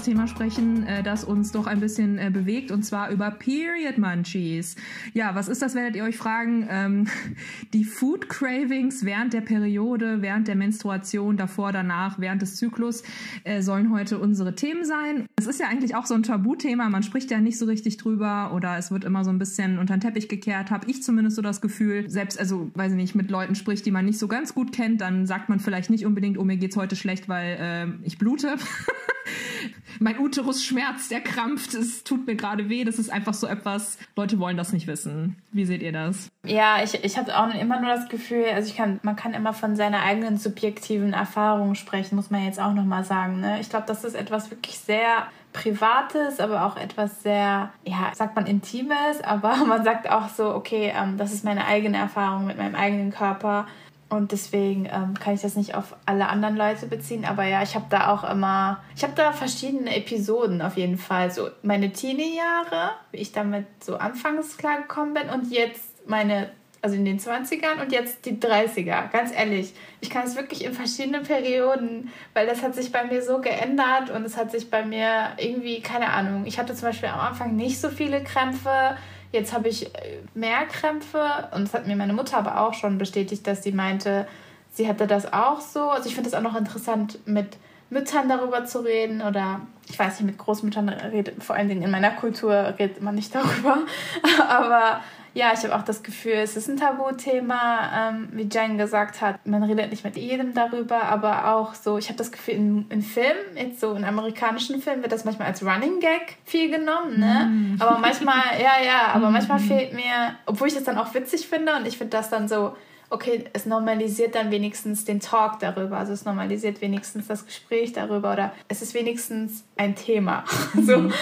wunderbares 0.00 0.02
Thema 0.02 0.26
sprechen, 0.26 0.86
äh, 0.86 1.02
das 1.02 1.24
uns 1.24 1.52
doch 1.52 1.66
ein 1.66 1.80
bisschen 1.80 2.18
äh, 2.18 2.30
bewegt, 2.30 2.70
und 2.70 2.84
zwar 2.84 3.10
über 3.10 3.30
Period 3.30 3.98
Munchies. 3.98 4.76
Ja, 5.12 5.34
was 5.34 5.48
ist 5.48 5.62
das, 5.62 5.74
werdet 5.74 5.96
ihr 5.96 6.04
euch 6.04 6.16
fragen? 6.16 6.66
Ähm, 6.70 7.06
die 7.72 7.84
Food 7.84 8.28
Cravings 8.28 9.04
während 9.04 9.32
der 9.32 9.40
Periode, 9.40 10.22
während 10.22 10.48
der 10.48 10.56
Menstruation, 10.56 11.36
davor, 11.36 11.72
danach, 11.72 12.18
während 12.18 12.42
des 12.42 12.56
Zyklus 12.56 13.02
äh, 13.44 13.62
sollen 13.62 13.92
heute 13.92 14.18
unsere 14.18 14.54
Themen 14.54 14.84
sein. 14.84 15.26
Es 15.36 15.46
ist 15.46 15.60
ja 15.60 15.68
eigentlich 15.68 15.94
auch 15.94 16.06
so 16.06 16.14
ein 16.14 16.22
Tabuthema, 16.22 16.88
man 16.88 17.02
spricht 17.02 17.30
ja 17.30 17.38
nicht 17.38 17.58
so 17.58 17.66
richtig 17.66 17.96
drüber 17.96 18.52
oder 18.54 18.78
es 18.78 18.90
wird 18.90 19.04
immer 19.04 19.24
so 19.24 19.30
ein 19.30 19.38
bisschen 19.38 19.78
unter 19.78 19.96
den 19.96 20.00
Teppich 20.00 20.28
gekehrt, 20.28 20.70
habe 20.70 20.88
ich 20.90 21.02
zumindest 21.02 21.36
so 21.36 21.42
das 21.42 21.60
Gefühl. 21.60 22.08
Selbst, 22.08 22.38
also, 22.38 22.70
weiß 22.74 22.92
ich 22.92 22.96
nicht, 22.96 23.14
mit 23.14 23.30
Leuten 23.30 23.54
spricht, 23.54 23.84
die 23.86 23.90
man 23.90 24.04
nicht 24.06 24.18
so 24.18 24.28
ganz 24.28 24.54
gut 24.54 24.72
kennt, 24.72 25.00
dann 25.00 25.26
sagt 25.26 25.48
man 25.48 25.60
vielleicht 25.60 25.90
nicht 25.90 26.06
unbedingt, 26.06 26.38
oh, 26.38 26.44
mir 26.44 26.56
geht's 26.56 26.76
heute 26.76 26.96
schlecht, 26.96 27.28
weil 27.28 27.58
äh, 27.60 28.06
ich 28.06 28.18
blute. 28.18 28.56
mein 30.00 30.18
Uterus 30.18 30.64
schmerzt, 30.64 31.10
der 31.10 31.20
krampft, 31.20 31.74
es 31.74 32.04
tut 32.04 32.26
mir 32.26 32.34
gerade 32.34 32.68
weh. 32.70 32.84
Das 32.84 32.98
ist 32.98 33.10
einfach 33.10 33.34
so 33.34 33.46
etwas, 33.46 33.98
Leute 34.16 34.38
wollen 34.38 34.56
das 34.56 34.72
nicht 34.72 34.86
wissen. 34.86 35.36
Wie 35.52 35.66
seht 35.66 35.82
ihr 35.82 35.92
das? 35.92 36.30
Ja, 36.44 36.82
ich, 36.82 37.04
ich 37.04 37.18
habe 37.18 37.38
auch 37.38 37.54
immer 37.54 37.80
nur 37.80 37.90
das 37.90 38.08
Gefühl, 38.08 38.46
also 38.54 38.68
ich 38.68 38.76
kann, 38.76 38.98
man 39.02 39.14
kann 39.14 39.34
immer 39.34 39.52
von 39.52 39.76
seiner 39.76 40.02
eigenen 40.02 40.38
subjektiven 40.38 41.12
Erfahrung 41.12 41.74
sprechen, 41.74 42.16
muss 42.16 42.30
man 42.30 42.44
jetzt 42.44 42.58
auch 42.58 42.72
nochmal 42.72 43.04
sagen. 43.04 43.40
Ne? 43.40 43.60
Ich 43.60 43.68
glaube, 43.68 43.84
das 43.86 44.02
ist 44.02 44.14
etwas 44.14 44.50
wirklich 44.50 44.78
sehr 44.78 45.26
Privates, 45.52 46.40
aber 46.40 46.64
auch 46.64 46.76
etwas 46.76 47.22
sehr, 47.22 47.70
ja, 47.84 48.12
sagt 48.14 48.36
man 48.36 48.46
Intimes, 48.46 49.20
aber 49.22 49.54
man 49.66 49.84
sagt 49.84 50.08
auch 50.10 50.30
so, 50.30 50.54
okay, 50.54 50.92
ähm, 50.96 51.18
das 51.18 51.34
ist 51.34 51.44
meine 51.44 51.66
eigene 51.66 51.98
Erfahrung 51.98 52.46
mit 52.46 52.56
meinem 52.56 52.74
eigenen 52.74 53.10
Körper. 53.10 53.66
Und 54.10 54.32
deswegen 54.32 54.86
ähm, 54.86 55.14
kann 55.14 55.34
ich 55.34 55.40
das 55.40 55.54
nicht 55.54 55.76
auf 55.76 55.94
alle 56.04 56.28
anderen 56.28 56.56
Leute 56.56 56.86
beziehen. 56.86 57.24
Aber 57.24 57.44
ja, 57.44 57.62
ich 57.62 57.76
habe 57.76 57.86
da 57.90 58.12
auch 58.12 58.28
immer, 58.28 58.82
ich 58.96 59.04
habe 59.04 59.12
da 59.14 59.32
verschiedene 59.32 59.94
Episoden 59.96 60.60
auf 60.62 60.76
jeden 60.76 60.98
Fall. 60.98 61.30
So 61.30 61.48
meine 61.62 61.92
Teenie-Jahre, 61.92 62.90
wie 63.12 63.18
ich 63.18 63.30
damit 63.30 63.66
so 63.78 63.96
anfangs 63.96 64.56
klargekommen 64.56 65.14
bin 65.14 65.30
und 65.30 65.52
jetzt 65.52 66.08
meine, 66.08 66.50
also 66.82 66.96
in 66.96 67.04
den 67.04 67.20
20ern 67.20 67.80
und 67.80 67.92
jetzt 67.92 68.26
die 68.26 68.36
30er. 68.36 69.12
Ganz 69.12 69.32
ehrlich, 69.32 69.74
ich 70.00 70.10
kann 70.10 70.24
es 70.24 70.34
wirklich 70.34 70.64
in 70.64 70.72
verschiedenen 70.72 71.22
Perioden, 71.22 72.10
weil 72.34 72.48
das 72.48 72.62
hat 72.62 72.74
sich 72.74 72.90
bei 72.90 73.04
mir 73.04 73.22
so 73.22 73.40
geändert 73.40 74.10
und 74.10 74.24
es 74.24 74.36
hat 74.36 74.50
sich 74.50 74.70
bei 74.70 74.84
mir 74.84 75.34
irgendwie, 75.36 75.82
keine 75.82 76.08
Ahnung, 76.10 76.46
ich 76.46 76.58
hatte 76.58 76.74
zum 76.74 76.88
Beispiel 76.88 77.10
am 77.10 77.20
Anfang 77.20 77.54
nicht 77.54 77.80
so 77.80 77.88
viele 77.88 78.24
Krämpfe 78.24 78.96
Jetzt 79.32 79.52
habe 79.52 79.68
ich 79.68 79.94
äh, 79.94 80.18
mehr 80.34 80.66
Krämpfe 80.66 81.48
und 81.54 81.62
das 81.64 81.74
hat 81.74 81.86
mir 81.86 81.96
meine 81.96 82.12
Mutter 82.12 82.36
aber 82.36 82.60
auch 82.60 82.74
schon 82.74 82.98
bestätigt, 82.98 83.46
dass 83.46 83.62
sie 83.62 83.72
meinte, 83.72 84.26
sie 84.72 84.88
hatte 84.88 85.06
das 85.06 85.32
auch 85.32 85.60
so. 85.60 85.90
Also 85.90 86.08
ich 86.08 86.14
finde 86.14 86.28
es 86.28 86.34
auch 86.34 86.42
noch 86.42 86.56
interessant, 86.56 87.18
mit 87.26 87.58
Müttern 87.90 88.28
darüber 88.28 88.64
zu 88.64 88.80
reden 88.80 89.22
oder 89.22 89.60
ich 89.90 89.98
weiß 89.98 90.20
nicht, 90.20 90.26
mit 90.26 90.38
Großmüttern 90.38 90.88
redet, 90.88 91.42
vor 91.42 91.56
allen 91.56 91.68
Dingen 91.68 91.82
in 91.82 91.90
meiner 91.90 92.10
Kultur 92.12 92.74
redet 92.78 93.02
man 93.02 93.14
nicht 93.14 93.34
darüber. 93.34 93.78
aber 94.48 95.00
ja, 95.32 95.52
ich 95.54 95.62
habe 95.62 95.76
auch 95.76 95.82
das 95.82 96.02
Gefühl, 96.02 96.34
es 96.34 96.56
ist 96.56 96.68
ein 96.68 96.76
Tabuthema, 96.76 98.10
ähm, 98.10 98.28
wie 98.32 98.48
Jen 98.50 98.78
gesagt 98.78 99.20
hat. 99.20 99.46
Man 99.46 99.62
redet 99.62 99.90
nicht 99.90 100.04
mit 100.04 100.16
jedem 100.16 100.54
darüber, 100.54 101.02
aber 101.04 101.54
auch 101.54 101.74
so, 101.74 101.98
ich 101.98 102.08
habe 102.08 102.18
das 102.18 102.32
Gefühl, 102.32 102.54
in, 102.54 102.86
in 102.88 103.02
Filmen, 103.02 103.56
jetzt 103.56 103.80
so 103.80 103.94
in 103.94 104.04
amerikanischen 104.04 104.82
Filmen, 104.82 105.02
wird 105.02 105.12
das 105.12 105.24
manchmal 105.24 105.48
als 105.48 105.64
Running 105.64 106.00
Gag 106.00 106.36
viel 106.44 106.70
genommen, 106.70 107.20
ne? 107.20 107.48
Mm. 107.48 107.76
Aber 107.80 107.98
manchmal, 107.98 108.42
ja, 108.60 108.84
ja, 108.84 109.08
aber 109.12 109.30
manchmal 109.30 109.60
fehlt 109.60 109.92
mir, 109.92 110.34
obwohl 110.46 110.66
ich 110.66 110.74
das 110.74 110.84
dann 110.84 110.98
auch 110.98 111.14
witzig 111.14 111.48
finde 111.48 111.76
und 111.76 111.86
ich 111.86 111.96
finde 111.96 112.16
das 112.16 112.28
dann 112.28 112.48
so 112.48 112.74
okay, 113.10 113.44
es 113.52 113.66
normalisiert 113.66 114.36
dann 114.36 114.50
wenigstens 114.52 115.04
den 115.04 115.18
Talk 115.20 115.58
darüber, 115.58 115.98
also 115.98 116.12
es 116.12 116.24
normalisiert 116.24 116.80
wenigstens 116.80 117.26
das 117.26 117.44
Gespräch 117.44 117.92
darüber 117.92 118.32
oder 118.32 118.52
es 118.68 118.82
ist 118.82 118.94
wenigstens 118.94 119.64
ein 119.76 119.96
Thema, 119.96 120.44
so, 120.74 120.96
mhm. 120.98 121.12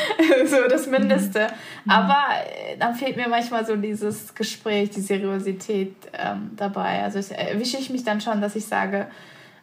so 0.47 0.57
das 0.69 0.87
Mindeste. 0.87 1.49
Mhm. 1.85 1.91
Aber 1.91 2.25
äh, 2.45 2.77
dann 2.79 2.95
fehlt 2.95 3.17
mir 3.17 3.29
manchmal 3.29 3.67
so 3.67 3.75
dieses 3.77 4.35
Gespräch, 4.35 4.91
die 4.91 5.01
Seriosität 5.01 5.95
ähm, 6.13 6.51
dabei. 6.57 7.03
Also 7.03 7.19
erwische 7.35 7.79
ich 7.79 7.89
mich 7.89 8.05
dann 8.05 8.21
schon, 8.21 8.43
dass 8.43 8.55
ich 8.55 8.67
sage, 8.67 9.09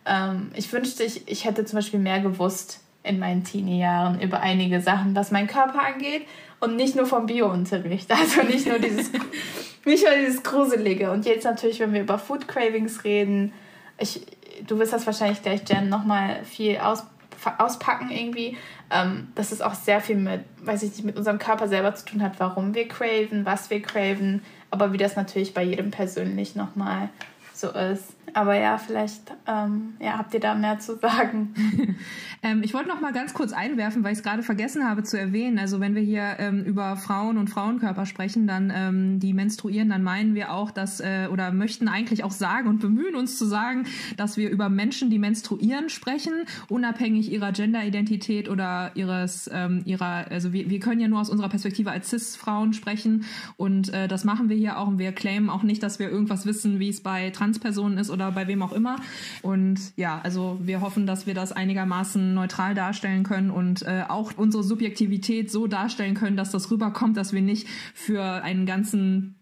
ähm, 0.06 0.52
ich 0.56 0.72
wünschte, 0.74 1.04
ich, 1.04 1.28
ich 1.28 1.46
hätte 1.46 1.64
zum 1.66 1.78
Beispiel 1.78 2.00
mehr 2.00 2.20
gewusst 2.20 2.82
in 3.04 3.20
meinen 3.20 3.44
Teenie-Jahren 3.44 4.20
über 4.20 4.40
einige 4.40 4.82
Sachen, 4.82 5.16
was 5.16 5.30
meinen 5.30 5.48
Körper 5.48 5.86
angeht 5.86 6.24
und 6.60 6.76
nicht 6.76 6.96
nur 6.96 7.06
vom 7.06 7.28
Biounterricht. 7.28 8.12
Also 8.16 8.42
nicht 8.42 8.68
nur 8.68 8.80
dieses, 8.80 9.12
nicht 9.86 10.04
nur 10.04 10.16
dieses 10.16 10.44
Gruselige. 10.44 11.12
Und 11.12 11.26
jetzt 11.26 11.44
natürlich, 11.44 11.80
wenn 11.80 11.94
wir 11.94 12.02
über 12.02 12.18
Food 12.18 12.48
Cravings 12.48 13.04
reden, 13.04 13.54
ich, 13.98 14.26
du 14.68 14.78
wirst 14.80 14.94
das 14.94 15.06
wahrscheinlich 15.06 15.42
gleich, 15.42 15.62
Jen, 15.70 15.90
nochmal 15.90 16.44
viel 16.44 16.78
aus, 16.78 17.04
auspacken 17.58 18.10
irgendwie, 18.12 18.58
ähm, 18.92 19.28
dass 19.36 19.52
es 19.52 19.62
auch 19.62 19.74
sehr 19.74 20.02
viel 20.02 20.18
mit, 20.18 20.42
weiß 20.62 20.84
ich 20.84 20.92
nicht, 20.92 21.04
mit 21.04 21.18
unserem 21.18 21.40
Körper 21.40 21.68
selber 21.68 21.94
zu 21.96 22.06
tun 22.06 22.22
hat, 22.22 22.34
warum 22.40 22.74
wir 22.74 22.88
craven, 22.88 23.46
was 23.46 23.70
wir 23.70 23.82
craven, 23.82 24.44
aber 24.72 24.92
wie 24.94 24.98
das 24.98 25.16
natürlich 25.16 25.54
bei 25.54 25.64
jedem 25.64 25.92
persönlich 25.92 26.56
nochmal 26.56 27.10
so 27.54 27.70
ist. 27.70 28.15
Aber 28.36 28.60
ja, 28.60 28.78
vielleicht 28.78 29.34
ähm, 29.48 29.94
ja, 29.98 30.18
habt 30.18 30.34
ihr 30.34 30.42
da 30.42 30.56
mehr 30.56 30.78
zu 30.78 30.98
sagen. 30.98 31.54
ähm, 32.44 32.64
ich 32.64 32.74
wollte 32.74 32.90
noch 32.90 33.00
mal 33.00 33.14
ganz 33.14 33.34
kurz 33.34 33.54
einwerfen, 33.54 34.04
weil 34.04 34.12
ich 34.12 34.18
es 34.18 34.24
gerade 34.26 34.44
vergessen 34.44 34.84
habe 34.84 35.04
zu 35.04 35.18
erwähnen. 35.18 35.58
Also 35.58 35.80
wenn 35.80 35.96
wir 35.96 36.02
hier 36.02 36.36
ähm, 36.40 36.62
über 36.66 36.98
Frauen 36.98 37.38
und 37.38 37.50
Frauenkörper 37.50 38.06
sprechen, 38.06 38.46
dann 38.46 38.74
ähm, 38.76 39.20
die 39.22 39.32
menstruieren, 39.32 39.88
dann 39.88 40.04
meinen 40.04 40.36
wir 40.36 40.52
auch, 40.52 40.72
dass 40.72 41.00
äh, 41.00 41.30
oder 41.32 41.54
möchten 41.54 41.88
eigentlich 41.88 42.26
auch 42.26 42.32
sagen 42.32 42.68
und 42.68 42.82
bemühen 42.82 43.16
uns 43.16 43.38
zu 43.38 43.46
sagen, 43.46 43.86
dass 44.18 44.36
wir 44.36 44.50
über 44.50 44.68
Menschen, 44.68 45.10
die 45.10 45.18
menstruieren, 45.18 45.88
sprechen, 45.88 46.34
unabhängig 46.68 47.32
ihrer 47.32 47.54
Genderidentität 47.54 48.50
oder 48.50 48.92
ihres 48.96 49.50
ähm, 49.54 49.82
ihrer. 49.86 50.30
Also 50.30 50.52
wir, 50.52 50.70
wir 50.70 50.82
können 50.82 51.00
ja 51.00 51.08
nur 51.08 51.22
aus 51.22 51.30
unserer 51.30 51.48
Perspektive 51.48 51.90
als 51.90 52.10
cis-Frauen 52.10 52.74
sprechen 52.74 53.24
und 53.56 53.94
äh, 53.94 54.10
das 54.10 54.26
machen 54.26 54.50
wir 54.50 54.58
hier 54.58 54.78
auch. 54.78 54.90
Und 54.90 55.00
wir 55.00 55.14
claimen 55.14 55.50
auch 55.50 55.64
nicht, 55.64 55.82
dass 55.82 56.00
wir 56.00 56.10
irgendwas 56.10 56.46
wissen, 56.46 56.82
wie 56.82 56.90
es 56.90 57.02
bei 57.02 57.30
Transpersonen 57.30 57.98
ist 57.98 58.10
oder 58.10 58.25
oder 58.26 58.36
bei 58.36 58.48
wem 58.48 58.62
auch 58.62 58.74
immer. 58.74 58.98
Und 59.42 59.80
ja, 59.96 60.20
also 60.24 60.60
wir 60.62 60.82
hoffen, 60.82 61.06
dass 61.06 61.28
wir 61.28 61.34
das 61.34 61.52
einigermaßen 61.52 62.34
neutral 62.34 62.76
darstellen 62.76 63.24
können 63.24 63.52
und 63.52 63.84
äh, 63.84 64.04
auch 64.08 64.34
unsere 64.38 64.64
Subjektivität 64.64 65.52
so 65.52 65.68
darstellen 65.68 66.16
können, 66.16 66.38
dass 66.38 66.52
das 66.52 66.72
rüberkommt, 66.72 67.18
dass 67.18 67.34
wir 67.34 67.42
nicht 67.42 67.68
für 67.94 68.24
einen 68.44 68.66
ganzen 68.66 69.36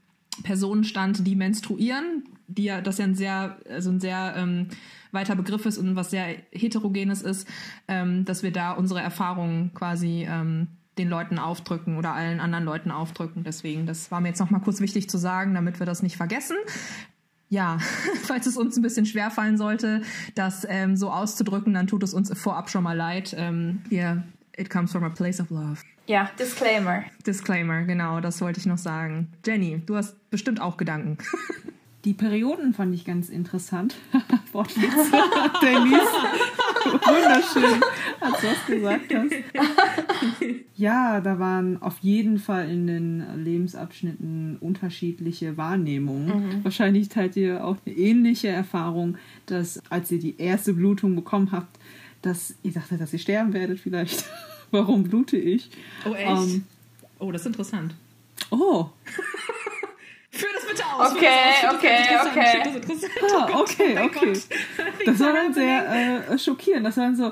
Personenstand, 0.43 1.25
die 1.27 1.35
menstruieren, 1.35 2.23
die 2.47 2.65
ja, 2.65 2.81
das 2.81 2.97
ja 2.97 3.05
ein 3.05 3.15
sehr, 3.15 3.57
also 3.69 3.91
ein 3.91 3.99
sehr 3.99 4.33
ähm, 4.35 4.67
weiter 5.11 5.35
Begriff 5.35 5.65
ist 5.65 5.77
und 5.77 5.95
was 5.95 6.09
sehr 6.09 6.35
heterogenes 6.51 7.21
ist, 7.21 7.47
ähm, 7.87 8.25
dass 8.25 8.43
wir 8.43 8.51
da 8.51 8.71
unsere 8.71 8.99
Erfahrungen 8.99 9.71
quasi 9.73 10.27
ähm, 10.27 10.67
den 10.97 11.09
Leuten 11.09 11.39
aufdrücken 11.39 11.97
oder 11.97 12.13
allen 12.13 12.39
anderen 12.39 12.65
Leuten 12.65 12.91
aufdrücken. 12.91 13.43
Deswegen, 13.43 13.85
das 13.85 14.11
war 14.11 14.21
mir 14.21 14.29
jetzt 14.29 14.39
noch 14.39 14.51
mal 14.51 14.59
kurz 14.59 14.79
wichtig 14.79 15.09
zu 15.09 15.17
sagen, 15.17 15.53
damit 15.53 15.79
wir 15.79 15.85
das 15.85 16.03
nicht 16.03 16.17
vergessen 16.17 16.55
ja, 17.53 17.77
falls 18.23 18.47
es 18.47 18.57
uns 18.57 18.75
ein 18.75 18.81
bisschen 18.81 19.05
schwer 19.05 19.29
fallen 19.29 19.57
sollte, 19.57 20.01
das 20.35 20.65
ähm, 20.67 20.97
so 20.97 21.11
auszudrücken, 21.11 21.73
dann 21.73 21.87
tut 21.87 22.03
es 22.03 22.13
uns 22.13 22.31
vorab 22.37 22.69
schon 22.69 22.83
mal 22.83 22.97
leid. 22.97 23.35
Ähm, 23.37 23.81
yeah, 23.91 24.23
it 24.57 24.69
comes 24.69 24.91
from 24.91 25.03
a 25.03 25.09
place 25.09 25.39
of 25.39 25.51
love. 25.51 25.77
Ja, 26.07 26.29
Disclaimer. 26.37 27.03
Disclaimer, 27.25 27.83
genau, 27.83 28.19
das 28.19 28.41
wollte 28.41 28.59
ich 28.59 28.65
noch 28.65 28.79
sagen. 28.79 29.31
Jenny, 29.45 29.81
du 29.85 29.95
hast 29.95 30.29
bestimmt 30.31 30.59
auch 30.59 30.77
Gedanken. 30.77 31.17
Die 32.05 32.13
Perioden 32.13 32.73
fand 32.73 32.93
ich 32.93 33.05
ganz 33.05 33.29
interessant. 33.29 33.95
Wortwitz. 34.51 35.11
Dennis. 35.61 36.01
Wunderschön, 36.91 37.81
als 38.19 38.41
du 38.41 38.47
das 38.47 38.65
gesagt 38.67 39.13
hast. 39.13 39.33
Ja, 40.75 41.21
da 41.21 41.39
waren 41.39 41.81
auf 41.81 41.99
jeden 41.99 42.39
Fall 42.39 42.69
in 42.69 42.87
den 42.87 43.43
Lebensabschnitten 43.43 44.57
unterschiedliche 44.59 45.55
Wahrnehmungen. 45.55 46.57
Mhm. 46.57 46.63
Wahrscheinlich 46.63 47.09
teilt 47.09 47.35
ihr 47.37 47.63
auch 47.63 47.77
eine 47.85 47.95
ähnliche 47.95 48.47
Erfahrung, 48.49 49.17
dass 49.45 49.81
als 49.89 50.11
ihr 50.11 50.19
die 50.19 50.39
erste 50.39 50.73
Blutung 50.73 51.15
bekommen 51.15 51.51
habt, 51.51 51.77
dass 52.21 52.55
ihr 52.63 52.71
dachtet, 52.73 53.01
dass 53.01 53.13
ihr 53.13 53.19
sterben 53.19 53.53
werdet 53.53 53.79
vielleicht. 53.79 54.25
Warum 54.71 55.03
blute 55.03 55.37
ich? 55.37 55.69
Oh, 56.05 56.13
echt? 56.15 56.27
Ähm, 56.27 56.63
oh, 57.19 57.31
das 57.31 57.41
ist 57.41 57.47
interessant. 57.47 57.93
Oh. 58.49 58.89
Führ 60.35 60.49
das 60.51 60.65
bitte 60.67 60.83
aus. 60.83 61.11
Okay, 61.11 61.27
aus. 61.67 61.75
okay, 61.75 61.97
okay. 62.25 62.81
Das 62.87 63.31
ah, 63.31 63.47
oh 63.53 63.61
okay, 63.61 63.97
okay. 64.03 64.33
Das 65.05 65.19
war 65.19 65.31
dann 65.31 65.53
sehr 65.53 66.31
äh, 66.31 66.39
schockierend. 66.39 66.87
Das 66.87 66.97
war 66.97 67.05
dann 67.05 67.15
so, 67.15 67.31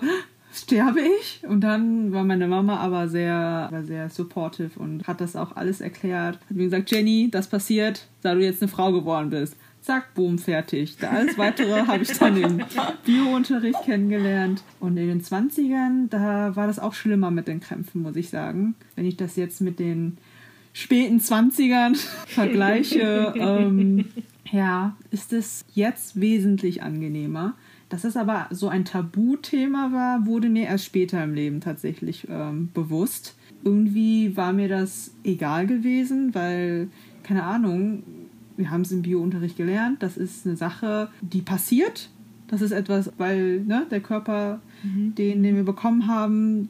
sterbe 0.53 1.01
ich? 1.01 1.41
Und 1.47 1.61
dann 1.61 2.13
war 2.13 2.23
meine 2.23 2.47
Mama 2.47 2.77
aber 2.77 3.09
sehr, 3.09 3.67
war 3.71 3.83
sehr 3.83 4.09
supportive 4.11 4.79
und 4.79 5.07
hat 5.07 5.19
das 5.19 5.35
auch 5.35 5.55
alles 5.55 5.81
erklärt. 5.81 6.35
Hat 6.35 6.51
mir 6.51 6.65
gesagt, 6.65 6.91
Jenny, 6.91 7.29
das 7.31 7.47
passiert, 7.47 8.07
da 8.21 8.35
du 8.35 8.41
jetzt 8.41 8.61
eine 8.61 8.69
Frau 8.69 8.91
geworden 8.91 9.31
bist. 9.31 9.55
Zack, 9.81 10.13
boom, 10.13 10.37
fertig. 10.37 10.97
Da 10.97 11.09
alles 11.09 11.39
weitere 11.39 11.81
habe 11.87 12.03
ich 12.03 12.15
dann 12.15 12.37
im 12.37 12.61
Biounterricht 13.03 13.81
kennengelernt. 13.83 14.61
Und 14.79 14.95
in 14.97 15.07
den 15.07 15.23
20ern, 15.23 16.07
da 16.07 16.55
war 16.55 16.67
das 16.67 16.77
auch 16.77 16.93
schlimmer 16.93 17.31
mit 17.31 17.47
den 17.47 17.61
Krämpfen, 17.61 18.03
muss 18.03 18.15
ich 18.15 18.29
sagen. 18.29 18.75
Wenn 18.95 19.07
ich 19.07 19.17
das 19.17 19.37
jetzt 19.37 19.59
mit 19.59 19.79
den 19.79 20.19
späten 20.73 21.19
20ern 21.19 21.95
vergleiche, 22.27 23.33
ähm, 23.37 24.05
ja, 24.51 24.95
ist 25.11 25.33
es 25.33 25.65
jetzt 25.73 26.19
wesentlich 26.19 26.83
angenehmer. 26.83 27.55
Dass 27.89 28.05
es 28.05 28.15
aber 28.15 28.47
so 28.51 28.69
ein 28.69 28.85
Tabuthema 28.85 29.91
war, 29.91 30.25
wurde 30.25 30.47
mir 30.47 30.67
erst 30.67 30.85
später 30.85 31.21
im 31.21 31.33
Leben 31.33 31.59
tatsächlich 31.59 32.25
ähm, 32.29 32.69
bewusst. 32.73 33.35
Irgendwie 33.65 34.37
war 34.37 34.53
mir 34.53 34.69
das 34.69 35.13
egal 35.25 35.67
gewesen, 35.67 36.33
weil, 36.33 36.87
keine 37.23 37.43
Ahnung, 37.43 38.03
wir 38.55 38.71
haben 38.71 38.81
es 38.81 38.93
im 38.93 39.01
Biounterricht 39.01 39.57
gelernt, 39.57 40.01
das 40.01 40.15
ist 40.15 40.45
eine 40.45 40.55
Sache, 40.55 41.09
die 41.21 41.41
passiert. 41.41 42.09
Das 42.47 42.61
ist 42.61 42.71
etwas, 42.71 43.11
weil 43.17 43.61
ne, 43.61 43.85
der 43.91 44.01
Körper, 44.01 44.61
mhm. 44.83 45.15
den, 45.15 45.43
den 45.43 45.55
wir 45.55 45.63
bekommen 45.63 46.07
haben, 46.07 46.69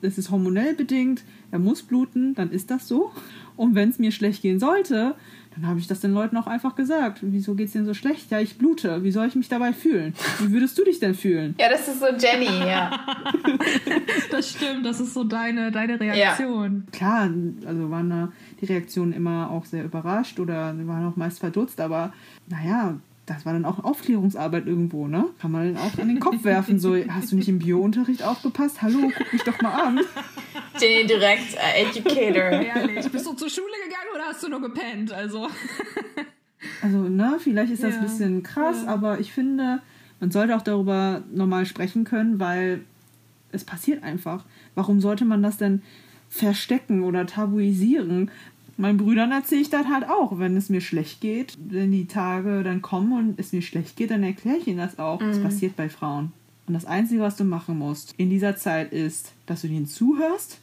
das 0.00 0.16
ist 0.16 0.30
hormonell 0.30 0.74
bedingt, 0.74 1.24
er 1.50 1.58
muss 1.58 1.82
bluten, 1.82 2.34
dann 2.34 2.50
ist 2.50 2.70
das 2.70 2.88
so. 2.88 3.12
Und 3.56 3.74
wenn 3.74 3.88
es 3.88 3.98
mir 3.98 4.12
schlecht 4.12 4.42
gehen 4.42 4.60
sollte, 4.60 5.14
dann 5.54 5.66
habe 5.66 5.80
ich 5.80 5.88
das 5.88 6.00
den 6.00 6.12
Leuten 6.12 6.36
auch 6.36 6.46
einfach 6.46 6.76
gesagt. 6.76 7.18
Wieso 7.22 7.54
geht 7.54 7.66
es 7.66 7.72
denen 7.72 7.86
so 7.86 7.94
schlecht? 7.94 8.30
Ja, 8.30 8.38
ich 8.38 8.58
blute. 8.58 9.02
Wie 9.02 9.10
soll 9.10 9.26
ich 9.26 9.34
mich 9.34 9.48
dabei 9.48 9.72
fühlen? 9.72 10.14
Wie 10.38 10.52
würdest 10.52 10.78
du 10.78 10.84
dich 10.84 11.00
denn 11.00 11.14
fühlen? 11.14 11.56
Ja, 11.58 11.68
das 11.68 11.88
ist 11.88 12.00
so 12.00 12.06
Jenny, 12.06 12.46
ja. 12.46 13.00
das 14.30 14.50
stimmt, 14.50 14.86
das 14.86 15.00
ist 15.00 15.14
so 15.14 15.24
deine, 15.24 15.72
deine 15.72 15.98
Reaktion. 15.98 16.84
Ja. 16.86 16.92
Klar, 16.92 17.30
also 17.66 17.90
waren 17.90 18.32
die 18.60 18.66
Reaktionen 18.66 19.12
immer 19.12 19.50
auch 19.50 19.64
sehr 19.64 19.84
überrascht 19.84 20.38
oder 20.38 20.74
waren 20.86 21.06
auch 21.06 21.16
meist 21.16 21.40
verdutzt, 21.40 21.80
aber 21.80 22.12
naja, 22.48 22.94
das 23.26 23.44
war 23.44 23.52
dann 23.52 23.64
auch 23.64 23.84
Aufklärungsarbeit 23.84 24.66
irgendwo, 24.66 25.06
ne? 25.06 25.26
Kann 25.40 25.50
man 25.50 25.74
dann 25.74 25.82
auch 25.82 25.98
an 25.98 26.08
den 26.08 26.20
Kopf 26.20 26.44
werfen, 26.44 26.78
so, 26.78 26.96
hast 27.08 27.32
du 27.32 27.36
nicht 27.36 27.48
im 27.48 27.58
Biounterricht 27.58 28.22
aufgepasst? 28.22 28.80
Hallo, 28.80 29.10
guck 29.16 29.32
mich 29.32 29.42
doch 29.42 29.60
mal 29.60 29.72
an. 29.72 30.00
Jenny 30.80 31.06
direkt 31.06 31.54
äh, 31.54 31.82
Educator. 31.82 32.50
Ehrlich, 32.60 33.10
bist 33.10 33.26
du 33.26 33.32
zur 33.34 33.50
Schule 33.50 33.72
gegangen 33.84 34.08
oder 34.14 34.24
hast 34.26 34.42
du 34.42 34.48
nur 34.48 34.60
gepennt? 34.60 35.12
Also. 35.12 35.48
also, 36.82 36.98
ne, 36.98 37.38
vielleicht 37.40 37.72
ist 37.72 37.82
das 37.82 37.94
ja. 37.94 38.00
ein 38.00 38.06
bisschen 38.06 38.42
krass, 38.42 38.82
ja. 38.84 38.88
aber 38.88 39.20
ich 39.20 39.32
finde, 39.32 39.80
man 40.20 40.30
sollte 40.30 40.56
auch 40.56 40.62
darüber 40.62 41.22
normal 41.32 41.66
sprechen 41.66 42.04
können, 42.04 42.40
weil 42.40 42.82
es 43.52 43.64
passiert 43.64 44.02
einfach. 44.02 44.44
Warum 44.74 45.00
sollte 45.00 45.24
man 45.24 45.42
das 45.42 45.56
denn 45.56 45.82
verstecken 46.28 47.02
oder 47.04 47.26
tabuisieren? 47.26 48.30
Meinen 48.76 48.98
Brüdern 48.98 49.32
erzähle 49.32 49.62
ich 49.62 49.70
das 49.70 49.86
halt 49.86 50.08
auch, 50.08 50.38
wenn 50.38 50.56
es 50.56 50.68
mir 50.68 50.80
schlecht 50.80 51.20
geht, 51.20 51.58
wenn 51.68 51.90
die 51.90 52.06
Tage 52.06 52.62
dann 52.62 52.80
kommen 52.80 53.12
und 53.12 53.40
es 53.40 53.52
mir 53.52 53.62
schlecht 53.62 53.96
geht, 53.96 54.10
dann 54.12 54.22
erkläre 54.22 54.58
ich 54.58 54.68
ihnen 54.68 54.78
das 54.78 54.98
auch. 54.98 55.20
Mhm. 55.20 55.28
Das 55.28 55.42
passiert 55.42 55.76
bei 55.76 55.88
Frauen. 55.88 56.32
Und 56.68 56.74
das 56.74 56.84
Einzige, 56.84 57.22
was 57.22 57.36
du 57.36 57.44
machen 57.44 57.78
musst 57.78 58.14
in 58.18 58.30
dieser 58.30 58.56
Zeit 58.56 58.92
ist, 58.92 59.32
dass 59.46 59.62
du 59.62 59.68
ihnen 59.68 59.86
zuhörst 59.86 60.60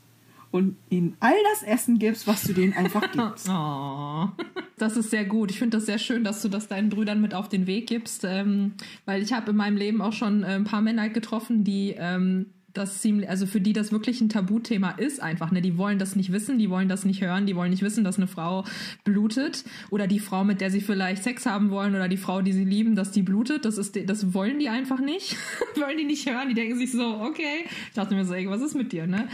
und 0.52 0.78
ihnen 0.90 1.16
all 1.20 1.36
das 1.52 1.64
Essen 1.64 2.00
gibst, 2.00 2.28
was 2.28 2.44
du 2.44 2.54
denen 2.54 2.74
einfach 2.74 3.12
gibst. 3.12 3.50
oh, 3.50 4.30
das 4.78 4.98
ist 4.98 5.12
sehr 5.12 5.26
gut. 5.26 5.52
Ich 5.52 5.60
finde 5.60 5.78
das 5.78 5.86
sehr 5.86 6.00
schön, 6.00 6.24
dass 6.24 6.42
du 6.42 6.50
das 6.50 6.68
deinen 6.68 6.90
Brüdern 6.90 7.22
mit 7.22 7.34
auf 7.34 7.50
den 7.50 7.68
Weg 7.68 7.88
gibst, 7.88 8.24
ähm, 8.24 8.74
weil 9.06 9.22
ich 9.22 9.34
habe 9.34 9.52
in 9.52 9.58
meinem 9.58 9.78
Leben 9.78 10.02
auch 10.02 10.14
schon 10.14 10.44
äh, 10.44 10.48
ein 10.48 10.64
paar 10.64 10.82
Männer 10.82 11.10
getroffen, 11.10 11.64
die 11.64 11.96
ähm, 11.98 12.48
das 12.78 13.00
ziemlich, 13.00 13.30
also 13.30 13.46
für 13.46 13.62
die 13.62 13.74
das 13.74 13.92
wirklich 13.92 14.22
ein 14.22 14.30
Tabuthema 14.30 14.92
ist 14.92 15.22
einfach, 15.22 15.52
ne? 15.52 15.62
Die 15.62 15.78
wollen 15.78 16.00
das 16.00 16.16
nicht 16.16 16.32
wissen, 16.32 16.60
die 16.60 16.70
wollen 16.70 16.90
das 16.90 17.06
nicht 17.06 17.22
hören, 17.22 17.46
die 17.46 17.56
wollen 17.56 17.72
nicht 17.72 17.82
wissen, 17.82 18.04
dass 18.04 18.18
eine 18.18 18.28
Frau 18.28 18.66
blutet 19.04 19.64
oder 19.90 20.08
die 20.08 20.20
Frau, 20.20 20.44
mit 20.44 20.62
der 20.62 20.72
sie 20.72 20.82
vielleicht 20.82 21.24
Sex 21.24 21.46
haben 21.46 21.70
wollen 21.70 21.96
oder 21.96 22.08
die 22.08 22.18
Frau, 22.18 22.42
die 22.42 22.54
sie 22.54 22.66
lieben, 22.66 22.96
dass 22.96 23.12
die 23.12 23.22
blutet, 23.22 23.66
das 23.66 23.78
ist, 23.78 23.98
das 24.08 24.34
wollen 24.34 24.60
die 24.60 24.70
einfach 24.70 25.00
nicht, 25.00 25.38
wollen 25.76 25.98
die 25.98 26.06
nicht 26.06 26.30
hören, 26.30 26.50
die 26.50 26.54
denken 26.54 26.78
sich 26.78 26.92
so, 26.92 27.22
okay, 27.22 27.66
ich 27.88 27.94
dachte 27.94 28.16
mir 28.16 28.26
so, 28.26 28.34
ey, 28.34 28.50
was 28.50 28.62
ist 28.62 28.76
mit 28.76 28.92
dir, 28.92 29.08
ne? 29.08 29.28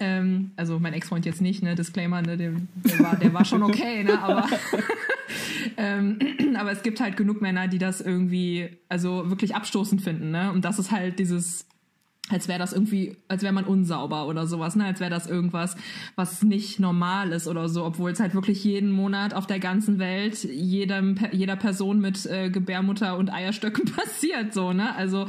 Ähm, 0.00 0.52
also 0.56 0.78
mein 0.78 0.92
Ex-Freund 0.92 1.26
jetzt 1.26 1.40
nicht, 1.40 1.62
ne? 1.62 1.74
Disclaimer, 1.74 2.22
ne? 2.22 2.36
Der, 2.36 2.52
der, 2.76 2.98
war, 3.00 3.16
der 3.16 3.34
war 3.34 3.44
schon 3.44 3.62
okay, 3.62 4.04
ne? 4.04 4.20
Aber, 4.22 4.48
ähm, 5.76 6.18
aber 6.56 6.72
es 6.72 6.82
gibt 6.82 7.00
halt 7.00 7.16
genug 7.16 7.42
Männer, 7.42 7.68
die 7.68 7.78
das 7.78 8.00
irgendwie, 8.00 8.68
also 8.88 9.30
wirklich 9.30 9.54
abstoßend 9.54 10.02
finden, 10.02 10.30
ne? 10.30 10.52
Und 10.52 10.64
das 10.64 10.78
ist 10.78 10.90
halt 10.90 11.18
dieses 11.18 11.66
als 12.30 12.48
wäre 12.48 12.58
das 12.58 12.72
irgendwie, 12.72 13.16
als 13.28 13.42
wäre 13.42 13.52
man 13.52 13.64
unsauber 13.64 14.26
oder 14.26 14.46
sowas, 14.46 14.76
ne? 14.76 14.86
Als 14.86 14.98
wäre 14.98 15.10
das 15.10 15.26
irgendwas, 15.26 15.76
was 16.16 16.42
nicht 16.42 16.80
normal 16.80 17.32
ist 17.32 17.46
oder 17.46 17.68
so, 17.68 17.84
obwohl 17.84 18.12
es 18.12 18.20
halt 18.20 18.34
wirklich 18.34 18.64
jeden 18.64 18.90
Monat 18.90 19.34
auf 19.34 19.46
der 19.46 19.58
ganzen 19.58 19.98
Welt 19.98 20.42
jedem, 20.42 21.16
jeder 21.32 21.56
Person 21.56 22.00
mit 22.00 22.24
äh, 22.24 22.48
Gebärmutter 22.48 23.18
und 23.18 23.30
Eierstöcken 23.30 23.84
passiert, 23.96 24.54
so, 24.54 24.72
ne? 24.72 24.96
Also 24.96 25.26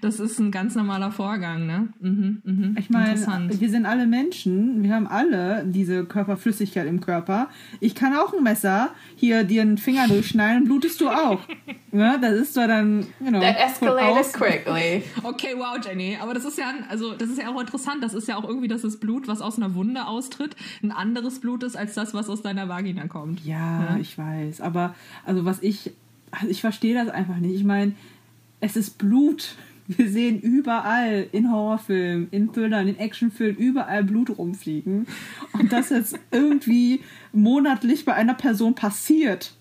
das 0.00 0.20
ist 0.20 0.38
ein 0.38 0.52
ganz 0.52 0.76
normaler 0.76 1.10
Vorgang, 1.10 1.66
ne? 1.66 1.88
Mhm, 1.98 2.42
mhm. 2.44 2.76
Ich 2.78 2.90
meine, 2.90 3.18
wir 3.18 3.70
sind 3.70 3.84
alle 3.84 4.06
Menschen, 4.06 4.84
wir 4.84 4.94
haben 4.94 5.08
alle 5.08 5.64
diese 5.66 6.04
Körperflüssigkeit 6.04 6.86
im 6.86 7.00
Körper. 7.00 7.48
Ich 7.80 7.96
kann 7.96 8.14
auch 8.14 8.32
ein 8.32 8.44
Messer 8.44 8.90
hier 9.16 9.42
dir 9.42 9.62
einen 9.62 9.78
Finger 9.78 10.06
durchschneiden, 10.06 10.64
blutest 10.64 11.00
du 11.00 11.08
auch. 11.08 11.40
ne? 11.90 12.18
Das 12.22 12.34
ist 12.34 12.54
zwar 12.54 12.68
dann, 12.68 13.04
you 13.18 13.30
know, 13.30 13.40
That 13.40 13.56
escalated 13.58 14.32
quickly. 14.32 15.02
Okay, 15.24 15.54
wow, 15.56 15.76
Jenny, 15.84 16.16
aber 16.20 16.35
das 16.36 16.44
ist 16.44 16.58
ja, 16.58 16.70
also 16.90 17.14
das 17.14 17.30
ist 17.30 17.38
ja 17.38 17.48
auch 17.48 17.58
interessant. 17.58 18.02
Das 18.02 18.12
ist 18.12 18.28
ja 18.28 18.36
auch 18.36 18.44
irgendwie, 18.44 18.68
dass 18.68 18.82
das 18.82 18.98
Blut, 18.98 19.26
was 19.26 19.40
aus 19.40 19.56
einer 19.56 19.74
Wunde 19.74 20.06
austritt, 20.06 20.54
ein 20.82 20.92
anderes 20.92 21.40
Blut 21.40 21.62
ist 21.62 21.76
als 21.76 21.94
das, 21.94 22.12
was 22.12 22.28
aus 22.28 22.42
deiner 22.42 22.68
Vagina 22.68 23.08
kommt. 23.08 23.44
Ja, 23.44 23.84
ja? 23.84 23.96
ich 23.98 24.18
weiß. 24.18 24.60
Aber 24.60 24.94
also 25.24 25.46
was 25.46 25.62
ich, 25.62 25.92
also 26.30 26.48
ich 26.48 26.60
verstehe 26.60 26.94
das 26.94 27.08
einfach 27.08 27.38
nicht. 27.38 27.54
Ich 27.54 27.64
meine, 27.64 27.94
es 28.60 28.76
ist 28.76 28.98
Blut. 28.98 29.56
Wir 29.88 30.10
sehen 30.10 30.40
überall 30.40 31.26
in 31.32 31.50
Horrorfilmen, 31.50 32.28
in 32.32 32.52
Thrillern, 32.52 32.86
in 32.86 32.98
Actionfilmen 32.98 33.56
überall 33.56 34.04
Blut 34.04 34.36
rumfliegen. 34.36 35.06
Und 35.54 35.72
das 35.72 35.88
jetzt 35.88 36.18
irgendwie 36.30 37.00
monatlich 37.32 38.04
bei 38.04 38.12
einer 38.12 38.34
Person 38.34 38.74
passiert, 38.74 39.54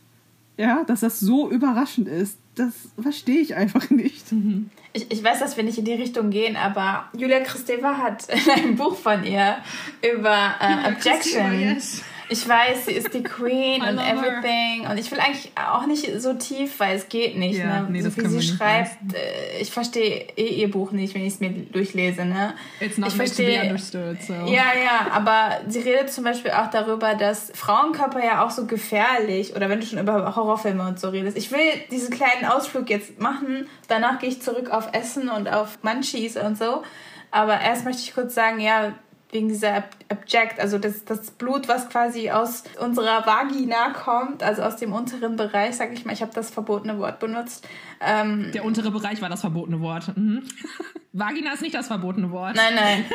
ja, 0.58 0.84
dass 0.84 1.00
das 1.00 1.22
so 1.22 1.50
überraschend 1.50 2.10
ist, 2.10 2.38
das 2.56 2.90
verstehe 3.00 3.40
ich 3.40 3.56
einfach 3.56 3.90
nicht. 3.90 4.34
Mhm 4.34 4.72
ich, 4.96 5.12
ich 5.12 5.24
weiß, 5.24 5.40
dass 5.40 5.58
wir 5.58 5.64
nicht 5.64 5.78
in 5.78 5.86
die 5.86 5.94
Richtung 5.94 6.30
gehen, 6.30 6.56
aber 6.56 7.10
Julia 7.14 7.42
Kristeva 7.42 7.98
hat 7.98 8.28
in 8.30 8.52
einem 8.52 8.76
Buch 8.78 8.96
von 8.96 9.24
ihr 9.24 9.58
über 10.02 10.56
äh, 10.60 10.92
Objection. 10.92 11.60
Yes 11.60 12.02
ich 12.30 12.48
weiß, 12.48 12.86
sie 12.86 12.94
ist 12.94 13.14
die 13.14 13.24
Queen 13.24 13.82
und 13.82 13.98
everything. 13.98 14.82
Her. 14.82 14.92
Und 14.92 14.98
ich 14.98 15.12
will 15.12 15.20
eigentlich 15.20 15.52
auch 15.56 15.86
nicht 15.86 16.22
so 16.22 16.34
tief, 16.34 16.80
weil 16.80 16.96
es 16.96 17.10
geht 17.10 17.38
nicht. 17.38 17.60
Yeah, 17.60 17.82
ne? 17.82 17.88
nee, 17.90 18.02
so 18.02 18.16
wie 18.16 18.28
sie 18.28 18.42
schreibt, 18.42 19.14
äh, 19.14 19.60
ich 19.60 19.72
verstehe 19.72 20.28
eh 20.36 20.48
ihr 20.48 20.72
Buch 20.72 20.92
nicht, 20.92 21.14
wenn 21.16 21.24
ich 21.24 21.34
es 21.34 21.40
mir 21.40 21.52
durchlese. 21.52 22.26
Ne? 22.26 22.54
It's 22.80 22.98
not 22.98 23.10
ich 23.10 23.16
verstehe, 23.16 23.62
understood, 23.64 24.22
so. 24.22 24.34
Ja, 24.34 24.74
ja, 24.74 25.12
aber 25.12 25.62
sie 25.68 25.80
redet 25.80 26.12
zum 26.12 26.24
Beispiel 26.24 26.52
auch 26.52 26.70
darüber, 26.70 27.16
dass 27.16 27.52
Frauenkörper 27.54 28.24
ja 28.24 28.46
auch 28.46 28.52
so 28.52 28.66
gefährlich, 28.66 29.56
oder 29.56 29.70
wenn 29.70 29.80
du 29.80 29.86
schon 29.86 30.00
über 30.00 30.36
Horrorfilme 30.36 30.88
und 30.88 31.00
so 31.00 31.10
redest. 31.10 31.38
Ich 31.38 31.52
will 31.52 31.60
diesen 31.92 32.10
kleinen 32.10 32.46
Ausflug 32.46 32.90
jetzt 32.90 33.20
machen, 33.20 33.68
danach 33.88 34.20
gehe 34.20 34.30
ich 34.30 34.42
zurück 34.42 34.70
auf 34.72 34.90
Essen 34.94 35.30
und 35.30 35.48
auf 35.48 35.80
Munchies 35.84 36.38
und 36.38 36.58
so. 36.58 36.84
Aber 37.32 37.60
erst 37.60 37.84
möchte 37.84 38.02
ich 38.02 38.14
kurz 38.14 38.34
sagen, 38.34 38.60
ja, 38.62 38.94
wegen 39.36 39.50
dieser 39.50 39.84
Abject, 40.10 40.60
also 40.60 40.80
das, 40.80 41.04
das 41.04 41.30
Blut, 41.30 41.68
was 41.68 41.90
quasi 41.90 42.32
aus 42.32 42.64
unserer 42.80 43.26
Vagina 43.26 43.90
kommt, 43.90 44.42
also 44.42 44.64
aus 44.64 44.78
dem 44.78 44.94
unteren 44.94 45.36
Bereich, 45.36 45.76
sag 45.76 45.92
ich 45.94 46.06
mal, 46.06 46.14
ich 46.14 46.22
habe 46.22 46.32
das 46.34 46.50
verbotene 46.50 46.98
Wort 47.00 47.20
benutzt. 47.20 47.68
Ähm, 48.00 48.52
Der 48.54 48.64
untere 48.64 48.92
Bereich 48.92 49.22
war 49.22 49.30
das 49.30 49.42
verbotene 49.42 49.82
Wort. 49.82 50.16
Mhm. 50.18 50.44
Vagina 51.12 51.54
ist 51.54 51.62
nicht 51.62 51.76
das 51.76 51.88
verbotene 51.88 52.32
Wort. 52.32 52.56
Nein, 52.56 52.76
nein. 52.76 53.06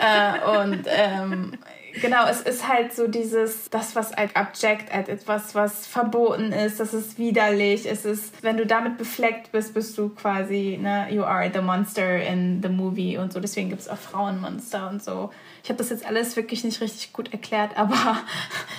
äh, 0.00 0.60
und 0.60 0.86
ähm, 0.86 1.52
genau, 2.00 2.26
es 2.28 2.42
ist 2.42 2.68
halt 2.68 2.92
so 2.94 3.08
dieses, 3.08 3.68
das, 3.68 3.96
was 3.96 4.12
als 4.12 4.34
Abject, 4.36 4.92
als 4.92 5.08
etwas, 5.08 5.54
was 5.56 5.86
verboten 5.86 6.52
ist, 6.52 6.78
das 6.78 6.94
ist 6.94 7.18
widerlich, 7.18 7.90
es 7.90 8.04
ist, 8.04 8.42
wenn 8.42 8.56
du 8.56 8.66
damit 8.66 8.98
befleckt 8.98 9.50
bist, 9.50 9.74
bist 9.74 9.98
du 9.98 10.10
quasi, 10.10 10.78
ne, 10.80 11.08
you 11.10 11.24
are 11.24 11.50
the 11.52 11.60
monster 11.60 12.18
in 12.18 12.62
the 12.62 12.68
movie 12.68 13.18
und 13.18 13.32
so, 13.32 13.40
deswegen 13.40 13.68
gibt 13.68 13.80
es 13.80 13.88
auch 13.88 13.98
Frauenmonster 13.98 14.88
und 14.90 15.02
so. 15.02 15.30
Ich 15.66 15.70
habe 15.70 15.78
das 15.78 15.90
jetzt 15.90 16.06
alles 16.06 16.36
wirklich 16.36 16.62
nicht 16.62 16.80
richtig 16.80 17.12
gut 17.12 17.32
erklärt, 17.32 17.72
aber 17.76 18.18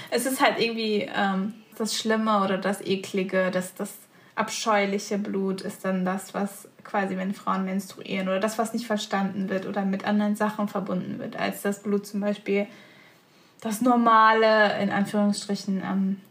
es 0.09 0.25
ist 0.25 0.41
halt 0.41 0.57
irgendwie 0.57 1.05
ähm, 1.13 1.53
das 1.77 1.97
Schlimme 1.97 2.41
oder 2.45 2.57
das 2.57 2.79
Eklige, 2.79 3.51
das, 3.51 3.75
das 3.75 3.93
abscheuliche 4.35 5.17
Blut 5.17 5.59
ist 5.59 5.83
dann 5.83 6.05
das, 6.05 6.33
was 6.33 6.69
quasi, 6.85 7.17
wenn 7.17 7.33
Frauen 7.33 7.65
menstruieren 7.65 8.29
oder 8.29 8.39
das, 8.39 8.57
was 8.57 8.71
nicht 8.71 8.87
verstanden 8.87 9.49
wird 9.49 9.65
oder 9.65 9.83
mit 9.83 10.05
anderen 10.05 10.37
Sachen 10.37 10.69
verbunden 10.69 11.19
wird, 11.19 11.35
als 11.35 11.61
das 11.61 11.83
Blut 11.83 12.07
zum 12.07 12.21
Beispiel 12.21 12.67
das 13.59 13.81
Normale, 13.81 14.81
in 14.81 14.89
Anführungsstrichen. 14.89 15.83
Ähm, 15.83 16.21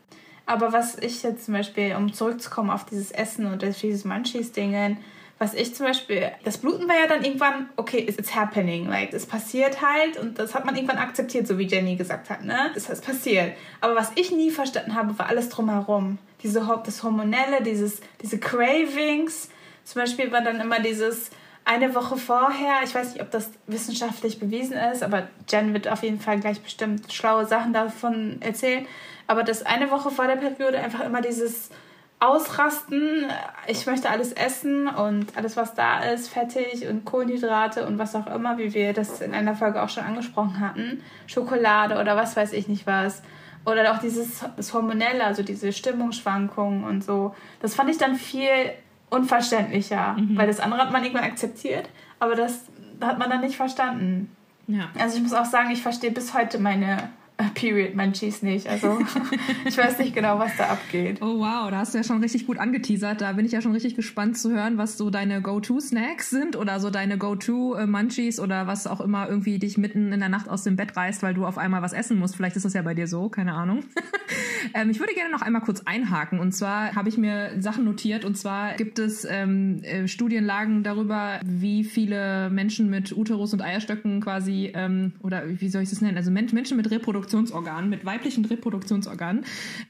aber 0.47 0.73
was 0.73 0.97
ich 0.97 1.23
jetzt 1.23 1.45
zum 1.45 1.53
Beispiel, 1.53 1.95
um 1.97 2.15
zurückzukommen 2.15 2.71
auf 2.71 2.87
dieses 2.87 3.11
Essen 3.11 3.45
und 3.45 3.61
dieses 3.61 4.07
Munchies-Dingen, 4.07 4.97
was 5.39 5.53
ich 5.53 5.75
zum 5.75 5.87
Beispiel, 5.87 6.31
das 6.45 6.57
Bluten 6.59 6.89
war 6.89 6.97
ja 6.97 7.07
dann 7.07 7.23
irgendwann, 7.23 7.69
okay, 7.77 7.99
it's, 7.99 8.35
happening, 8.35 8.89
like, 8.89 9.13
es 9.13 9.27
passiert 9.27 9.83
halt 9.83 10.17
und 10.19 10.39
das 10.39 10.55
hat 10.55 10.65
man 10.65 10.75
irgendwann 10.75 10.99
akzeptiert, 10.99 11.47
so 11.47 11.59
wie 11.59 11.67
Jenny 11.67 11.97
gesagt 11.97 12.31
hat, 12.31 12.45
ne? 12.45 12.71
Das 12.75 12.89
ist 12.89 13.05
passiert. 13.05 13.53
Aber 13.81 13.95
was 13.95 14.13
ich 14.15 14.31
nie 14.31 14.51
verstanden 14.51 14.95
habe, 14.95 15.19
war 15.19 15.29
alles 15.29 15.51
drumherum. 15.51 16.19
Diese, 16.43 16.67
das 16.85 17.03
Hormonelle, 17.03 17.63
dieses, 17.63 18.01
diese 18.23 18.39
Cravings. 18.39 19.51
Zum 19.85 20.01
Beispiel 20.01 20.33
war 20.33 20.41
dann 20.41 20.61
immer 20.61 20.81
dieses, 20.81 21.31
eine 21.67 21.95
Woche 21.97 22.17
vorher, 22.17 22.83
ich 22.85 22.95
weiß 22.95 23.13
nicht, 23.13 23.23
ob 23.23 23.31
das 23.33 23.51
wissenschaftlich 23.67 24.39
bewiesen 24.39 24.77
ist, 24.93 25.03
aber 25.03 25.29
Jen 25.51 25.75
wird 25.75 25.89
auf 25.89 26.05
jeden 26.05 26.21
Fall 26.21 26.39
gleich 26.39 26.61
bestimmt 26.61 27.13
schlaue 27.13 27.45
Sachen 27.45 27.73
davon 27.73 28.41
erzählen, 28.41 28.87
aber 29.27 29.43
dass 29.43 29.67
eine 29.67 29.91
Woche 29.91 30.13
vor 30.13 30.29
der 30.29 30.37
Periode 30.37 30.79
einfach 30.79 31.01
immer 31.01 31.21
dieses 31.21 31.71
ausrasten. 32.19 33.27
Ich 33.67 33.87
möchte 33.87 34.09
alles 34.09 34.33
essen 34.33 34.89
und 34.89 35.37
alles, 35.37 35.57
was 35.57 35.75
da 35.75 36.01
ist, 36.01 36.29
fettig 36.29 36.87
und 36.89 37.05
Kohlenhydrate 37.05 37.87
und 37.87 37.99
was 37.99 38.15
auch 38.15 38.27
immer, 38.27 38.57
wie 38.59 38.73
wir 38.73 38.93
das 38.93 39.21
in 39.21 39.35
einer 39.35 39.55
Folge 39.55 39.83
auch 39.83 39.89
schon 39.89 40.05
angesprochen 40.05 40.61
hatten. 40.61 41.03
Schokolade 41.27 42.01
oder 42.01 42.17
was 42.17 42.37
weiß 42.37 42.53
ich 42.53 42.69
nicht 42.69 42.87
was. 42.87 43.23
Oder 43.67 43.93
auch 43.93 43.99
dieses 43.99 44.45
das 44.57 44.73
Hormonelle, 44.73 45.25
also 45.25 45.43
diese 45.43 45.73
Stimmungsschwankungen 45.73 46.85
und 46.85 47.05
so. 47.05 47.35
Das 47.61 47.75
fand 47.75 47.91
ich 47.91 47.99
dann 47.99 48.15
viel 48.15 48.73
unverständlicher, 49.11 50.15
mhm. 50.15 50.37
weil 50.37 50.47
das 50.47 50.61
andere 50.61 50.83
hat 50.83 50.93
man 50.93 51.03
irgendwann 51.03 51.25
akzeptiert, 51.25 51.89
aber 52.19 52.35
das 52.35 52.65
hat 53.01 53.19
man 53.19 53.29
dann 53.29 53.41
nicht 53.41 53.57
verstanden. 53.57 54.35
Ja. 54.69 54.89
Also 54.99 55.17
ich 55.17 55.23
muss 55.23 55.33
auch 55.33 55.45
sagen, 55.45 55.71
ich 55.71 55.83
verstehe 55.83 56.11
bis 56.11 56.35
heute 56.35 56.59
meine 56.59 57.11
Period 57.55 57.95
Munchies 57.95 58.43
nicht. 58.43 58.67
Also 58.67 58.99
ich 59.67 59.77
weiß 59.77 59.99
nicht 59.99 60.15
genau, 60.15 60.39
was 60.39 60.57
da 60.57 60.69
abgeht. 60.69 61.21
Oh 61.21 61.39
wow, 61.39 61.71
da 61.71 61.79
hast 61.79 61.93
du 61.93 61.99
ja 61.99 62.05
schon 62.05 62.21
richtig 62.23 62.47
gut 62.47 62.59
angeteasert. 62.59 63.21
Da 63.21 63.33
bin 63.33 63.45
ich 63.45 63.53
ja 63.53 63.61
schon 63.61 63.73
richtig 63.73 63.95
gespannt 63.95 64.39
zu 64.39 64.51
hören, 64.51 64.79
was 64.79 64.97
so 64.97 65.11
deine 65.11 65.43
Go-To-Snacks 65.43 66.31
sind 66.31 66.57
oder 66.57 66.81
so 66.81 66.89
deine 66.89 67.19
Go-To-Munchies 67.19 68.41
oder 68.41 68.67
was 68.67 68.87
auch 68.87 69.03
immer 69.03 69.29
irgendwie 69.29 69.59
dich 69.59 69.77
mitten 69.77 70.13
in 70.13 70.21
der 70.21 70.31
Nacht 70.31 70.49
aus 70.49 70.63
dem 70.63 70.77
Bett 70.77 70.97
reißt, 70.97 71.23
weil 71.23 71.35
du 71.35 71.45
auf 71.45 71.59
einmal 71.59 71.83
was 71.83 71.93
essen 71.93 72.19
musst. 72.19 72.37
Vielleicht 72.37 72.57
ist 72.57 72.65
das 72.65 72.73
ja 72.73 72.83
bei 72.83 72.95
dir 72.95 73.07
so, 73.07 73.29
keine 73.29 73.53
Ahnung. 73.53 73.85
ähm, 74.75 74.89
ich 74.89 74.99
würde 74.99 75.13
gerne 75.13 75.31
noch 75.31 75.43
einmal 75.43 75.63
kurz 75.63 75.83
einhaken. 75.85 76.41
Und 76.41 76.53
zwar 76.53 76.95
habe 76.95 77.11
ich 77.11 77.19
mir 77.19 77.53
Sachen 77.61 77.85
notiert. 77.85 78.25
Und 78.25 78.39
zwar 78.39 78.77
gibt 78.77 78.99
es 78.99 79.27
ähm, 79.29 79.83
äh, 79.83 80.09
Studienlagen 80.09 80.83
darüber, 80.83 81.41
wie 81.45 81.85
viele 81.85 82.49
Menschen 82.49 82.89
mit 82.89 83.15
Uterus 83.15 83.53
und 83.53 83.61
Eierstöcken 83.61 84.23
quasi, 84.23 84.73
ähm, 84.75 85.13
oder 85.23 85.43
wie 85.47 85.69
soll 85.69 85.83
ich 85.83 85.91
das 85.91 86.01
nennen? 86.01 86.17
Also 86.17 86.31
Menschen 86.31 86.77
mit 86.77 86.91
Reproduktion 86.91 87.26
Reproduktionsorganen, 87.27 87.91
mit 87.91 88.05
weiblichen 88.05 88.45
Reproduktionsorganen, 88.45 89.45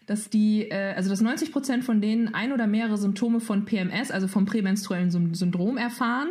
dass 0.06 0.30
die, 0.30 0.68
äh, 0.70 0.94
also 0.94 1.10
dass 1.10 1.20
90 1.20 1.52
Prozent 1.52 1.84
von 1.84 2.00
denen 2.00 2.34
ein 2.34 2.52
oder 2.52 2.66
mehrere 2.66 2.96
Symptome 2.96 3.40
von 3.40 3.64
PMS, 3.64 4.10
also 4.10 4.28
vom 4.28 4.46
prämenstruellen 4.46 5.34
Syndrom 5.34 5.76
erfahren. 5.76 6.28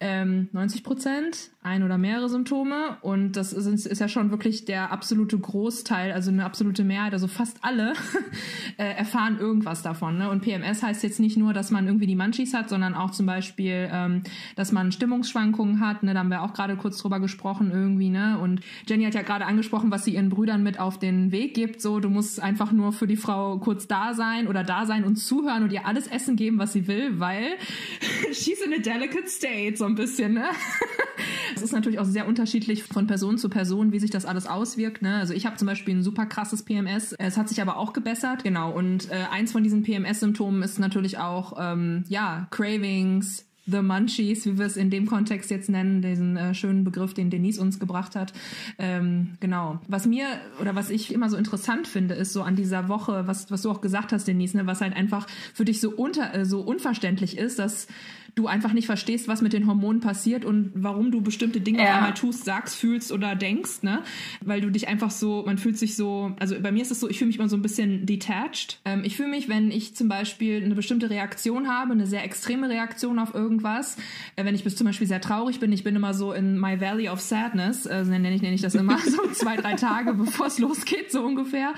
Ähm, 0.00 0.48
90 0.52 0.84
Prozent 0.84 1.50
ein 1.64 1.82
oder 1.82 1.96
mehrere 1.96 2.28
Symptome 2.28 2.98
und 3.00 3.32
das 3.32 3.54
ist, 3.54 3.86
ist, 3.86 3.98
ja 3.98 4.06
schon 4.06 4.30
wirklich 4.30 4.66
der 4.66 4.92
absolute 4.92 5.38
Großteil, 5.38 6.12
also 6.12 6.30
eine 6.30 6.44
absolute 6.44 6.84
Mehrheit, 6.84 7.14
also 7.14 7.26
fast 7.26 7.56
alle 7.62 7.94
äh, 8.76 8.84
erfahren 8.84 9.38
irgendwas 9.38 9.82
davon. 9.82 10.18
Ne? 10.18 10.28
Und 10.28 10.42
PMS 10.42 10.82
heißt 10.82 11.02
jetzt 11.02 11.20
nicht 11.20 11.38
nur, 11.38 11.54
dass 11.54 11.70
man 11.70 11.86
irgendwie 11.86 12.06
die 12.06 12.16
Munchies 12.16 12.52
hat, 12.52 12.68
sondern 12.68 12.94
auch 12.94 13.12
zum 13.12 13.24
Beispiel, 13.24 13.88
ähm, 13.90 14.24
dass 14.56 14.72
man 14.72 14.92
Stimmungsschwankungen 14.92 15.80
hat. 15.80 16.02
Ne? 16.02 16.12
Da 16.12 16.20
haben 16.20 16.28
wir 16.28 16.42
auch 16.42 16.52
gerade 16.52 16.76
kurz 16.76 16.98
drüber 16.98 17.18
gesprochen 17.18 17.70
irgendwie. 17.72 18.10
Ne? 18.10 18.38
Und 18.38 18.60
Jenny 18.86 19.04
hat 19.04 19.14
ja 19.14 19.22
gerade 19.22 19.46
angesprochen, 19.46 19.90
was 19.90 20.04
sie 20.04 20.14
ihren 20.14 20.28
Brüdern 20.28 20.62
mit 20.62 20.78
auf 20.78 20.98
den 20.98 21.32
Weg 21.32 21.54
gibt. 21.54 21.80
So, 21.80 21.98
du 21.98 22.10
musst 22.10 22.42
einfach 22.42 22.72
nur 22.72 22.92
für 22.92 23.06
die 23.06 23.16
Frau 23.16 23.56
kurz 23.58 23.88
da 23.88 24.12
sein 24.12 24.48
oder 24.48 24.64
da 24.64 24.84
sein 24.84 25.02
und 25.02 25.16
zuhören 25.16 25.62
und 25.62 25.72
ihr 25.72 25.86
alles 25.86 26.08
Essen 26.08 26.36
geben, 26.36 26.58
was 26.58 26.74
sie 26.74 26.86
will, 26.88 27.18
weil 27.20 27.54
she's 28.32 28.60
in 28.60 28.74
a 28.74 28.82
delicate 28.82 29.28
state 29.28 29.78
so 29.78 29.86
ein 29.86 29.94
bisschen. 29.94 30.34
Ne? 30.34 30.44
Ist 31.64 31.72
natürlich 31.72 31.98
auch 31.98 32.04
sehr 32.04 32.28
unterschiedlich 32.28 32.82
von 32.82 33.06
Person 33.06 33.38
zu 33.38 33.48
Person, 33.48 33.90
wie 33.90 33.98
sich 33.98 34.10
das 34.10 34.26
alles 34.26 34.46
auswirkt. 34.46 35.00
Ne? 35.00 35.16
Also 35.16 35.32
ich 35.32 35.46
habe 35.46 35.56
zum 35.56 35.64
Beispiel 35.64 35.94
ein 35.94 36.02
super 36.02 36.26
krasses 36.26 36.62
PMS. 36.62 37.14
Es 37.14 37.38
hat 37.38 37.48
sich 37.48 37.62
aber 37.62 37.78
auch 37.78 37.94
gebessert. 37.94 38.44
Genau. 38.44 38.70
Und 38.70 39.10
äh, 39.10 39.14
eins 39.32 39.50
von 39.50 39.62
diesen 39.62 39.82
PMS-Symptomen 39.82 40.62
ist 40.62 40.78
natürlich 40.78 41.16
auch 41.16 41.54
ähm, 41.58 42.04
ja 42.08 42.48
Cravings, 42.50 43.46
The 43.66 43.80
Munchies, 43.80 44.44
wie 44.44 44.58
wir 44.58 44.66
es 44.66 44.76
in 44.76 44.90
dem 44.90 45.06
Kontext 45.06 45.50
jetzt 45.50 45.70
nennen, 45.70 46.02
diesen 46.02 46.36
äh, 46.36 46.54
schönen 46.54 46.84
Begriff, 46.84 47.14
den 47.14 47.30
Denise 47.30 47.58
uns 47.58 47.80
gebracht 47.80 48.14
hat. 48.14 48.34
Ähm, 48.78 49.38
genau. 49.40 49.80
Was 49.88 50.04
mir 50.04 50.26
oder 50.60 50.74
was 50.74 50.90
ich 50.90 51.14
immer 51.14 51.30
so 51.30 51.38
interessant 51.38 51.88
finde, 51.88 52.14
ist 52.14 52.34
so 52.34 52.42
an 52.42 52.56
dieser 52.56 52.88
Woche, 52.88 53.26
was, 53.26 53.50
was 53.50 53.62
du 53.62 53.70
auch 53.70 53.80
gesagt 53.80 54.12
hast, 54.12 54.28
Denise, 54.28 54.54
ne, 54.54 54.66
was 54.66 54.82
halt 54.82 54.94
einfach 54.94 55.26
für 55.54 55.64
dich 55.64 55.80
so 55.80 55.90
unter, 55.90 56.34
äh, 56.34 56.44
so 56.44 56.60
unverständlich 56.60 57.38
ist, 57.38 57.58
dass 57.58 57.86
du 58.34 58.48
einfach 58.48 58.72
nicht 58.72 58.86
verstehst, 58.86 59.28
was 59.28 59.42
mit 59.42 59.52
den 59.52 59.66
Hormonen 59.66 60.00
passiert 60.00 60.44
und 60.44 60.72
warum 60.74 61.10
du 61.10 61.20
bestimmte 61.20 61.60
Dinge 61.60 61.78
ja. 61.78 61.84
auf 61.84 61.94
einmal 61.96 62.14
tust, 62.14 62.44
sagst, 62.44 62.74
fühlst 62.74 63.12
oder 63.12 63.36
denkst, 63.36 63.82
ne? 63.82 64.02
Weil 64.40 64.60
du 64.60 64.70
dich 64.70 64.88
einfach 64.88 65.10
so, 65.10 65.44
man 65.46 65.56
fühlt 65.56 65.78
sich 65.78 65.94
so, 65.94 66.32
also 66.40 66.56
bei 66.60 66.72
mir 66.72 66.82
ist 66.82 66.90
es 66.90 67.00
so, 67.00 67.08
ich 67.08 67.18
fühle 67.18 67.28
mich 67.28 67.38
immer 67.38 67.48
so 67.48 67.56
ein 67.56 67.62
bisschen 67.62 68.06
detached. 68.06 68.80
Ähm, 68.84 69.02
ich 69.04 69.16
fühle 69.16 69.28
mich, 69.28 69.48
wenn 69.48 69.70
ich 69.70 69.94
zum 69.94 70.08
Beispiel 70.08 70.62
eine 70.64 70.74
bestimmte 70.74 71.10
Reaktion 71.10 71.68
habe, 71.68 71.92
eine 71.92 72.06
sehr 72.06 72.24
extreme 72.24 72.68
Reaktion 72.68 73.18
auf 73.20 73.34
irgendwas, 73.34 73.96
äh, 74.34 74.44
wenn 74.44 74.54
ich 74.54 74.64
bis 74.64 74.74
zum 74.74 74.86
Beispiel 74.86 75.06
sehr 75.06 75.20
traurig 75.20 75.60
bin, 75.60 75.70
ich 75.70 75.84
bin 75.84 75.94
immer 75.94 76.12
so 76.12 76.32
in 76.32 76.58
my 76.58 76.80
valley 76.80 77.08
of 77.08 77.20
sadness, 77.20 77.86
äh, 77.86 78.04
nenne 78.04 78.34
ich, 78.34 78.42
nenne 78.42 78.54
ich 78.54 78.62
das 78.62 78.74
immer, 78.74 78.98
so 79.04 79.28
zwei, 79.32 79.56
drei 79.56 79.74
Tage, 79.74 80.14
bevor 80.14 80.46
es 80.46 80.58
losgeht, 80.58 81.12
so 81.12 81.22
ungefähr. 81.22 81.74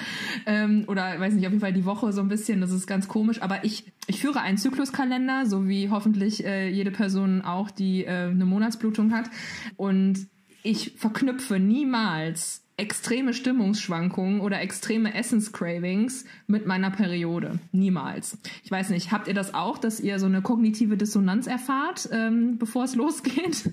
Ähm, 0.47 0.85
oder 0.87 1.21
weiß 1.21 1.35
nicht, 1.35 1.47
auf 1.47 1.53
jeden 1.53 1.61
Fall 1.61 1.75
die 1.75 1.85
Woche 1.85 2.13
so 2.15 2.23
ein 2.23 2.29
bisschen, 2.29 2.63
das 2.63 2.71
ist 2.71 2.87
ganz 2.87 3.09
komisch, 3.09 3.43
aber 3.43 3.65
ich, 3.65 3.85
ich 4.07 4.21
führe 4.21 4.41
einen 4.41 4.57
Zykluskalender, 4.57 5.45
so 5.45 5.69
wie 5.69 5.91
hoffentlich 5.91 6.46
äh, 6.47 6.69
jede 6.69 6.91
Person 6.91 7.43
auch, 7.43 7.71
die 7.71 8.05
äh, 8.05 8.31
eine 8.31 8.47
Monatsblutung 8.47 9.13
hat. 9.13 9.29
Und 9.77 10.29
ich 10.63 10.93
verknüpfe 10.97 11.59
niemals 11.59 12.63
extreme 12.79 13.33
Stimmungsschwankungen 13.33 14.41
oder 14.41 14.61
extreme 14.61 15.15
Essenscravings 15.15 16.25
mit 16.47 16.67
meiner 16.67 16.91
Periode. 16.91 17.59
Niemals. 17.73 18.39
Ich 18.65 18.71
weiß 18.71 18.91
nicht, 18.91 19.13
habt 19.13 19.29
ihr 19.29 19.35
das 19.35 19.55
auch, 19.55 19.79
dass 19.79 19.99
ihr 19.99 20.19
so 20.19 20.27
eine 20.27 20.43
kognitive 20.43 20.97
Dissonanz 20.97 21.47
erfahrt, 21.47 22.09
ähm, 22.13 22.59
bevor 22.59 22.85
es 22.85 22.95
losgeht? 22.97 23.71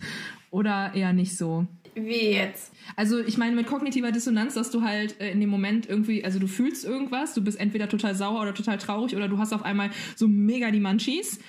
Oder 0.51 0.93
eher 0.93 1.13
nicht 1.13 1.37
so? 1.37 1.67
Wie 1.95 2.31
jetzt? 2.31 2.73
Also 2.95 3.19
ich 3.19 3.37
meine 3.37 3.55
mit 3.55 3.67
kognitiver 3.67 4.11
Dissonanz, 4.11 4.53
dass 4.53 4.71
du 4.71 4.83
halt 4.83 5.19
äh, 5.19 5.31
in 5.31 5.39
dem 5.39 5.49
Moment 5.49 5.87
irgendwie, 5.87 6.23
also 6.23 6.39
du 6.39 6.47
fühlst 6.47 6.85
irgendwas, 6.85 7.33
du 7.33 7.43
bist 7.43 7.59
entweder 7.59 7.89
total 7.89 8.15
sauer 8.15 8.41
oder 8.41 8.53
total 8.53 8.77
traurig 8.77 9.15
oder 9.15 9.27
du 9.27 9.37
hast 9.37 9.53
auf 9.53 9.63
einmal 9.63 9.91
so 10.15 10.27
mega 10.27 10.71
die 10.71 10.79
Munchies 10.79 11.39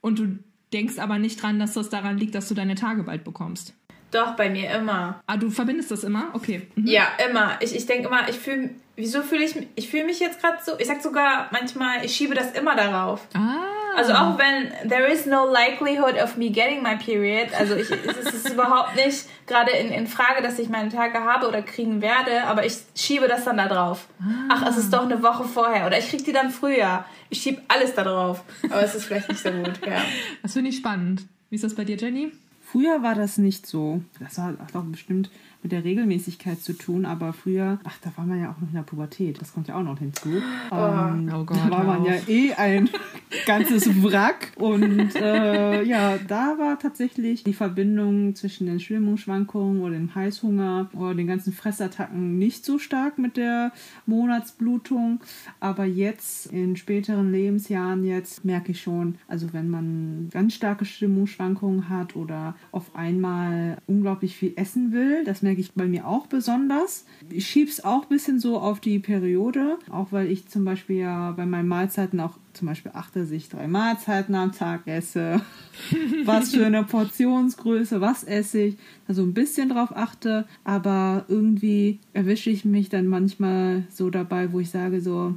und 0.00 0.18
du 0.18 0.38
denkst 0.72 0.98
aber 0.98 1.18
nicht 1.18 1.42
dran, 1.42 1.58
dass 1.58 1.74
das 1.74 1.88
daran 1.88 2.18
liegt, 2.18 2.34
dass 2.34 2.48
du 2.48 2.54
deine 2.54 2.74
Tage 2.74 3.02
bald 3.02 3.24
bekommst. 3.24 3.74
Doch, 4.10 4.36
bei 4.36 4.50
mir 4.50 4.70
immer. 4.70 5.22
Ah, 5.26 5.36
du 5.36 5.50
verbindest 5.50 5.90
das 5.90 6.04
immer? 6.04 6.30
Okay. 6.34 6.62
Mhm. 6.74 6.86
Ja, 6.86 7.08
immer. 7.28 7.58
Ich, 7.60 7.74
ich 7.74 7.86
denke 7.86 8.08
immer, 8.08 8.28
ich 8.28 8.36
fühle, 8.36 8.70
wieso 8.96 9.22
fühle 9.22 9.44
ich 9.44 9.54
mich, 9.54 9.68
ich 9.74 9.90
fühle 9.90 10.04
mich 10.04 10.20
jetzt 10.20 10.40
gerade 10.40 10.58
so, 10.64 10.72
ich 10.78 10.86
sag 10.86 11.02
sogar 11.02 11.48
manchmal, 11.50 12.04
ich 12.04 12.14
schiebe 12.14 12.34
das 12.34 12.52
immer 12.52 12.76
darauf. 12.76 13.26
Ah. 13.34 13.56
Also 13.96 14.14
auch 14.14 14.38
wenn 14.38 14.88
there 14.88 15.06
is 15.06 15.26
no 15.26 15.44
likelihood 15.46 16.14
of 16.22 16.36
me 16.36 16.50
getting 16.50 16.82
my 16.82 16.96
period, 16.96 17.52
also 17.58 17.74
ich, 17.74 17.90
es 17.90 18.34
ist 18.34 18.50
überhaupt 18.50 18.96
nicht 18.96 19.26
gerade 19.46 19.72
in, 19.72 19.90
in 19.90 20.06
Frage, 20.06 20.42
dass 20.42 20.58
ich 20.58 20.70
meine 20.70 20.88
Tage 20.88 21.20
habe 21.20 21.46
oder 21.46 21.60
kriegen 21.62 22.00
werde, 22.00 22.44
aber 22.44 22.64
ich 22.64 22.78
schiebe 22.94 23.28
das 23.28 23.44
dann 23.44 23.58
da 23.58 23.68
drauf. 23.68 24.08
Ah. 24.20 24.48
Ach, 24.50 24.66
es 24.68 24.78
ist 24.78 24.92
doch 24.92 25.04
eine 25.04 25.22
Woche 25.22 25.44
vorher 25.44 25.86
oder 25.86 25.98
ich 25.98 26.08
krieg 26.08 26.24
die 26.24 26.32
dann 26.32 26.50
früher. 26.50 27.04
Ich 27.28 27.42
schiebe 27.42 27.62
alles 27.68 27.94
da 27.94 28.04
drauf. 28.04 28.42
Aber 28.64 28.82
es 28.82 28.94
ist 28.94 29.04
vielleicht 29.04 29.28
nicht 29.28 29.42
so 29.42 29.50
gut, 29.50 29.86
ja. 29.86 30.02
Das 30.42 30.54
finde 30.54 30.70
ich 30.70 30.76
spannend. 30.76 31.26
Wie 31.50 31.56
ist 31.56 31.64
das 31.64 31.74
bei 31.74 31.84
dir, 31.84 31.96
Jenny? 31.96 32.32
Früher 32.62 33.02
war 33.02 33.14
das 33.14 33.36
nicht 33.36 33.66
so. 33.66 34.00
Das 34.18 34.38
war 34.38 34.54
auch 34.72 34.82
bestimmt 34.84 35.30
mit 35.62 35.72
der 35.72 35.84
Regelmäßigkeit 35.84 36.60
zu 36.60 36.72
tun, 36.72 37.04
aber 37.04 37.32
früher, 37.32 37.78
ach, 37.84 37.98
da 38.02 38.10
war 38.16 38.26
man 38.26 38.40
ja 38.40 38.50
auch 38.50 38.60
noch 38.60 38.68
in 38.68 38.74
der 38.74 38.82
Pubertät, 38.82 39.40
das 39.40 39.52
kommt 39.52 39.68
ja 39.68 39.76
auch 39.76 39.82
noch 39.82 39.98
hinzu. 39.98 40.28
Oh, 40.70 40.74
ähm, 40.74 41.30
oh 41.32 41.44
Gott, 41.44 41.58
da 41.64 41.70
war 41.70 41.84
man 41.84 42.04
ja 42.04 42.14
eh 42.26 42.52
ein 42.54 42.90
ganzes 43.46 44.02
Wrack. 44.02 44.52
Und 44.56 45.14
äh, 45.14 45.82
ja, 45.84 46.18
da 46.26 46.56
war 46.58 46.78
tatsächlich 46.78 47.44
die 47.44 47.52
Verbindung 47.52 48.34
zwischen 48.34 48.66
den 48.66 48.80
Stimmungsschwankungen 48.80 49.82
oder 49.82 49.94
dem 49.94 50.14
Heißhunger 50.14 50.90
oder 50.94 51.14
den 51.14 51.26
ganzen 51.26 51.52
Fressattacken 51.52 52.38
nicht 52.38 52.64
so 52.64 52.78
stark 52.78 53.18
mit 53.18 53.36
der 53.36 53.72
Monatsblutung, 54.06 55.20
aber 55.60 55.84
jetzt 55.84 56.46
in 56.46 56.76
späteren 56.76 57.30
Lebensjahren 57.30 58.04
jetzt 58.04 58.44
merke 58.44 58.72
ich 58.72 58.80
schon, 58.80 59.16
also 59.28 59.52
wenn 59.52 59.70
man 59.70 60.28
ganz 60.32 60.54
starke 60.54 60.84
Stimmungsschwankungen 60.84 61.88
hat 61.88 62.16
oder 62.16 62.56
auf 62.72 62.96
einmal 62.96 63.76
unglaublich 63.86 64.36
viel 64.36 64.52
essen 64.56 64.92
will, 64.92 65.24
das 65.24 65.42
merke 65.42 65.51
merke 65.52 65.60
ich 65.60 65.72
bei 65.74 65.86
mir 65.86 66.08
auch 66.08 66.28
besonders. 66.28 67.04
Ich 67.28 67.46
schiebe 67.46 67.70
es 67.70 67.84
auch 67.84 68.04
ein 68.04 68.08
bisschen 68.08 68.40
so 68.40 68.58
auf 68.58 68.80
die 68.80 68.98
Periode, 68.98 69.78
auch 69.90 70.10
weil 70.10 70.30
ich 70.30 70.48
zum 70.48 70.64
Beispiel 70.64 70.96
ja 70.96 71.32
bei 71.32 71.44
meinen 71.44 71.68
Mahlzeiten 71.68 72.20
auch 72.20 72.38
zum 72.54 72.68
Beispiel 72.68 72.92
achte, 72.94 73.20
dass 73.20 73.30
ich 73.30 73.50
drei 73.50 73.68
Mahlzeiten 73.68 74.34
am 74.34 74.52
Tag 74.52 74.86
esse, 74.86 75.42
was 76.24 76.54
für 76.54 76.64
eine 76.64 76.84
Portionsgröße, 76.84 78.00
was 78.00 78.24
esse 78.24 78.60
ich, 78.60 78.76
also 79.06 79.22
ein 79.22 79.34
bisschen 79.34 79.68
drauf 79.68 79.94
achte, 79.94 80.46
aber 80.64 81.26
irgendwie 81.28 81.98
erwische 82.14 82.48
ich 82.48 82.64
mich 82.64 82.88
dann 82.88 83.06
manchmal 83.06 83.84
so 83.90 84.08
dabei, 84.08 84.52
wo 84.52 84.60
ich 84.60 84.70
sage 84.70 85.02
so, 85.02 85.34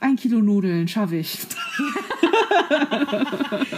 ein 0.00 0.16
Kilo 0.16 0.40
Nudeln 0.40 0.88
schaffe 0.88 1.16
ich. 1.16 1.38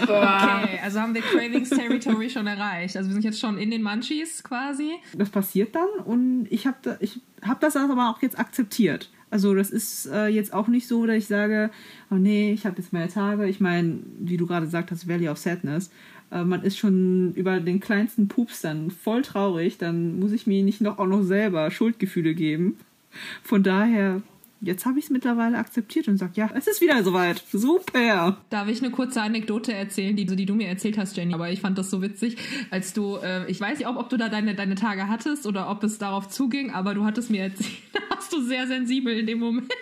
okay, 0.03 0.79
also 0.83 1.01
haben 1.01 1.15
wir 1.15 1.23
Cravings 1.23 1.71
Territory 1.71 2.29
schon 2.31 2.47
erreicht. 2.47 2.97
Also 2.97 3.09
wir 3.09 3.15
sind 3.15 3.25
jetzt 3.25 3.41
schon 3.41 3.59
in 3.59 3.71
den 3.71 3.83
Munchies 3.83 4.43
quasi. 4.43 4.93
Das 5.17 5.31
passiert 5.31 5.75
dann 5.75 5.89
und 6.05 6.47
ich 6.51 6.67
habe 6.67 6.77
da, 6.83 6.99
hab 7.47 7.61
das 7.61 7.77
aber 7.77 8.11
auch 8.11 8.21
jetzt 8.23 8.39
akzeptiert. 8.39 9.11
Also 9.31 9.55
das 9.55 9.71
ist 9.71 10.07
äh, 10.07 10.27
jetzt 10.27 10.53
auch 10.53 10.67
nicht 10.69 10.89
so, 10.89 11.07
dass 11.07 11.17
ich 11.17 11.27
sage, 11.27 11.71
oh 12.11 12.17
nee, 12.17 12.53
ich 12.53 12.67
habe 12.67 12.79
jetzt 12.79 12.93
meine 12.93 13.09
Tage. 13.09 13.47
Ich 13.47 13.61
meine, 13.61 14.01
wie 14.19 14.37
du 14.37 14.47
gerade 14.47 14.67
gesagt 14.67 14.91
hast, 14.91 15.09
Valley 15.09 15.29
of 15.29 15.39
Sadness. 15.39 15.91
Äh, 16.33 16.45
man 16.45 16.63
ist 16.63 16.79
schon 16.79 17.33
über 17.35 17.61
den 17.61 17.79
kleinsten 17.79 18.27
Pups 18.27 18.61
dann 18.63 18.91
voll 18.91 19.23
traurig. 19.23 19.79
Dann 19.79 20.19
muss 20.19 20.33
ich 20.33 20.49
mir 20.49 20.63
nicht 20.65 20.81
noch 20.81 20.99
auch 20.99 21.07
noch 21.07 21.23
selber 21.23 21.71
Schuldgefühle 21.71 22.35
geben. 22.35 22.77
Von 23.43 23.63
daher 23.63 24.21
jetzt 24.61 24.85
habe 24.87 24.99
ich 24.99 25.07
es 25.07 25.11
mittlerweile 25.11 25.59
akzeptiert 25.59 26.09
und 26.09 26.19
sage, 26.19 26.33
ja, 26.35 26.51
es 26.55 26.67
ist 26.67 26.81
wieder 26.81 27.03
soweit. 27.03 27.43
Super. 27.51 28.39
Darf 28.51 28.69
ich 28.69 28.83
eine 28.83 28.91
kurze 28.91 29.23
Anekdote 29.23 29.73
erzählen, 29.73 30.15
die, 30.17 30.27
die 30.27 30.47
du 30.47 30.55
mir 30.55 30.69
erzählt 30.69 30.99
hast, 30.99 31.17
Jenny? 31.17 31.35
Aber 31.35 31.51
ich 31.51 31.61
fand 31.61 31.79
das 31.79 31.91
so 31.91 32.03
witzig, 32.03 32.37
als 32.71 32.93
du, 32.93 33.17
äh, 33.17 33.51
ich 33.51 33.61
weiß 33.61 33.79
nicht, 33.79 33.89
ob, 33.89 33.97
ob 33.97 34.09
du 34.11 34.17
da 34.17 34.29
deine, 34.29 34.55
deine 34.55 34.75
Tage 34.75 35.09
hattest 35.09 35.47
oder 35.47 35.71
ob 35.71 35.83
es 35.83 35.99
darauf 35.99 36.29
zuging, 36.29 36.71
aber 36.71 36.95
du 36.95 37.05
hattest 37.05 37.31
mir 37.31 37.45
erzählt, 37.45 37.71
da 37.93 38.01
warst 38.15 38.33
du 38.33 38.43
sehr 38.43 38.67
sensibel 38.67 39.19
in 39.19 39.27
dem 39.27 39.39
Moment. 39.39 39.73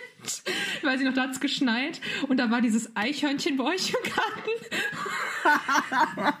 Weiß 0.83 0.99
ich 0.99 1.05
noch, 1.05 1.13
da 1.13 1.23
hat 1.23 1.31
es 1.31 1.39
geschneit 1.39 2.01
und 2.27 2.37
da 2.37 2.51
war 2.51 2.61
dieses 2.61 2.93
Eichhörnchen 2.95 3.55
bei 3.55 3.63
euch 3.65 3.89
im 3.89 4.11
Garten. 4.11 4.49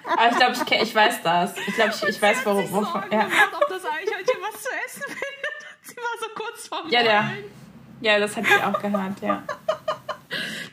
Aber 0.05 0.31
ich 0.31 0.37
glaube, 0.37 0.53
ich, 0.53 0.81
ich 0.89 0.95
weiß 0.95 1.23
das. 1.23 1.55
Ich 1.65 1.75
glaube, 1.75 1.93
ich, 1.95 2.09
ich 2.09 2.21
weiß, 2.21 2.45
warum. 2.45 2.69
Wo, 2.71 2.81
ja. 2.81 3.27
ob 3.53 3.69
das 3.69 3.85
Eichhörnchen 3.85 4.35
was 4.41 4.61
zu 4.61 4.69
essen 4.85 5.03
findet. 5.03 5.59
Sie 5.81 5.95
war 5.95 6.19
so 6.19 6.27
kurz 6.35 6.67
vorm 6.67 6.89
Ja, 6.89 7.03
der. 7.03 7.31
Ja, 8.01 8.19
das 8.19 8.35
hatte 8.35 8.47
ich 8.47 8.63
auch 8.63 8.81
gehört, 8.81 9.21
ja. 9.21 9.43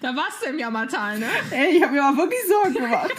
Da 0.03 0.15
warst 0.15 0.43
du 0.45 0.51
im 0.51 0.59
Jammertal, 0.59 1.19
ne? 1.19 1.27
Ey, 1.51 1.77
ich 1.77 1.83
habe 1.83 1.95
mir 1.95 2.03
mal 2.03 2.17
wirklich 2.17 2.39
Sorgen 2.47 2.75
gemacht. 2.75 3.15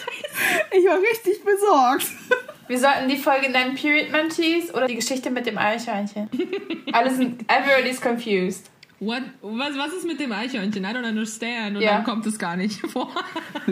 Ich 0.71 0.85
war 0.85 0.99
richtig 0.99 1.43
besorgt. 1.43 2.05
Wir 2.67 2.79
sollten 2.79 3.09
die 3.09 3.17
Folge 3.17 3.49
nennen 3.49 3.75
Period 3.75 4.11
Munchies 4.11 4.73
oder 4.73 4.87
die 4.87 4.95
Geschichte 4.95 5.31
mit 5.31 5.45
dem 5.45 5.57
Eichhörnchen. 5.57 6.29
Alles 6.91 7.17
sind, 7.17 7.43
everybody's 7.49 7.99
confused. 7.99 8.69
What, 8.99 9.21
was, 9.41 9.77
was 9.77 9.93
ist 9.93 10.07
mit 10.07 10.19
dem 10.19 10.31
Eichhörnchen? 10.31 10.83
I 10.83 10.87
don't 10.87 11.07
understand. 11.07 11.75
Und 11.75 11.83
ja. 11.83 11.95
dann 11.97 12.03
kommt 12.03 12.25
es 12.25 12.39
gar 12.39 12.55
nicht 12.55 12.79
vor. 12.91 13.11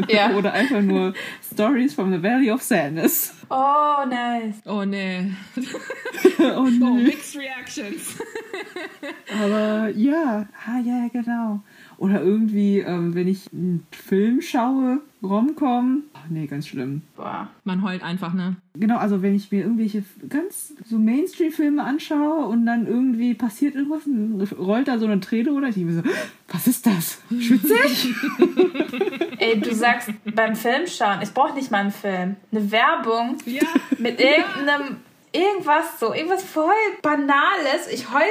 Ja. 0.07 0.29
Oder 0.35 0.53
einfach 0.53 0.81
nur 0.81 1.13
Stories 1.51 1.95
from 1.95 2.11
the 2.11 2.21
Valley 2.21 2.51
of 2.51 2.61
Sadness. 2.61 3.33
Oh, 3.49 4.05
nice. 4.07 4.61
Oh, 4.65 4.85
nee. 4.85 5.31
oh, 6.39 6.63
nee. 6.65 6.79
Oh, 6.83 6.93
mixed 6.93 7.35
reactions. 7.35 8.17
Aber 9.41 9.89
ja, 9.95 10.47
ah, 10.67 10.79
ja, 10.83 11.07
genau. 11.11 11.61
Oder 11.97 12.21
irgendwie, 12.21 12.79
ähm, 12.79 13.15
wenn 13.15 13.27
ich 13.27 13.51
einen 13.53 13.85
Film 13.91 14.41
schaue, 14.41 14.99
Romcom, 15.23 16.03
nee, 16.29 16.45
ganz 16.45 16.67
schlimm. 16.67 17.01
Boah. 17.15 17.49
Man 17.63 17.81
heult 17.81 18.03
einfach, 18.03 18.33
ne? 18.33 18.57
Genau, 18.75 18.97
also 18.97 19.21
wenn 19.21 19.35
ich 19.35 19.51
mir 19.51 19.63
irgendwelche 19.63 20.03
ganz 20.29 20.73
so 20.85 20.97
Mainstream-Filme 20.97 21.83
anschaue 21.83 22.45
und 22.45 22.65
dann 22.65 22.85
irgendwie 22.85 23.33
passiert 23.33 23.75
irgendwas, 23.75 24.03
rollt 24.57 24.87
da 24.87 24.99
so 24.99 25.05
eine 25.05 25.19
Träne 25.19 25.53
oder 25.53 25.69
ich 25.69 25.75
denke 25.75 25.93
mir 25.93 26.01
so, 26.01 26.09
was 26.49 26.67
ist 26.67 26.85
das? 26.85 27.21
Schwitzig? 27.39 28.13
Ey, 29.39 29.59
du 29.59 29.73
sagst 29.73 30.11
beim 30.33 30.55
Film 30.55 30.87
schauen, 30.87 31.19
ich 31.21 31.31
brauche 31.33 31.53
nicht 31.55 31.71
mal 31.71 31.79
einen 31.79 31.91
Film. 31.91 32.35
Eine 32.51 32.71
Werbung 32.71 33.37
ja. 33.45 33.63
mit 33.97 34.19
irgendeinem 34.19 34.97
irgendwas 35.35 35.99
so, 35.99 36.13
irgendwas 36.13 36.43
voll 36.43 36.73
Banales. 37.01 37.87
Ich 37.91 38.11
heul, 38.11 38.21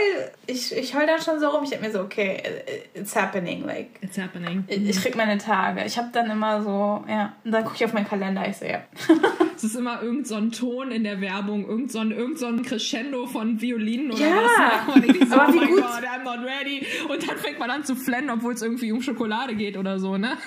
ich, 0.46 0.74
ich 0.76 0.94
heul 0.94 1.06
dann 1.06 1.20
schon 1.20 1.38
so 1.38 1.48
rum. 1.48 1.64
Ich 1.64 1.70
denke 1.70 1.86
mir 1.86 1.92
so, 1.92 2.00
okay, 2.00 2.42
it's 2.94 3.14
happening, 3.14 3.64
like. 3.64 3.90
It's 4.00 4.18
happening. 4.18 4.64
Ich, 4.66 4.88
ich 4.88 4.96
krieg 5.02 5.16
meine 5.16 5.38
Tage. 5.38 5.84
Ich 5.84 5.98
habe 5.98 6.08
dann 6.12 6.30
immer 6.30 6.62
so, 6.62 7.04
ja. 7.08 7.34
Und 7.44 7.52
dann 7.52 7.64
gucke 7.64 7.76
ich 7.76 7.84
auf 7.84 7.92
meinen 7.92 8.08
Kalender, 8.08 8.48
ich 8.48 8.56
so, 8.56 8.64
ja. 8.64 8.82
es 9.56 9.64
ist 9.64 9.76
immer 9.76 10.02
irgend 10.02 10.26
so 10.26 10.36
ein 10.36 10.50
Ton 10.50 10.90
in 10.90 11.04
der 11.04 11.20
Werbung, 11.20 11.68
irgend 11.68 11.92
so 11.92 11.98
ein, 11.98 12.10
irgend 12.10 12.38
so 12.38 12.46
ein 12.46 12.62
Crescendo 12.62 13.26
von 13.26 13.60
Violinen 13.60 14.10
oder 14.10 14.26
ja. 14.26 14.36
was. 14.86 14.96
Und 14.96 15.28
so, 15.28 15.34
Aber 15.34 15.48
oh 15.48 15.52
wie 15.52 15.66
gut. 15.66 15.82
God, 15.82 16.04
I'm 16.04 16.24
not 16.24 16.38
ready. 16.44 16.86
Und 17.08 17.28
dann 17.28 17.36
fängt 17.36 17.58
man 17.58 17.70
an 17.70 17.84
zu 17.84 17.94
flennen, 17.94 18.30
obwohl 18.30 18.54
es 18.54 18.62
irgendwie 18.62 18.92
um 18.92 19.02
Schokolade 19.02 19.54
geht 19.54 19.76
oder 19.76 19.98
so, 19.98 20.16
ne? 20.16 20.38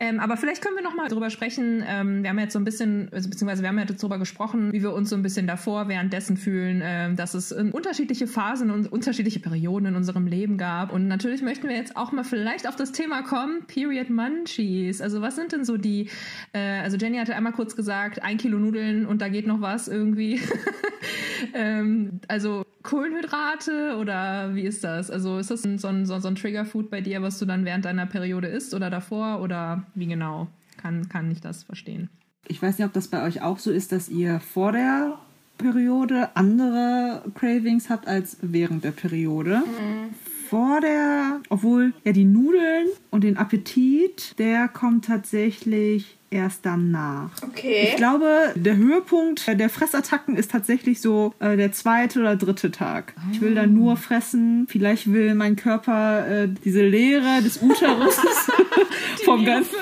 Ähm, 0.00 0.18
aber 0.18 0.38
vielleicht 0.38 0.62
können 0.62 0.76
wir 0.76 0.82
noch 0.82 0.96
mal 0.96 1.08
drüber 1.08 1.28
sprechen. 1.28 1.84
Ähm, 1.86 2.22
wir 2.22 2.30
haben 2.30 2.38
jetzt 2.38 2.54
so 2.54 2.58
ein 2.58 2.64
bisschen, 2.64 3.10
also, 3.12 3.28
beziehungsweise 3.28 3.62
wir 3.62 3.68
haben 3.68 3.78
ja 3.78 3.84
darüber 3.84 4.18
gesprochen, 4.18 4.72
wie 4.72 4.82
wir 4.82 4.94
uns 4.94 5.10
so 5.10 5.16
ein 5.16 5.22
bisschen 5.22 5.46
davor 5.46 5.88
währenddessen 5.88 6.38
fühlen, 6.38 6.80
ähm, 6.82 7.16
dass 7.16 7.34
es 7.34 7.52
unterschiedliche 7.52 8.26
Phasen 8.26 8.70
und 8.70 8.90
unterschiedliche 8.90 9.40
Perioden 9.40 9.86
in 9.86 9.96
unserem 9.96 10.26
Leben 10.26 10.56
gab. 10.56 10.90
Und 10.90 11.06
natürlich 11.06 11.42
möchten 11.42 11.68
wir 11.68 11.76
jetzt 11.76 11.96
auch 11.96 12.12
mal 12.12 12.24
vielleicht 12.24 12.66
auf 12.66 12.76
das 12.76 12.92
Thema 12.92 13.22
kommen, 13.22 13.66
Period 13.66 14.08
Munchies. 14.08 15.02
Also 15.02 15.20
was 15.20 15.36
sind 15.36 15.52
denn 15.52 15.64
so 15.66 15.76
die, 15.76 16.08
äh, 16.54 16.80
also 16.80 16.96
Jenny 16.96 17.18
hatte 17.18 17.36
einmal 17.36 17.52
kurz 17.52 17.76
gesagt, 17.76 18.22
ein 18.22 18.38
Kilo 18.38 18.58
Nudeln 18.58 19.04
und 19.04 19.20
da 19.20 19.28
geht 19.28 19.46
noch 19.46 19.60
was 19.60 19.86
irgendwie. 19.86 20.40
ähm, 21.54 22.20
also 22.28 22.64
Kohlenhydrate 22.82 23.96
oder 23.98 24.54
wie 24.54 24.62
ist 24.62 24.84
das? 24.84 25.10
Also 25.10 25.38
ist 25.38 25.50
das 25.50 25.62
so 25.62 25.88
ein, 25.88 26.06
so, 26.06 26.18
so 26.18 26.28
ein 26.28 26.34
Triggerfood 26.34 26.90
bei 26.90 27.00
dir, 27.00 27.22
was 27.22 27.38
du 27.38 27.46
dann 27.46 27.64
während 27.64 27.84
deiner 27.84 28.06
Periode 28.06 28.48
isst 28.48 28.74
oder 28.74 28.90
davor 28.90 29.40
oder 29.40 29.84
wie 29.94 30.06
genau? 30.06 30.48
Kann, 30.76 31.08
kann 31.08 31.30
ich 31.30 31.40
das 31.40 31.64
verstehen? 31.64 32.08
Ich 32.48 32.62
weiß 32.62 32.78
nicht, 32.78 32.86
ob 32.86 32.92
das 32.92 33.08
bei 33.08 33.22
euch 33.22 33.42
auch 33.42 33.58
so 33.58 33.70
ist, 33.70 33.92
dass 33.92 34.08
ihr 34.08 34.40
vor 34.40 34.72
der 34.72 35.18
Periode 35.58 36.30
andere 36.34 37.22
Cravings 37.34 37.90
habt 37.90 38.08
als 38.08 38.38
während 38.40 38.82
der 38.82 38.92
Periode. 38.92 39.58
Mhm. 39.58 40.14
Vor 40.48 40.80
der, 40.80 41.40
obwohl 41.48 41.92
ja 42.04 42.12
die 42.12 42.24
Nudeln 42.24 42.88
und 43.10 43.22
den 43.22 43.36
Appetit, 43.36 44.36
der 44.38 44.66
kommt 44.66 45.04
tatsächlich 45.04 46.16
erst 46.30 46.64
danach. 46.64 47.30
Okay. 47.42 47.88
Ich 47.90 47.96
glaube, 47.96 48.52
der 48.54 48.76
Höhepunkt 48.76 49.46
der 49.48 49.68
Fressattacken 49.68 50.36
ist 50.36 50.50
tatsächlich 50.50 51.00
so 51.00 51.34
äh, 51.40 51.56
der 51.56 51.72
zweite 51.72 52.20
oder 52.20 52.36
dritte 52.36 52.70
Tag. 52.70 53.14
Oh. 53.16 53.20
Ich 53.32 53.40
will 53.40 53.54
dann 53.54 53.74
nur 53.74 53.96
fressen. 53.96 54.66
Vielleicht 54.68 55.12
will 55.12 55.34
mein 55.34 55.56
Körper 55.56 56.26
äh, 56.44 56.48
diese 56.64 56.86
Leere 56.86 57.42
des 57.42 57.60
Uterus 57.60 58.16
vom 59.24 59.44
ganzen. 59.44 59.74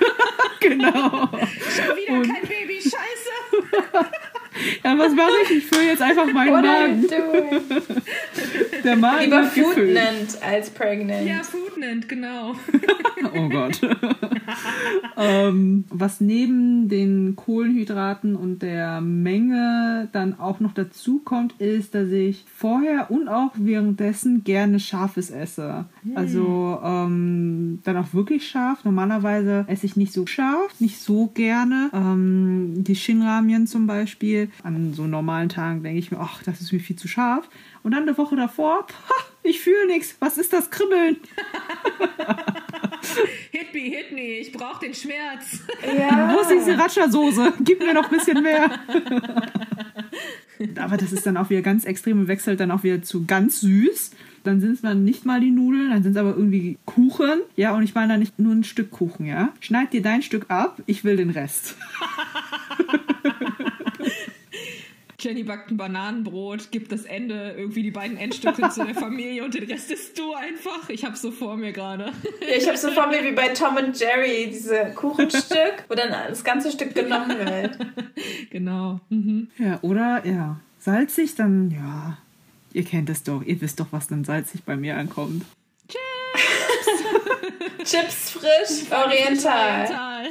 genau. 0.60 1.28
Schon 1.28 1.96
wieder 1.96 2.12
Und 2.14 2.28
kein 2.28 2.42
Baby, 2.42 2.80
scheiße. 2.80 4.10
Ja, 4.84 4.98
was 4.98 5.14
mache 5.14 5.30
ich? 5.44 5.58
Ich 5.58 5.66
fülle 5.66 5.86
jetzt 5.88 6.02
einfach 6.02 6.32
meinen 6.32 6.52
What 6.52 6.64
Magen. 6.64 7.06
Der 8.84 8.96
Magen 8.96 9.24
Lieber 9.24 9.44
Foodnant 9.44 10.42
als 10.42 10.70
Pregnant. 10.70 11.26
Ja, 11.26 11.42
Foodnant, 11.42 12.08
genau. 12.08 12.54
oh 13.34 13.48
Gott. 13.48 13.80
ähm, 15.16 15.84
was 15.90 16.20
neben 16.20 16.88
den 16.88 17.34
Kohlenhydraten 17.34 18.36
und 18.36 18.62
der 18.62 19.00
Menge 19.00 20.08
dann 20.12 20.38
auch 20.38 20.60
noch 20.60 20.74
dazu 20.74 21.20
kommt, 21.24 21.54
ist, 21.60 21.94
dass 21.94 22.10
ich 22.10 22.44
vorher 22.54 23.10
und 23.10 23.28
auch 23.28 23.52
währenddessen 23.54 24.44
gerne 24.44 24.78
Scharfes 24.80 25.30
esse. 25.30 25.86
Hm. 26.02 26.16
Also 26.16 26.78
ähm, 26.84 27.80
dann 27.84 27.96
auch 27.96 28.12
wirklich 28.12 28.46
scharf. 28.46 28.84
Normalerweise 28.84 29.64
esse 29.66 29.86
ich 29.86 29.96
nicht 29.96 30.12
so 30.12 30.26
scharf, 30.26 30.78
nicht 30.78 30.98
so 30.98 31.28
gerne. 31.28 31.90
Ähm, 31.92 32.84
die 32.84 32.96
Shinramien 32.96 33.66
zum 33.66 33.86
Beispiel. 33.86 34.43
An 34.62 34.94
so 34.94 35.06
normalen 35.06 35.48
Tagen 35.48 35.82
denke 35.82 35.98
ich 35.98 36.10
mir, 36.10 36.20
ach, 36.20 36.42
das 36.42 36.60
ist 36.60 36.72
mir 36.72 36.80
viel 36.80 36.96
zu 36.96 37.08
scharf. 37.08 37.48
Und 37.82 37.92
dann 37.92 38.02
eine 38.02 38.16
Woche 38.16 38.36
davor, 38.36 38.86
ich 39.42 39.60
fühle 39.60 39.86
nichts. 39.86 40.16
Was 40.20 40.38
ist 40.38 40.52
das 40.52 40.70
Kribbeln? 40.70 41.16
hit 43.50 43.74
me, 43.74 43.80
hit 43.80 44.12
me. 44.12 44.38
Ich 44.38 44.52
brauche 44.52 44.80
den 44.80 44.94
Schmerz. 44.94 45.60
Ja. 45.82 46.34
Wo 46.34 46.40
ist 46.40 46.50
die 46.50 46.70
Sriracha-Soße? 46.70 47.54
Gib 47.60 47.80
mir 47.80 47.94
noch 47.94 48.04
ein 48.04 48.16
bisschen 48.16 48.42
mehr. 48.42 48.70
Aber 50.78 50.96
das 50.96 51.12
ist 51.12 51.26
dann 51.26 51.36
auch 51.36 51.50
wieder 51.50 51.62
ganz 51.62 51.84
extrem 51.84 52.20
und 52.20 52.28
wechselt 52.28 52.60
dann 52.60 52.70
auch 52.70 52.84
wieder 52.84 53.02
zu 53.02 53.26
ganz 53.26 53.60
süß. 53.60 54.12
Dann 54.44 54.60
sind 54.60 54.72
es 54.72 54.82
dann 54.82 55.04
nicht 55.04 55.24
mal 55.24 55.40
die 55.40 55.50
Nudeln, 55.50 55.90
dann 55.90 56.02
sind 56.02 56.12
es 56.12 56.18
aber 56.18 56.36
irgendwie 56.36 56.76
Kuchen. 56.84 57.40
Ja, 57.56 57.74
und 57.74 57.82
ich 57.82 57.94
meine 57.94 58.12
da 58.12 58.18
nicht 58.18 58.38
nur 58.38 58.54
ein 58.54 58.62
Stück 58.62 58.90
Kuchen, 58.90 59.24
ja. 59.24 59.54
Schneid 59.60 59.94
dir 59.94 60.02
dein 60.02 60.20
Stück 60.22 60.50
ab, 60.50 60.82
ich 60.86 61.02
will 61.02 61.16
den 61.16 61.30
Rest. 61.30 61.76
Jenny 65.24 65.42
backt 65.42 65.70
ein 65.70 65.78
Bananenbrot, 65.78 66.70
gibt 66.70 66.92
das 66.92 67.04
Ende, 67.04 67.54
irgendwie 67.56 67.82
die 67.82 67.90
beiden 67.90 68.18
Endstücke 68.18 68.68
zu 68.68 68.84
der 68.84 68.94
Familie 68.94 69.42
und 69.42 69.54
den 69.54 69.64
Rest 69.64 69.90
isst 69.90 70.18
du 70.18 70.34
einfach. 70.34 70.90
Ich 70.90 71.04
hab's 71.04 71.22
so 71.22 71.30
vor 71.30 71.56
mir 71.56 71.72
gerade. 71.72 72.12
Ja, 72.40 72.56
ich 72.56 72.68
hab's 72.68 72.82
so 72.82 72.90
vor 72.90 73.06
mir 73.08 73.24
wie 73.24 73.32
bei 73.32 73.48
Tom 73.48 73.76
und 73.76 73.98
Jerry, 73.98 74.50
diese 74.50 74.92
Kuchenstück, 74.94 75.84
wo 75.88 75.94
dann 75.94 76.10
das 76.10 76.44
ganze 76.44 76.70
Stück 76.70 76.94
genommen 76.94 77.38
wird. 77.38 77.78
Genau. 78.50 79.00
Mhm. 79.08 79.48
Ja, 79.58 79.78
oder 79.82 80.26
ja, 80.26 80.60
salzig, 80.78 81.34
dann 81.34 81.70
ja, 81.70 82.18
ihr 82.72 82.84
kennt 82.84 83.08
es 83.08 83.22
doch, 83.22 83.42
ihr 83.42 83.60
wisst 83.60 83.80
doch, 83.80 83.88
was 83.90 84.08
dann 84.08 84.24
salzig 84.24 84.64
bei 84.64 84.76
mir 84.76 84.96
ankommt. 84.96 85.44
Chips 87.84 88.30
frisch, 88.30 88.90
oriental. 88.90 89.82
oriental. 89.82 90.24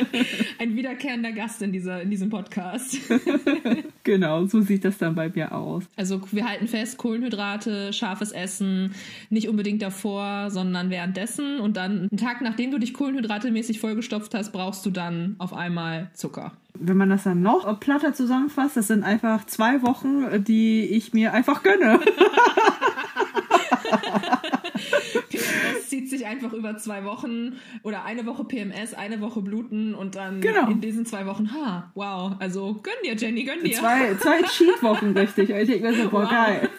Ein 0.58 0.76
wiederkehrender 0.76 1.32
Gast 1.32 1.62
in, 1.62 1.72
dieser, 1.72 2.02
in 2.02 2.10
diesem 2.10 2.30
Podcast. 2.30 2.96
genau, 4.04 4.46
so 4.46 4.60
sieht 4.60 4.84
das 4.84 4.98
dann 4.98 5.16
bei 5.16 5.28
mir 5.28 5.52
aus. 5.52 5.84
Also 5.96 6.20
wir 6.30 6.48
halten 6.48 6.68
fest, 6.68 6.96
Kohlenhydrate, 6.96 7.92
scharfes 7.92 8.30
Essen, 8.30 8.94
nicht 9.30 9.48
unbedingt 9.48 9.82
davor, 9.82 10.50
sondern 10.50 10.90
währenddessen. 10.90 11.58
Und 11.58 11.76
dann 11.76 12.08
einen 12.10 12.16
Tag, 12.16 12.40
nachdem 12.40 12.70
du 12.70 12.78
dich 12.78 12.94
kohlenhydratemäßig 12.94 13.80
vollgestopft 13.80 14.32
hast, 14.34 14.52
brauchst 14.52 14.86
du 14.86 14.90
dann 14.90 15.34
auf 15.38 15.52
einmal 15.52 16.10
Zucker. 16.14 16.52
Wenn 16.74 16.96
man 16.96 17.10
das 17.10 17.24
dann 17.24 17.42
noch 17.42 17.80
platter 17.80 18.14
zusammenfasst, 18.14 18.76
das 18.76 18.86
sind 18.86 19.02
einfach 19.02 19.44
zwei 19.46 19.82
Wochen, 19.82 20.44
die 20.44 20.84
ich 20.84 21.12
mir 21.12 21.32
einfach 21.32 21.64
gönne. 21.64 21.98
Zieht 25.90 26.08
sich 26.08 26.24
einfach 26.24 26.52
über 26.52 26.76
zwei 26.76 27.04
Wochen 27.04 27.58
oder 27.82 28.04
eine 28.04 28.24
Woche 28.24 28.44
PMS, 28.44 28.94
eine 28.94 29.20
Woche 29.20 29.42
Bluten 29.42 29.92
und 29.92 30.14
dann 30.14 30.40
genau. 30.40 30.70
in 30.70 30.80
diesen 30.80 31.04
zwei 31.04 31.26
Wochen, 31.26 31.52
ha, 31.52 31.90
wow, 31.96 32.36
also 32.38 32.74
gönn 32.74 32.94
dir, 33.04 33.16
Jenny, 33.16 33.42
gönn 33.42 33.64
dir. 33.64 33.74
Zwei, 33.74 34.14
zwei 34.14 34.40
Cheat-Wochen, 34.46 35.18
richtig. 35.18 35.50
Ich 35.50 35.66
denke 35.66 35.90
mir 35.90 35.94
so, 35.94 36.08
boah, 36.08 36.22
wow. 36.22 36.30
geil. 36.30 36.68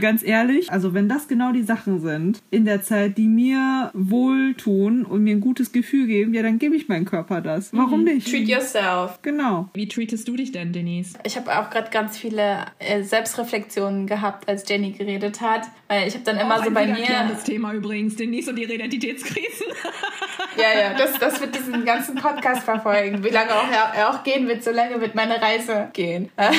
Ganz 0.00 0.22
ehrlich, 0.22 0.72
also 0.72 0.94
wenn 0.94 1.08
das 1.08 1.28
genau 1.28 1.52
die 1.52 1.62
Sachen 1.62 2.00
sind 2.00 2.42
in 2.50 2.64
der 2.64 2.82
Zeit, 2.82 3.18
die 3.18 3.28
mir 3.28 3.90
wohltun 3.94 5.04
und 5.04 5.22
mir 5.22 5.36
ein 5.36 5.40
gutes 5.40 5.72
Gefühl 5.72 6.06
geben, 6.06 6.34
ja, 6.34 6.42
dann 6.42 6.58
gebe 6.58 6.76
ich 6.76 6.88
meinem 6.88 7.04
Körper 7.04 7.40
das. 7.40 7.72
Warum 7.72 8.00
mhm. 8.00 8.06
nicht? 8.06 8.30
Treat 8.30 8.48
yourself. 8.48 9.20
Genau. 9.22 9.68
Wie 9.74 9.88
treatest 9.88 10.26
du 10.28 10.36
dich 10.36 10.52
denn, 10.52 10.72
Denise? 10.72 11.14
Ich 11.24 11.36
habe 11.36 11.58
auch 11.58 11.70
gerade 11.70 11.90
ganz 11.90 12.18
viele 12.18 12.66
äh, 12.78 13.02
Selbstreflexionen 13.02 14.06
gehabt, 14.06 14.48
als 14.48 14.68
Jenny 14.68 14.92
geredet 14.92 15.40
hat, 15.40 15.62
weil 15.88 16.08
ich 16.08 16.14
habe 16.14 16.24
dann 16.24 16.38
immer 16.38 16.56
auch 16.56 16.64
so 16.64 16.70
bei 16.70 16.86
mir 16.86 17.06
das 17.28 17.44
Thema 17.44 17.72
übrigens, 17.72 18.16
Denise 18.16 18.50
und 18.50 18.58
ihre 18.58 18.74
Identitätskrisen. 18.74 19.66
ja, 20.56 20.80
ja, 20.80 20.94
das, 20.94 21.18
das 21.18 21.40
wird 21.40 21.54
diesen 21.54 21.84
ganzen 21.84 22.16
Podcast 22.16 22.64
verfolgen. 22.64 23.22
Wie 23.22 23.30
lange 23.30 23.54
auch 23.54 23.68
er 23.70 24.10
auch 24.10 24.24
gehen 24.24 24.48
wird, 24.48 24.64
so 24.64 24.70
lange 24.70 25.00
wird 25.00 25.14
meine 25.14 25.40
Reise 25.40 25.88
gehen. 25.92 26.30
Oh, 26.36 26.52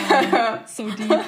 so 0.65 0.89
deep. 0.89 1.09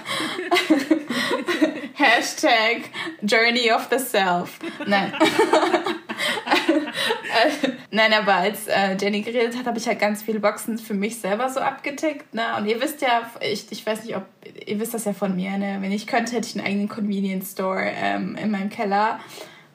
Hashtag 1.97 2.89
Journey 3.23 3.71
of 3.71 3.87
the 3.89 3.99
Self. 3.99 4.59
Nein. 4.85 5.13
Nein, 7.91 8.13
aber 8.13 8.35
als 8.35 8.67
äh, 8.67 8.95
Jenny 8.99 9.21
geredet 9.21 9.57
hat, 9.57 9.65
habe 9.65 9.77
ich 9.77 9.87
halt 9.87 9.99
ganz 9.99 10.23
viele 10.23 10.39
Boxen 10.39 10.77
für 10.77 10.93
mich 10.93 11.19
selber 11.19 11.49
so 11.49 11.59
abgetickt. 11.59 12.33
Ne? 12.33 12.43
Und 12.57 12.65
ihr 12.65 12.81
wisst 12.81 13.01
ja, 13.01 13.29
ich, 13.41 13.71
ich 13.71 13.85
weiß 13.85 14.03
nicht, 14.03 14.15
ob 14.15 14.25
ihr 14.65 14.79
wisst 14.79 14.93
das 14.93 15.05
ja 15.05 15.13
von 15.13 15.35
mir, 15.35 15.57
ne? 15.57 15.77
wenn 15.79 15.91
ich 15.91 16.07
könnte, 16.07 16.35
hätte 16.35 16.47
ich 16.47 16.55
einen 16.55 16.65
eigenen 16.65 16.89
Convenience 16.89 17.51
Store 17.51 17.83
ähm, 17.83 18.35
in 18.35 18.51
meinem 18.51 18.69
Keller. 18.69 19.19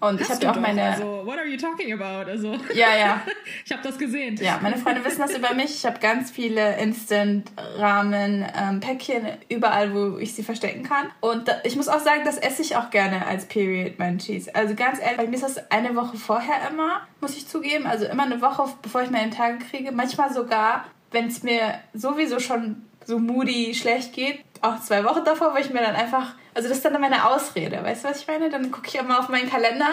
Und 0.02 0.20
Hast 0.20 0.42
ich 0.42 0.48
habe 0.48 0.58
auch 0.58 0.60
meine. 0.60 0.82
Also, 0.82 1.22
what 1.24 1.38
are 1.38 1.46
you 1.46 1.56
talking 1.56 1.92
about? 1.92 2.28
Also, 2.28 2.54
ja, 2.74 2.96
ja. 2.96 3.22
ich 3.64 3.70
habe 3.70 3.84
das 3.84 3.96
gesehen. 3.96 4.34
Ja, 4.42 4.58
meine 4.60 4.76
Freunde 4.76 5.04
wissen 5.04 5.20
das 5.20 5.36
über 5.36 5.54
mich. 5.54 5.76
Ich 5.76 5.86
habe 5.86 6.00
ganz 6.00 6.32
viele 6.32 6.76
Instant-Rahmen-Päckchen 6.78 9.26
ähm, 9.26 9.34
überall, 9.48 9.94
wo 9.94 10.18
ich 10.18 10.34
sie 10.34 10.42
verstecken 10.42 10.82
kann. 10.82 11.06
Und 11.20 11.46
da, 11.46 11.58
ich 11.62 11.76
muss 11.76 11.86
auch 11.86 12.00
sagen, 12.00 12.22
das 12.24 12.36
esse 12.36 12.62
ich 12.62 12.74
auch 12.74 12.90
gerne 12.90 13.28
als 13.28 13.46
Period 13.46 14.00
Munchies. 14.00 14.48
Also 14.48 14.74
ganz 14.74 14.98
ehrlich, 14.98 15.18
bei 15.18 15.28
mir 15.28 15.36
ist 15.36 15.44
das 15.44 15.70
eine 15.70 15.94
Woche 15.94 16.16
vorher 16.16 16.68
immer, 16.68 17.02
muss 17.20 17.36
ich 17.36 17.46
zugeben. 17.46 17.86
Also 17.86 18.06
immer 18.06 18.24
eine 18.24 18.42
Woche, 18.42 18.64
bevor 18.82 19.02
ich 19.02 19.10
meine 19.10 19.30
Tage 19.30 19.58
kriege. 19.70 19.92
Manchmal 19.92 20.32
sogar, 20.32 20.86
wenn 21.12 21.28
es 21.28 21.44
mir 21.44 21.74
sowieso 21.94 22.40
schon 22.40 22.86
so 23.04 23.20
moody 23.20 23.72
schlecht 23.72 24.14
geht, 24.14 24.40
auch 24.62 24.80
zwei 24.80 25.04
Wochen 25.04 25.24
davor, 25.24 25.54
wo 25.54 25.58
ich 25.58 25.70
mir 25.70 25.78
dann 25.80 25.94
einfach, 25.94 26.34
also 26.54 26.68
das 26.68 26.78
ist 26.78 26.84
dann 26.84 27.00
meine 27.00 27.26
Ausrede, 27.26 27.82
weißt 27.82 28.04
du, 28.04 28.08
was 28.08 28.20
ich 28.20 28.26
meine? 28.26 28.50
Dann 28.50 28.70
gucke 28.70 28.88
ich 28.88 28.94
immer 28.96 29.18
auf 29.18 29.28
meinen 29.28 29.48
Kalender, 29.48 29.88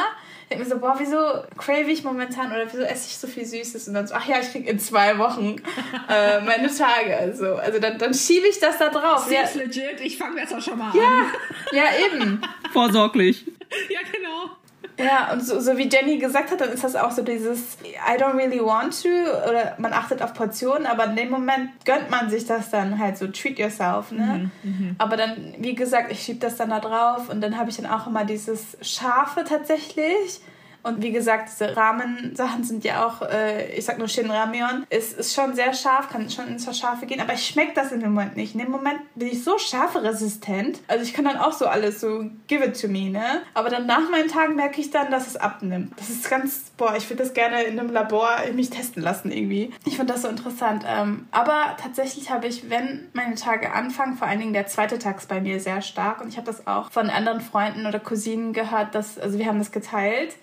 denke 0.49 0.63
mir 0.63 0.69
so, 0.69 0.79
boah, 0.79 0.95
wieso 0.97 1.17
crave 1.57 1.89
ich 1.89 2.03
momentan 2.03 2.51
oder 2.51 2.65
wieso 2.71 2.83
esse 2.83 3.07
ich 3.07 3.17
so 3.17 3.27
viel 3.27 3.45
Süßes 3.45 3.87
und 3.87 3.93
dann 3.93 4.07
so, 4.07 4.15
ach 4.15 4.27
ja, 4.27 4.39
ich 4.39 4.51
kriege 4.51 4.69
in 4.69 4.79
zwei 4.79 5.17
Wochen 5.17 5.55
äh, 6.09 6.41
meine 6.41 6.67
Tage, 6.73 7.17
also, 7.17 7.55
also 7.55 7.79
dann, 7.79 7.97
dann 7.97 8.13
schiebe 8.13 8.47
ich 8.47 8.59
das 8.59 8.77
da 8.77 8.89
drauf. 8.89 9.27
Das 9.29 9.51
ist 9.51 9.55
ja. 9.55 9.61
legit, 9.61 10.01
ich 10.01 10.17
fange 10.17 10.41
jetzt 10.41 10.53
auch 10.53 10.61
schon 10.61 10.77
mal 10.77 10.93
ja. 10.95 11.03
an. 11.03 11.33
Ja, 11.71 11.83
eben. 12.05 12.41
Vorsorglich. 12.73 13.45
ja, 13.89 13.99
genau. 14.11 14.55
Ja, 14.97 15.31
und 15.31 15.45
so, 15.45 15.59
so 15.59 15.77
wie 15.77 15.87
Jenny 15.87 16.17
gesagt 16.17 16.51
hat, 16.51 16.59
dann 16.59 16.69
ist 16.69 16.83
das 16.83 16.95
auch 16.95 17.11
so 17.11 17.21
dieses 17.21 17.77
I 17.83 18.21
don't 18.21 18.35
really 18.35 18.59
want 18.59 19.01
to 19.01 19.09
oder 19.49 19.75
man 19.77 19.93
achtet 19.93 20.21
auf 20.21 20.33
Portionen, 20.33 20.85
aber 20.85 21.05
in 21.05 21.15
dem 21.15 21.29
Moment 21.29 21.69
gönnt 21.85 22.09
man 22.09 22.29
sich 22.29 22.45
das 22.45 22.69
dann 22.69 22.99
halt 22.99 23.17
so 23.17 23.27
treat 23.27 23.57
yourself, 23.57 24.11
ne? 24.11 24.51
Mhm, 24.63 24.71
mhm. 24.71 24.95
aber 24.97 25.15
dann, 25.15 25.55
wie 25.57 25.73
gesagt, 25.73 26.11
ich 26.11 26.21
schieb 26.21 26.41
das 26.41 26.57
dann 26.57 26.69
da 26.69 26.79
drauf 26.79 27.29
und 27.29 27.39
dann 27.41 27.57
habe 27.57 27.69
ich 27.69 27.77
dann 27.77 27.85
auch 27.85 28.07
immer 28.07 28.25
dieses 28.25 28.77
Scharfe 28.81 29.45
tatsächlich 29.45 30.41
und 30.81 31.01
wie 31.01 31.11
gesagt, 31.11 31.49
diese 31.49 31.75
Rahmensachen 31.75 32.63
sind 32.63 32.83
ja 32.83 33.05
auch, 33.05 33.21
äh, 33.21 33.71
ich 33.75 33.85
sag 33.85 33.97
nur 33.97 34.07
Shin 34.07 34.31
Ramion, 34.31 34.85
ist, 34.89 35.17
ist 35.17 35.33
schon 35.33 35.53
sehr 35.53 35.73
scharf, 35.73 36.09
kann 36.09 36.29
schon 36.29 36.47
ins 36.47 36.69
Scharfe 36.77 37.05
gehen, 37.05 37.19
aber 37.19 37.33
ich 37.33 37.45
schmecke 37.45 37.73
das 37.73 37.91
in 37.91 37.99
dem 37.99 38.13
Moment 38.13 38.37
nicht. 38.37 38.53
In 38.53 38.61
dem 38.61 38.71
Moment 38.71 38.99
bin 39.15 39.27
ich 39.27 39.43
so 39.43 39.57
scharfe-resistent. 39.57 40.79
Also 40.87 41.03
ich 41.03 41.13
kann 41.13 41.25
dann 41.25 41.37
auch 41.37 41.51
so 41.51 41.65
alles 41.65 41.99
so 41.99 42.25
give 42.47 42.63
it 42.63 42.79
to 42.79 42.87
me, 42.87 43.09
ne? 43.09 43.41
Aber 43.53 43.69
dann 43.69 43.85
nach 43.87 44.09
meinen 44.09 44.29
Tagen 44.29 44.55
merke 44.55 44.79
ich 44.79 44.91
dann, 44.91 45.11
dass 45.11 45.27
es 45.27 45.35
abnimmt. 45.35 45.93
Das 45.97 46.09
ist 46.09 46.29
ganz, 46.29 46.71
boah, 46.77 46.95
ich 46.95 47.09
würde 47.09 47.23
das 47.23 47.33
gerne 47.33 47.63
in 47.63 47.79
einem 47.79 47.91
Labor 47.91 48.29
mich 48.53 48.69
testen 48.69 49.03
lassen 49.03 49.31
irgendwie. 49.31 49.73
Ich 49.85 49.97
finde 49.97 50.13
das 50.13 50.21
so 50.21 50.27
interessant. 50.27 50.85
Ähm, 50.87 51.27
aber 51.31 51.75
tatsächlich 51.81 52.29
habe 52.31 52.47
ich, 52.47 52.69
wenn 52.69 53.09
meine 53.13 53.35
Tage 53.35 53.73
anfangen, 53.73 54.15
vor 54.15 54.27
allen 54.27 54.39
Dingen 54.39 54.53
der 54.53 54.67
zweite 54.67 54.99
Tag 54.99 55.17
ist 55.17 55.27
bei 55.27 55.41
mir 55.41 55.59
sehr 55.59 55.81
stark 55.81 56.21
und 56.21 56.29
ich 56.29 56.37
habe 56.37 56.47
das 56.47 56.67
auch 56.67 56.91
von 56.91 57.09
anderen 57.09 57.41
Freunden 57.41 57.85
oder 57.85 57.99
Cousinen 57.99 58.53
gehört, 58.53 58.95
dass, 58.95 59.17
also 59.17 59.37
wir 59.37 59.45
haben 59.45 59.59
das 59.59 59.71
geteilt 59.71 60.35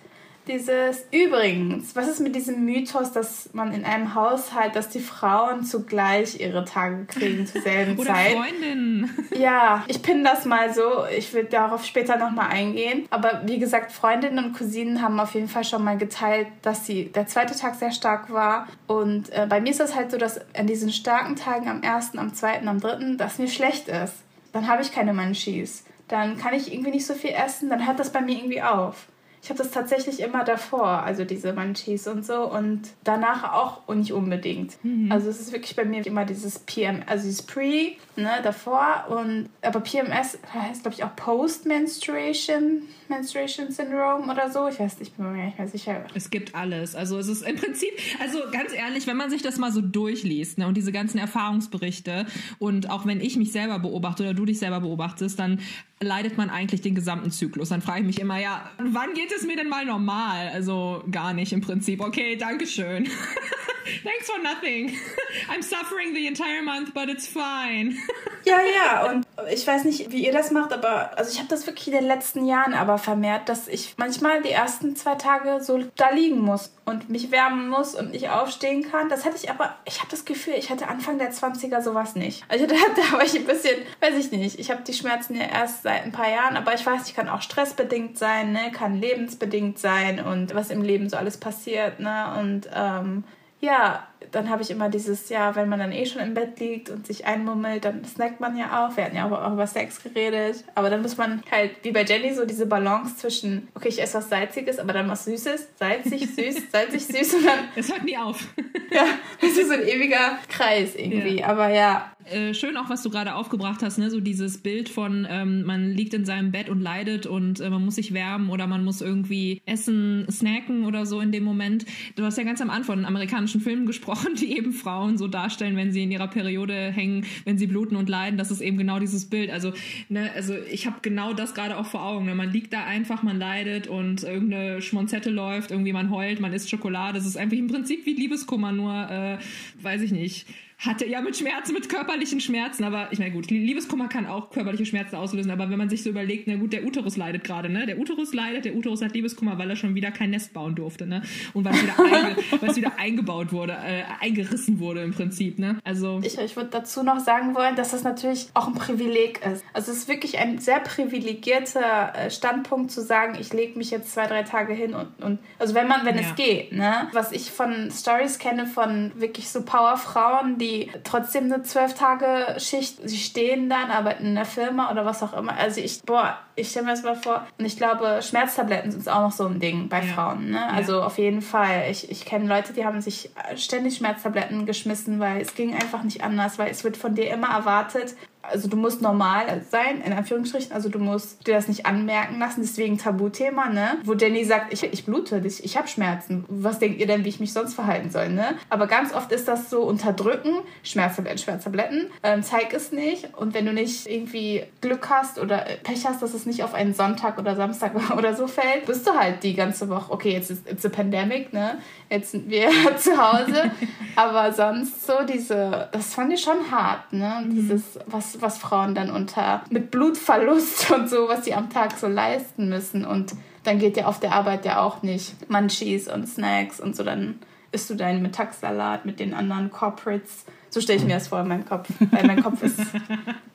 dieses 0.47 1.05
übrigens, 1.11 1.95
was 1.95 2.07
ist 2.07 2.19
mit 2.19 2.35
diesem 2.35 2.65
Mythos, 2.65 3.11
dass 3.11 3.49
man 3.53 3.73
in 3.73 3.85
einem 3.85 4.15
Haushalt, 4.15 4.75
dass 4.75 4.89
die 4.89 4.99
Frauen 4.99 5.63
zugleich 5.63 6.39
ihre 6.39 6.65
Tage 6.65 7.05
kriegen 7.05 7.45
zur 7.45 7.61
selben 7.61 7.95
Oder 7.99 8.13
Zeit? 8.13 8.33
Freundin. 8.33 9.09
Ja, 9.37 9.83
ich 9.87 10.01
pinne 10.01 10.23
das 10.23 10.45
mal 10.45 10.73
so. 10.73 11.05
Ich 11.15 11.31
will 11.33 11.43
darauf 11.43 11.85
später 11.85 12.17
nochmal 12.17 12.47
eingehen. 12.49 13.05
Aber 13.11 13.43
wie 13.45 13.59
gesagt, 13.59 13.91
Freundinnen 13.91 14.43
und 14.43 14.57
Cousinen 14.57 15.01
haben 15.01 15.19
auf 15.19 15.35
jeden 15.35 15.47
Fall 15.47 15.63
schon 15.63 15.83
mal 15.83 15.97
geteilt, 15.97 16.47
dass 16.63 16.87
sie 16.87 17.05
der 17.11 17.27
zweite 17.27 17.55
Tag 17.55 17.75
sehr 17.75 17.91
stark 17.91 18.33
war. 18.33 18.67
Und 18.87 19.29
äh, 19.31 19.45
bei 19.47 19.61
mir 19.61 19.69
ist 19.69 19.79
es 19.79 19.95
halt 19.95 20.09
so, 20.09 20.17
dass 20.17 20.39
an 20.55 20.65
diesen 20.65 20.91
starken 20.91 21.35
Tagen 21.35 21.69
am 21.69 21.83
ersten, 21.83 22.17
am 22.17 22.33
zweiten, 22.33 22.67
am 22.67 22.79
dritten, 22.79 23.17
dass 23.17 23.37
mir 23.37 23.47
schlecht 23.47 23.89
ist. 23.89 24.15
Dann 24.53 24.67
habe 24.67 24.81
ich 24.81 24.91
keine 24.91 25.13
Munchies. 25.13 25.83
Dann 26.07 26.37
kann 26.37 26.53
ich 26.53 26.73
irgendwie 26.73 26.91
nicht 26.91 27.05
so 27.05 27.13
viel 27.13 27.31
essen. 27.31 27.69
Dann 27.69 27.85
hört 27.85 27.99
das 27.99 28.11
bei 28.11 28.21
mir 28.21 28.37
irgendwie 28.37 28.63
auf. 28.63 29.07
Ich 29.41 29.49
habe 29.49 29.57
das 29.59 29.71
tatsächlich 29.71 30.19
immer 30.19 30.43
davor, 30.43 31.03
also 31.03 31.23
diese 31.23 31.53
Munchies 31.53 32.07
und 32.07 32.25
so 32.25 32.51
und 32.51 32.81
danach 33.03 33.53
auch 33.53 33.87
nicht 33.93 34.11
unbedingt. 34.11 34.83
Mhm. 34.83 35.11
Also 35.11 35.29
es 35.29 35.39
ist 35.39 35.51
wirklich 35.51 35.75
bei 35.75 35.85
mir 35.85 36.05
immer 36.05 36.25
dieses 36.25 36.59
PM, 36.59 37.03
also 37.05 37.25
dieses 37.25 37.43
Pre, 37.43 37.93
ne, 38.15 38.31
davor 38.43 39.05
und 39.09 39.49
aber 39.61 39.79
PMS 39.79 40.39
heißt 40.53 40.83
glaube 40.83 40.95
ich 40.95 41.03
auch 41.03 41.15
Post-Menstruation 41.15 42.83
Menstruation 43.09 43.71
Syndrome 43.71 44.31
oder 44.31 44.51
so. 44.51 44.67
Ich 44.67 44.79
weiß 44.79 44.99
nicht, 44.99 45.11
ich 45.11 45.13
bin 45.15 45.31
mir 45.31 45.45
nicht 45.45 45.57
mehr 45.57 45.67
sicher. 45.67 46.05
Es 46.13 46.29
gibt 46.29 46.55
alles. 46.55 46.95
Also 46.95 47.17
es 47.17 47.27
ist 47.27 47.41
im 47.43 47.55
Prinzip, 47.55 47.91
also 48.19 48.39
ganz 48.51 48.73
ehrlich, 48.73 49.07
wenn 49.07 49.17
man 49.17 49.29
sich 49.29 49.41
das 49.41 49.57
mal 49.57 49.71
so 49.71 49.81
durchliest 49.81 50.57
ne, 50.57 50.67
und 50.67 50.75
diese 50.75 50.91
ganzen 50.91 51.17
Erfahrungsberichte 51.17 52.25
und 52.59 52.89
auch 52.89 53.05
wenn 53.05 53.21
ich 53.21 53.37
mich 53.37 53.51
selber 53.51 53.79
beobachte 53.79 54.23
oder 54.23 54.33
du 54.33 54.45
dich 54.45 54.59
selber 54.59 54.81
beobachtest, 54.81 55.39
dann 55.39 55.59
leidet 55.99 56.37
man 56.37 56.49
eigentlich 56.49 56.81
den 56.81 56.95
gesamten 56.95 57.31
Zyklus. 57.31 57.69
Dann 57.69 57.81
frage 57.81 58.01
ich 58.01 58.05
mich 58.05 58.19
immer, 58.19 58.39
ja, 58.39 58.69
wann 58.77 59.13
geht 59.13 59.31
es 59.31 59.43
mir 59.43 59.55
denn 59.55 59.69
mal 59.69 59.85
normal? 59.85 60.49
Also 60.53 61.03
gar 61.11 61.33
nicht 61.33 61.53
im 61.53 61.61
Prinzip. 61.61 62.01
Okay, 62.01 62.35
danke 62.35 62.67
schön. 62.67 63.09
Thanks 64.03 64.29
for 64.29 64.37
nothing. 64.43 64.97
I'm 65.49 65.63
suffering 65.63 66.13
the 66.13 66.27
entire 66.27 66.61
month, 66.61 66.93
but 66.93 67.09
it's 67.09 67.27
fine. 67.27 67.95
ja, 68.45 68.59
ja, 68.75 69.09
und 69.09 69.25
ich 69.51 69.65
weiß 69.65 69.85
nicht, 69.85 70.11
wie 70.11 70.25
ihr 70.25 70.33
das 70.33 70.51
macht, 70.51 70.73
aber 70.73 71.17
also 71.17 71.31
ich 71.31 71.39
habe 71.39 71.47
das 71.47 71.65
wirklich 71.65 71.87
in 71.87 71.93
den 71.93 72.05
letzten 72.05 72.45
Jahren 72.45 72.73
aber 72.73 72.97
vermehrt, 72.97 73.47
dass 73.49 73.67
ich 73.67 73.95
manchmal 73.97 74.41
die 74.41 74.51
ersten 74.51 74.95
zwei 74.95 75.15
Tage 75.15 75.63
so 75.63 75.81
da 75.95 76.09
liegen 76.09 76.39
muss 76.39 76.71
und 76.87 77.09
mich 77.09 77.31
wärmen 77.31 77.67
muss 77.67 77.95
und 77.95 78.11
nicht 78.11 78.29
aufstehen 78.29 78.89
kann. 78.89 79.09
Das 79.09 79.25
hatte 79.25 79.35
ich 79.35 79.49
aber, 79.49 79.75
ich 79.83 79.99
habe 79.99 80.09
das 80.09 80.23
Gefühl, 80.23 80.53
ich 80.57 80.69
hatte 80.69 80.87
Anfang 80.87 81.17
der 81.17 81.33
20er 81.33 81.81
sowas 81.81 82.15
nicht. 82.15 82.45
Also 82.47 82.65
da, 82.65 82.75
da 82.95 83.17
war 83.17 83.25
ich 83.25 83.35
ein 83.35 83.45
bisschen, 83.45 83.75
weiß 83.99 84.15
ich 84.15 84.31
nicht, 84.31 84.57
ich 84.57 84.71
habe 84.71 84.83
die 84.83 84.93
Schmerzen 84.93 85.35
ja 85.35 85.47
erst 85.47 85.83
seit 85.83 86.03
ein 86.03 86.13
paar 86.13 86.29
Jahren, 86.29 86.55
aber 86.55 86.73
ich 86.73 86.85
weiß, 86.85 87.09
ich 87.09 87.13
kann 87.13 87.27
auch 87.27 87.41
stressbedingt 87.41 88.17
sein, 88.17 88.53
ne, 88.53 88.71
kann 88.71 88.95
lebensbedingt 88.95 89.77
sein 89.77 90.21
und 90.21 90.55
was 90.55 90.69
im 90.69 90.81
Leben 90.81 91.09
so 91.09 91.17
alles 91.17 91.37
passiert, 91.37 91.99
ne, 91.99 92.33
und 92.39 92.69
ähm, 92.73 93.25
ja, 93.59 94.07
dann 94.31 94.49
habe 94.49 94.61
ich 94.61 94.71
immer 94.71 94.89
dieses, 94.89 95.29
ja, 95.29 95.55
wenn 95.55 95.69
man 95.69 95.79
dann 95.79 95.91
eh 95.91 96.05
schon 96.05 96.21
im 96.21 96.33
Bett 96.33 96.59
liegt 96.59 96.89
und 96.89 97.05
sich 97.05 97.25
einmummelt, 97.25 97.85
dann 97.85 98.03
snackt 98.03 98.39
man 98.39 98.57
ja 98.57 98.85
auch. 98.85 98.97
Wir 98.97 99.05
hatten 99.05 99.15
ja 99.15 99.25
auch, 99.25 99.31
auch 99.31 99.53
über 99.53 99.67
Sex 99.67 100.01
geredet. 100.01 100.63
Aber 100.75 100.89
dann 100.89 101.01
muss 101.01 101.17
man 101.17 101.43
halt, 101.51 101.71
wie 101.83 101.91
bei 101.91 102.03
Jenny, 102.03 102.33
so 102.33 102.45
diese 102.45 102.65
Balance 102.65 103.17
zwischen, 103.17 103.67
okay, 103.75 103.89
ich 103.89 104.01
esse 104.01 104.17
was 104.17 104.29
Salziges, 104.29 104.79
aber 104.79 104.93
dann 104.93 105.07
was 105.07 105.25
Süßes. 105.25 105.69
Salzig, 105.75 106.27
süß, 106.33 106.63
salzig, 106.71 107.05
süß 107.05 107.35
und 107.35 107.45
dann. 107.45 107.59
Es 107.75 107.91
hört 107.91 108.03
nie 108.03 108.17
auf. 108.17 108.43
ja, 108.91 109.05
das 109.39 109.51
ist 109.51 109.67
so 109.67 109.73
ein 109.73 109.87
ewiger 109.87 110.39
Kreis 110.49 110.95
irgendwie. 110.95 111.39
Ja. 111.39 111.47
Aber 111.47 111.69
ja, 111.69 112.11
äh, 112.25 112.53
schön 112.53 112.75
auch, 112.75 112.89
was 112.89 113.03
du 113.03 113.09
gerade 113.09 113.35
aufgebracht 113.35 113.81
hast, 113.81 113.97
ne? 113.97 114.09
so 114.09 114.19
dieses 114.19 114.57
Bild 114.57 114.89
von, 114.89 115.25
ähm, 115.29 115.63
man 115.63 115.91
liegt 115.91 116.13
in 116.13 116.25
seinem 116.25 116.51
Bett 116.51 116.67
und 116.69 116.81
leidet 116.81 117.25
und 117.25 117.61
äh, 117.61 117.69
man 117.69 117.85
muss 117.85 117.95
sich 117.95 118.13
wärmen 118.13 118.49
oder 118.49 118.67
man 118.67 118.83
muss 118.83 119.01
irgendwie 119.01 119.61
essen, 119.65 120.25
snacken 120.29 120.85
oder 120.85 121.05
so 121.05 121.21
in 121.21 121.31
dem 121.31 121.45
Moment. 121.45 121.85
Du 122.15 122.23
hast 122.23 122.37
ja 122.37 122.43
ganz 122.43 122.59
am 122.59 122.69
Anfang 122.69 122.87
von 122.87 123.05
amerikanischen 123.05 123.59
Filmen 123.59 123.85
gesprochen, 123.85 124.06
die 124.39 124.57
eben 124.57 124.73
Frauen 124.73 125.17
so 125.17 125.27
darstellen, 125.27 125.75
wenn 125.75 125.91
sie 125.91 126.03
in 126.03 126.11
ihrer 126.11 126.27
Periode 126.27 126.91
hängen, 126.91 127.25
wenn 127.45 127.57
sie 127.57 127.67
bluten 127.67 127.95
und 127.95 128.09
leiden. 128.09 128.37
Das 128.37 128.51
ist 128.51 128.61
eben 128.61 128.77
genau 128.77 128.99
dieses 128.99 129.25
Bild. 129.29 129.49
Also, 129.49 129.73
ne, 130.09 130.31
also 130.33 130.55
ich 130.71 130.85
habe 130.85 130.97
genau 131.01 131.33
das 131.33 131.53
gerade 131.53 131.77
auch 131.77 131.85
vor 131.85 132.03
Augen. 132.03 132.25
Ne? 132.25 132.35
Man 132.35 132.51
liegt 132.51 132.73
da 132.73 132.85
einfach, 132.85 133.23
man 133.23 133.37
leidet 133.37 133.87
und 133.87 134.23
irgendeine 134.23 134.81
Schmonzette 134.81 135.29
läuft, 135.29 135.71
irgendwie 135.71 135.93
man 135.93 136.11
heult, 136.11 136.39
man 136.39 136.53
isst 136.53 136.69
Schokolade. 136.69 137.17
Das 137.17 137.27
ist 137.27 137.37
einfach 137.37 137.57
im 137.57 137.67
Prinzip 137.67 138.05
wie 138.05 138.13
Liebeskummer, 138.13 138.71
nur, 138.71 138.93
äh, 139.09 139.37
weiß 139.81 140.01
ich 140.01 140.11
nicht 140.11 140.45
hatte, 140.79 141.07
ja, 141.07 141.21
mit 141.21 141.35
Schmerzen, 141.35 141.73
mit 141.73 141.89
körperlichen 141.89 142.39
Schmerzen, 142.39 142.83
aber 142.83 143.07
ich 143.11 143.17
meine, 143.17 143.31
gut, 143.31 143.49
Liebeskummer 143.49 144.07
kann 144.07 144.27
auch 144.27 144.51
körperliche 144.51 144.85
Schmerzen 144.85 145.15
auslösen, 145.15 145.49
aber 145.49 145.71
wenn 145.71 145.77
man 145.79 145.89
sich 145.89 146.03
so 146.03 146.11
überlegt, 146.11 146.47
na 146.47 146.55
gut, 146.55 146.71
der 146.71 146.85
Uterus 146.85 147.17
leidet 147.17 147.43
gerade, 147.43 147.67
ne? 147.67 147.87
Der 147.87 147.97
Uterus 147.97 148.31
leidet, 148.31 148.65
der 148.65 148.75
Uterus 148.75 149.01
hat 149.01 149.15
Liebeskummer, 149.15 149.57
weil 149.57 149.71
er 149.71 149.75
schon 149.75 149.95
wieder 149.95 150.11
kein 150.11 150.29
Nest 150.29 150.53
bauen 150.53 150.75
durfte, 150.75 151.07
ne? 151.07 151.23
Und 151.53 151.65
weil 151.65 151.73
es 151.73 151.81
wieder, 151.81 151.95
einge, 151.97 152.75
wieder 152.75 152.99
eingebaut 152.99 153.51
wurde, 153.51 153.73
äh, 153.73 154.03
eingerissen 154.19 154.79
wurde 154.79 155.01
im 155.01 155.13
Prinzip, 155.13 155.57
ne? 155.57 155.79
Also. 155.83 156.19
Ich, 156.23 156.37
ich 156.37 156.55
würde 156.55 156.69
dazu 156.69 157.01
noch 157.01 157.19
sagen 157.19 157.55
wollen, 157.55 157.75
dass 157.75 157.91
das 157.91 158.03
natürlich 158.03 158.49
auch 158.53 158.67
ein 158.67 158.75
Privileg 158.75 159.43
ist. 159.51 159.65
Also 159.73 159.91
es 159.91 159.99
ist 159.99 160.07
wirklich 160.07 160.37
ein 160.37 160.59
sehr 160.59 160.79
privilegierter 160.79 162.13
äh, 162.15 162.29
Standpunkt 162.29 162.91
zu 162.91 163.01
sagen, 163.01 163.35
ich 163.39 163.51
lege 163.51 163.79
mich 163.79 163.89
jetzt 163.89 164.13
zwei, 164.13 164.27
drei 164.27 164.43
Tage 164.43 164.73
hin 164.73 164.93
und, 164.93 165.07
und 165.23 165.39
also 165.57 165.73
wenn 165.73 165.87
man, 165.87 166.05
wenn 166.05 166.15
ja. 166.15 166.21
es 166.21 166.35
geht, 166.35 166.71
ne? 166.71 167.07
Was 167.13 167.31
ich 167.31 167.49
von 167.49 167.89
Stories 167.89 168.37
kenne 168.37 168.67
von 168.67 169.11
wirklich 169.15 169.49
so 169.49 169.63
Powerfrauen, 169.63 170.59
die 170.59 170.66
die 170.67 170.91
trotzdem 171.03 171.45
eine 171.45 171.63
zwölf 171.63 171.93
Tage 171.93 172.59
Schicht, 172.59 172.97
sie 173.03 173.17
stehen 173.17 173.69
dann, 173.69 173.91
arbeiten 173.91 174.25
in 174.25 174.35
der 174.35 174.45
Firma 174.45 174.91
oder 174.91 175.05
was 175.05 175.23
auch 175.23 175.33
immer. 175.33 175.53
Also 175.57 175.79
ich, 175.81 176.01
boah, 176.03 176.37
ich 176.55 176.69
stelle 176.69 176.85
mir 176.85 176.91
das 176.91 177.03
mal 177.03 177.15
vor. 177.15 177.47
Und 177.57 177.65
ich 177.65 177.77
glaube, 177.77 178.19
Schmerztabletten 178.21 178.91
sind 178.91 179.07
auch 179.07 179.21
noch 179.21 179.31
so 179.31 179.45
ein 179.45 179.59
Ding 179.59 179.89
bei 179.89 180.03
ja. 180.03 180.13
Frauen. 180.13 180.51
Ne? 180.51 180.69
Also 180.71 180.99
ja. 180.99 181.05
auf 181.05 181.17
jeden 181.17 181.41
Fall. 181.41 181.89
Ich, 181.89 182.11
ich 182.11 182.25
kenne 182.25 182.47
Leute, 182.47 182.73
die 182.73 182.85
haben 182.85 183.01
sich 183.01 183.29
ständig 183.55 183.97
Schmerztabletten 183.97 184.65
geschmissen, 184.65 185.19
weil 185.19 185.41
es 185.41 185.55
ging 185.55 185.73
einfach 185.73 186.03
nicht 186.03 186.23
anders, 186.23 186.59
weil 186.59 186.69
es 186.69 186.83
wird 186.83 186.97
von 186.97 187.15
dir 187.15 187.31
immer 187.31 187.49
erwartet, 187.49 188.15
also 188.49 188.67
du 188.67 188.77
musst 188.77 189.01
normal 189.01 189.61
sein, 189.69 190.01
in 190.01 190.13
Anführungsstrichen, 190.13 190.71
also 190.71 190.89
du 190.89 190.99
musst 190.99 191.45
dir 191.47 191.53
das 191.53 191.67
nicht 191.67 191.85
anmerken 191.85 192.39
lassen, 192.39 192.61
deswegen 192.61 192.97
Tabuthema, 192.97 193.69
ne? 193.69 193.97
Wo 194.03 194.13
Jenny 194.13 194.43
sagt, 194.43 194.73
ich, 194.73 194.83
ich 194.83 195.05
blute, 195.05 195.41
ich, 195.45 195.63
ich 195.63 195.77
habe 195.77 195.87
Schmerzen. 195.87 196.45
Was 196.47 196.79
denkt 196.79 196.99
ihr 196.99 197.07
denn, 197.07 197.23
wie 197.23 197.29
ich 197.29 197.39
mich 197.39 197.53
sonst 197.53 197.73
verhalten 197.73 198.09
soll, 198.09 198.29
ne? 198.29 198.55
Aber 198.69 198.87
ganz 198.87 199.13
oft 199.13 199.31
ist 199.31 199.47
das 199.47 199.69
so 199.69 199.81
unterdrücken, 199.81 200.51
Schmerztabletten, 200.83 201.37
Schmerztabletten, 201.39 202.07
ähm, 202.23 202.43
zeig 202.43 202.73
es 202.73 202.91
nicht 202.91 203.35
und 203.37 203.53
wenn 203.53 203.65
du 203.65 203.73
nicht 203.73 204.07
irgendwie 204.07 204.63
Glück 204.81 205.09
hast 205.09 205.39
oder 205.39 205.65
Pech 205.83 206.05
hast, 206.05 206.21
dass 206.21 206.33
es 206.33 206.45
nicht 206.45 206.63
auf 206.63 206.73
einen 206.73 206.93
Sonntag 206.93 207.37
oder 207.37 207.55
Samstag 207.55 207.93
oder 208.17 208.35
so 208.35 208.47
fällt, 208.47 208.85
bist 208.85 209.07
du 209.07 209.11
halt 209.11 209.43
die 209.43 209.55
ganze 209.55 209.89
Woche, 209.89 210.11
okay, 210.11 210.31
jetzt 210.31 210.51
ist 210.51 210.69
it's 210.69 210.85
a 210.85 210.89
pandemic, 210.89 211.53
ne? 211.53 211.77
Jetzt 212.09 212.31
sind 212.31 212.49
wir 212.49 212.69
zu 212.97 213.17
Hause, 213.17 213.71
aber 214.15 214.53
sonst 214.53 215.05
so 215.05 215.13
diese, 215.27 215.89
das 215.91 216.13
fand 216.13 216.31
ich 216.33 216.41
schon 216.41 216.71
hart, 216.71 217.11
ne? 217.11 217.43
Mhm. 217.43 217.55
Dieses, 217.55 217.99
was 218.05 218.41
was, 218.41 218.57
Frauen 218.57 218.95
dann 218.95 219.09
unter 219.09 219.63
mit 219.69 219.91
Blutverlust 219.91 220.91
und 220.91 221.09
so, 221.09 221.27
was 221.27 221.45
sie 221.45 221.53
am 221.53 221.69
Tag 221.69 221.97
so 221.97 222.07
leisten 222.07 222.69
müssen. 222.69 223.05
Und 223.05 223.33
dann 223.63 223.79
geht 223.79 223.97
ja 223.97 224.05
auf 224.05 224.19
der 224.19 224.31
Arbeit 224.31 224.65
ja 224.65 224.81
auch 224.81 225.03
nicht 225.03 225.49
Munchies 225.49 226.07
und 226.07 226.27
Snacks 226.27 226.79
und 226.79 226.95
so, 226.95 227.03
dann 227.03 227.39
isst 227.71 227.89
du 227.89 227.95
deinen 227.95 228.21
Mittagssalat 228.21 229.05
mit 229.05 229.19
den 229.19 229.33
anderen 229.33 229.69
Corporates. 229.69 230.45
So 230.69 230.81
stelle 230.81 230.99
ich 230.99 231.05
mir 231.05 231.15
das 231.15 231.27
vor 231.27 231.41
in 231.41 231.47
meinem 231.47 231.65
Kopf. 231.65 231.89
Weil 232.11 232.25
mein 232.25 232.41
Kopf 232.41 232.61
ist 232.63 232.79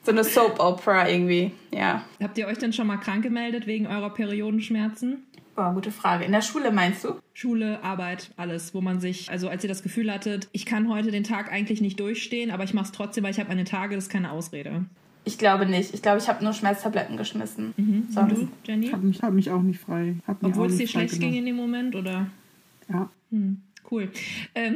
so 0.03 0.11
eine 0.11 0.23
Soap-Opera 0.23 1.09
irgendwie, 1.09 1.51
ja. 1.71 2.03
Habt 2.21 2.37
ihr 2.37 2.47
euch 2.47 2.57
denn 2.57 2.73
schon 2.73 2.87
mal 2.87 2.97
krank 2.97 3.23
gemeldet 3.23 3.67
wegen 3.67 3.87
eurer 3.87 4.11
Periodenschmerzen? 4.11 5.23
Boah, 5.55 5.71
gute 5.73 5.91
Frage. 5.91 6.25
In 6.25 6.31
der 6.31 6.41
Schule 6.41 6.71
meinst 6.71 7.03
du? 7.03 7.15
Schule, 7.33 7.83
Arbeit, 7.83 8.31
alles, 8.37 8.73
wo 8.73 8.81
man 8.81 8.99
sich, 8.99 9.29
also 9.29 9.49
als 9.49 9.63
ihr 9.63 9.67
das 9.67 9.83
Gefühl 9.83 10.11
hattet, 10.11 10.47
ich 10.51 10.65
kann 10.65 10.89
heute 10.89 11.11
den 11.11 11.23
Tag 11.23 11.51
eigentlich 11.51 11.79
nicht 11.79 11.99
durchstehen, 11.99 12.49
aber 12.49 12.63
ich 12.63 12.73
mache 12.73 12.85
es 12.85 12.91
trotzdem, 12.91 13.23
weil 13.23 13.31
ich 13.31 13.39
habe 13.39 13.49
meine 13.49 13.63
Tage, 13.63 13.95
das 13.95 14.05
ist 14.05 14.09
keine 14.09 14.31
Ausrede. 14.31 14.85
Ich 15.25 15.37
glaube 15.37 15.65
nicht. 15.65 15.93
Ich 15.93 16.01
glaube, 16.01 16.17
ich 16.17 16.27
habe 16.27 16.43
nur 16.43 16.53
Schmerztabletten 16.53 17.15
geschmissen. 17.17 17.73
Mhm. 17.77 18.07
Und 18.15 18.31
du, 18.31 18.47
Jenny? 18.65 18.87
Ich 18.87 18.93
habe 18.93 19.05
mich, 19.05 19.21
hab 19.21 19.33
mich 19.33 19.51
auch 19.51 19.61
nicht 19.61 19.79
frei. 19.79 20.15
Obwohl 20.41 20.67
es 20.67 20.77
dir 20.77 20.87
schlecht 20.87 21.19
ging 21.19 21.35
in 21.35 21.45
dem 21.45 21.55
Moment, 21.55 21.95
oder? 21.95 22.27
Ja. 22.89 23.09
Hm 23.29 23.61
cool. 23.91 24.09
Ähm, 24.55 24.75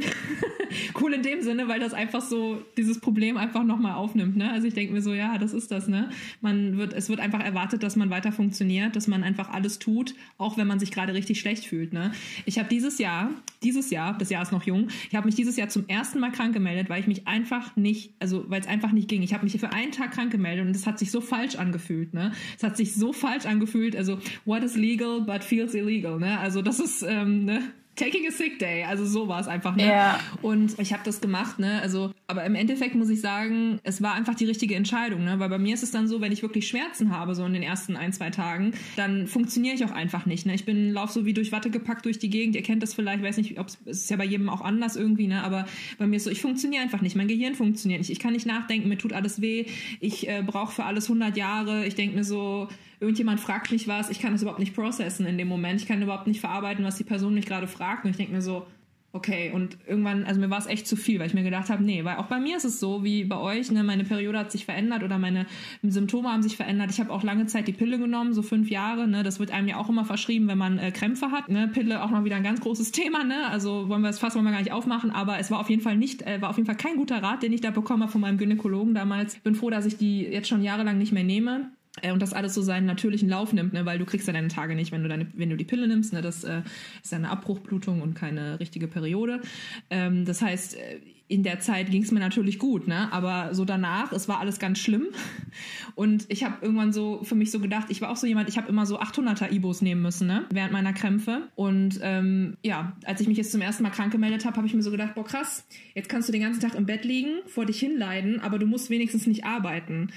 cool 1.02 1.14
in 1.14 1.22
dem 1.22 1.42
Sinne, 1.42 1.68
weil 1.68 1.80
das 1.80 1.94
einfach 1.94 2.22
so 2.22 2.62
dieses 2.78 3.00
Problem 3.00 3.38
einfach 3.38 3.64
nochmal 3.64 3.94
aufnimmt. 3.94 4.38
Ne? 4.38 4.52
Also 4.52 4.68
ich 4.68 4.74
denke 4.74 4.94
mir 4.94 5.02
so, 5.02 5.14
ja, 5.14 5.38
das 5.38 5.54
ist 5.54 5.72
das. 5.72 5.88
Ne? 5.88 6.10
Man 6.42 6.78
wird, 6.78 6.94
es 6.94 7.10
wird 7.10 7.20
einfach 7.20 7.44
erwartet, 7.44 7.84
dass 7.84 7.96
man 7.96 8.10
weiter 8.10 8.32
funktioniert, 8.32 8.96
dass 8.96 9.08
man 9.08 9.24
einfach 9.24 9.50
alles 9.50 9.80
tut, 9.80 10.14
auch 10.38 10.58
wenn 10.58 10.68
man 10.68 10.80
sich 10.80 10.92
gerade 10.92 11.14
richtig 11.14 11.40
schlecht 11.40 11.66
fühlt. 11.66 11.94
Ne? 11.94 12.12
Ich 12.46 12.60
habe 12.60 12.70
dieses 12.70 12.98
Jahr, 13.00 13.30
dieses 13.64 13.90
Jahr, 13.90 14.18
das 14.18 14.30
Jahr 14.30 14.42
ist 14.42 14.52
noch 14.52 14.64
jung, 14.64 14.90
ich 15.10 15.16
habe 15.16 15.26
mich 15.26 15.36
dieses 15.36 15.58
Jahr 15.58 15.70
zum 15.70 15.88
ersten 15.88 16.20
Mal 16.20 16.32
krank 16.32 16.54
gemeldet, 16.54 16.90
weil 16.90 17.00
ich 17.00 17.08
mich 17.08 17.28
einfach 17.28 17.76
nicht, 17.76 18.14
also 18.20 18.46
weil 18.50 18.62
es 18.62 18.68
einfach 18.68 18.92
nicht 18.92 19.08
ging. 19.08 19.22
Ich 19.24 19.34
habe 19.34 19.44
mich 19.44 19.58
für 19.60 19.72
einen 19.72 19.92
Tag 19.92 20.12
krank 20.12 20.32
gemeldet 20.32 20.66
und 20.66 20.76
es 20.76 20.86
hat 20.86 21.00
sich 21.00 21.12
so 21.12 21.22
falsch 21.22 21.56
angefühlt. 21.56 22.14
Ne? 22.14 22.32
Es 22.56 22.64
hat 22.64 22.78
sich 22.78 22.94
so 22.94 23.14
falsch 23.14 23.46
angefühlt. 23.46 23.96
Also 23.96 24.20
what 24.46 24.64
is 24.64 24.76
legal 24.76 25.22
but 25.22 25.44
feels 25.44 25.74
illegal. 25.74 26.20
Ne? 26.20 26.40
Also 26.40 26.62
das 26.62 26.80
ist 26.80 27.04
ähm, 27.04 27.46
ne? 27.46 27.62
Taking 27.98 28.28
a 28.28 28.32
sick 28.32 28.60
day. 28.60 28.84
Also 28.84 29.06
so 29.06 29.28
war 29.28 29.42
es 29.42 29.48
einfach, 29.48 29.76
ne? 29.76 29.88
Ja. 29.88 30.20
Und 30.42 30.80
ich 30.80 30.94
habe 30.94 31.04
das 31.04 31.20
gemacht, 31.20 31.60
ne? 31.60 31.82
Also, 31.82 32.12
aber 32.28 32.46
im 32.46 32.56
Endeffekt 32.56 32.96
muss 32.96 33.10
ich 33.10 33.20
sagen, 33.20 33.80
es 33.84 34.02
war 34.02 34.14
einfach 34.14 34.36
die 34.36 34.46
richtige 34.46 34.76
Entscheidung, 34.76 35.26
ne? 35.26 35.40
Weil 35.40 35.50
bei 35.50 35.58
mir 35.58 35.74
ist 35.74 35.84
es 35.84 35.92
dann 35.92 36.08
so, 36.08 36.22
wenn 36.22 36.32
ich 36.32 36.42
wirklich 36.42 36.68
Schmerzen 36.68 37.12
habe, 37.12 37.36
so 37.36 37.44
in 37.46 37.54
den 37.54 37.64
ersten 37.64 37.98
ein, 37.98 38.14
zwei 38.14 38.30
Tagen, 38.30 38.74
dann 38.96 39.28
funktioniere 39.28 39.76
ich 39.76 39.84
auch 39.84 39.92
einfach 39.92 40.26
nicht, 40.26 40.46
ne? 40.46 40.54
Ich 40.54 40.64
bin 40.64 40.94
lauf 40.94 41.12
so 41.12 41.26
wie 41.26 41.34
durch 41.34 41.52
Watte 41.52 41.70
gepackt 41.70 42.06
durch 42.06 42.20
die 42.20 42.30
Gegend. 42.30 42.56
Ihr 42.56 42.64
kennt 42.64 42.84
das 42.84 42.94
vielleicht, 42.94 43.24
weiß 43.24 43.38
nicht, 43.38 43.60
ob 43.60 43.68
es 43.68 43.78
ist 43.86 44.10
ja 44.10 44.18
bei 44.18 44.26
jedem 44.26 44.50
auch 44.50 44.62
anders 44.62 44.96
irgendwie, 44.96 45.28
ne? 45.28 45.44
Aber 45.44 45.66
bei 45.98 46.08
mir 46.08 46.18
ist 46.18 46.24
so, 46.24 46.30
ich 46.30 46.42
funktioniere 46.42 46.84
einfach 46.84 47.02
nicht. 47.02 47.16
Mein 47.16 47.28
Gehirn 47.28 47.56
funktioniert 47.56 48.00
nicht. 48.00 48.12
Ich 48.12 48.20
kann 48.20 48.34
nicht 48.34 48.46
nachdenken, 48.46 48.88
mir 48.88 48.98
tut 48.98 49.14
alles 49.14 49.42
weh. 49.42 49.66
Ich 50.00 50.30
äh, 50.30 50.44
brauche 50.46 50.74
für 50.74 50.86
alles 50.86 51.06
100 51.06 51.36
Jahre. 51.36 51.86
Ich 51.88 51.96
denke 51.96 52.16
mir 52.16 52.24
so, 52.24 52.70
irgendjemand 53.00 53.40
fragt 53.40 53.72
mich 53.72 53.88
was, 53.88 54.10
ich 54.10 54.20
kann 54.20 54.32
das 54.32 54.42
überhaupt 54.42 54.60
nicht 54.60 54.76
processen 54.76 55.26
in 55.26 55.38
dem 55.38 55.48
Moment. 55.48 55.82
Ich 55.82 55.88
kann 55.88 56.02
überhaupt 56.02 56.28
nicht 56.28 56.40
verarbeiten, 56.40 56.84
was 56.84 56.98
die 56.98 57.04
Person 57.04 57.34
mich 57.34 57.46
gerade 57.46 57.68
fragt. 57.68 58.06
Und 58.06 58.12
ich 58.12 58.18
denke 58.18 58.34
mir 58.34 58.42
so, 58.42 58.66
okay, 59.14 59.52
und 59.54 59.78
irgendwann, 59.88 60.26
also 60.26 60.40
mir 60.40 60.50
war 60.50 60.60
es 60.60 60.68
echt 60.68 60.88
zu 60.88 60.96
viel, 60.96 61.20
weil 61.20 61.28
ich 61.28 61.34
mir 61.34 61.44
gedacht 61.44 61.70
habe, 61.70 61.84
nee, 61.84 62.04
weil 62.04 62.18
auch 62.18 62.28
bei 62.28 62.40
mir 62.40 62.58
ist 62.58 62.66
es 62.66 62.80
so, 62.80 63.04
wie 63.04 63.24
bei 63.24 63.38
euch, 63.38 63.72
ne, 63.72 63.84
meine 63.84 64.04
Periode 64.04 64.38
hat 64.38 64.52
sich 64.52 64.66
verändert 64.66 65.04
oder 65.04 65.18
meine 65.18 65.48
Symptome 65.82 66.30
haben 66.30 66.44
sich 66.44 66.56
verändert. 66.56 66.92
Ich 66.92 67.00
habe 67.00 67.12
auch 67.12 67.24
lange 67.24 67.48
Zeit 67.48 67.68
die 67.68 67.74
Pille 67.74 67.98
genommen, 67.98 68.34
so 68.34 68.42
fünf 68.42 68.70
Jahre, 68.70 69.08
ne, 69.08 69.24
das 69.24 69.40
wird 69.40 69.52
einem 69.52 69.68
ja 69.68 69.78
auch 69.78 69.90
immer 69.90 70.06
verschrieben, 70.06 70.48
wenn 70.48 70.58
man 70.58 70.78
äh, 70.78 70.92
Krämpfe 70.92 71.32
hat, 71.32 71.50
ne, 71.50 71.68
Pille 71.68 72.04
auch 72.04 72.12
noch 72.12 72.26
wieder 72.26 72.36
ein 72.36 72.44
ganz 72.44 72.62
großes 72.62 72.92
Thema, 72.98 73.24
ne, 73.24 73.48
also 73.50 73.90
wollen 73.90 74.02
wir 74.02 74.10
das 74.10 74.20
fast 74.20 74.36
wollen 74.36 74.46
gar 74.46 74.60
nicht 74.60 74.72
aufmachen, 74.72 75.12
aber 75.12 75.40
es 75.40 75.50
war 75.52 75.60
auf 75.60 75.70
jeden 75.70 75.82
Fall 75.82 75.98
nicht, 75.98 76.22
äh, 76.24 76.42
war 76.42 76.50
auf 76.50 76.58
jeden 76.58 76.68
Fall 76.68 76.78
kein 76.78 76.98
guter 76.98 77.24
Rat, 77.24 77.44
den 77.44 77.54
ich 77.54 77.62
da 77.62 77.72
bekommen 77.72 78.04
habe 78.04 78.12
von 78.12 78.22
meinem 78.22 78.38
Gynäkologen 78.38 78.94
damals. 78.94 79.38
Bin 79.40 79.56
froh, 79.56 79.70
dass 79.70 79.86
ich 79.86 79.98
die 79.98 80.22
jetzt 80.22 80.48
schon 80.48 80.62
jahrelang 80.62 80.98
nicht 80.98 81.12
mehr 81.12 81.24
nehme 81.24 81.72
und 82.12 82.22
das 82.22 82.34
alles 82.34 82.54
so 82.54 82.62
seinen 82.62 82.86
natürlichen 82.86 83.30
Lauf 83.30 83.54
nimmt, 83.54 83.74
ne, 83.74 83.86
weil 83.86 84.00
du 84.00 84.06
kriegst 84.06 84.28
ja 84.28 84.34
deine 84.34 84.48
Tage 84.48 84.76
nicht, 84.76 84.92
wenn 84.92 85.04
du 85.04 85.10
deine, 85.10 85.28
wenn 85.34 85.50
du 85.50 85.58
die 85.58 85.66
Pille 85.66 85.88
nimmst, 85.88 86.14
ne, 86.14 86.22
das 86.22 86.44
äh, 86.44 86.62
ist 87.04 87.14
eine 87.14 87.30
Abbruchblutung 87.30 88.02
und 88.02 88.14
keine 88.14 88.60
richtige 88.60 88.88
Periode. 88.88 89.42
Ähm, 89.90 90.26
das 90.26 90.42
heißt, 90.42 90.76
äh, 90.76 91.00
in 91.30 91.44
der 91.44 91.60
Zeit 91.60 91.92
ging 91.92 92.04
es 92.04 92.12
mir 92.12 92.20
natürlich 92.20 92.58
gut, 92.58 92.88
ne, 92.88 93.12
aber 93.12 93.54
so 93.54 93.66
danach, 93.66 94.14
es 94.14 94.30
war 94.30 94.40
alles 94.40 94.60
ganz 94.60 94.80
schlimm. 94.80 95.08
Und 95.96 96.26
ich 96.30 96.44
habe 96.44 96.58
irgendwann 96.62 96.94
so 96.94 97.24
für 97.24 97.36
mich 97.36 97.52
so 97.52 97.60
gedacht, 97.60 97.88
ich 97.90 98.02
war 98.02 98.12
auch 98.12 98.16
so 98.16 98.28
jemand, 98.28 98.48
ich 98.50 98.58
habe 98.58 98.70
immer 98.70 98.86
so 98.86 99.00
800er 99.00 99.52
Ibos 99.52 99.82
nehmen 99.82 100.02
müssen, 100.02 100.28
ne, 100.28 100.46
während 100.52 100.72
meiner 100.72 100.94
Krämpfe. 100.94 101.50
Und 101.56 102.00
ähm, 102.02 102.56
ja, 102.64 102.96
als 103.04 103.20
ich 103.20 103.28
mich 103.28 103.38
jetzt 103.38 103.52
zum 103.52 103.62
ersten 103.62 103.84
Mal 103.84 103.90
krank 103.90 104.12
gemeldet 104.12 104.46
habe, 104.46 104.56
habe 104.56 104.68
ich 104.68 104.74
mir 104.74 104.84
so 104.84 104.92
gedacht, 104.92 105.16
boah 105.16 105.26
krass, 105.26 105.66
jetzt 105.96 106.08
kannst 106.08 106.30
du 106.30 106.32
den 106.32 106.42
ganzen 106.42 106.62
Tag 106.62 106.76
im 106.76 106.86
Bett 106.86 107.04
liegen, 107.04 107.40
vor 107.48 107.66
dich 107.66 107.80
hinleiden, 107.80 108.40
aber 108.40 108.58
du 108.58 108.66
musst 108.66 108.90
wenigstens 108.90 109.28
nicht 109.28 109.44
arbeiten 109.44 110.10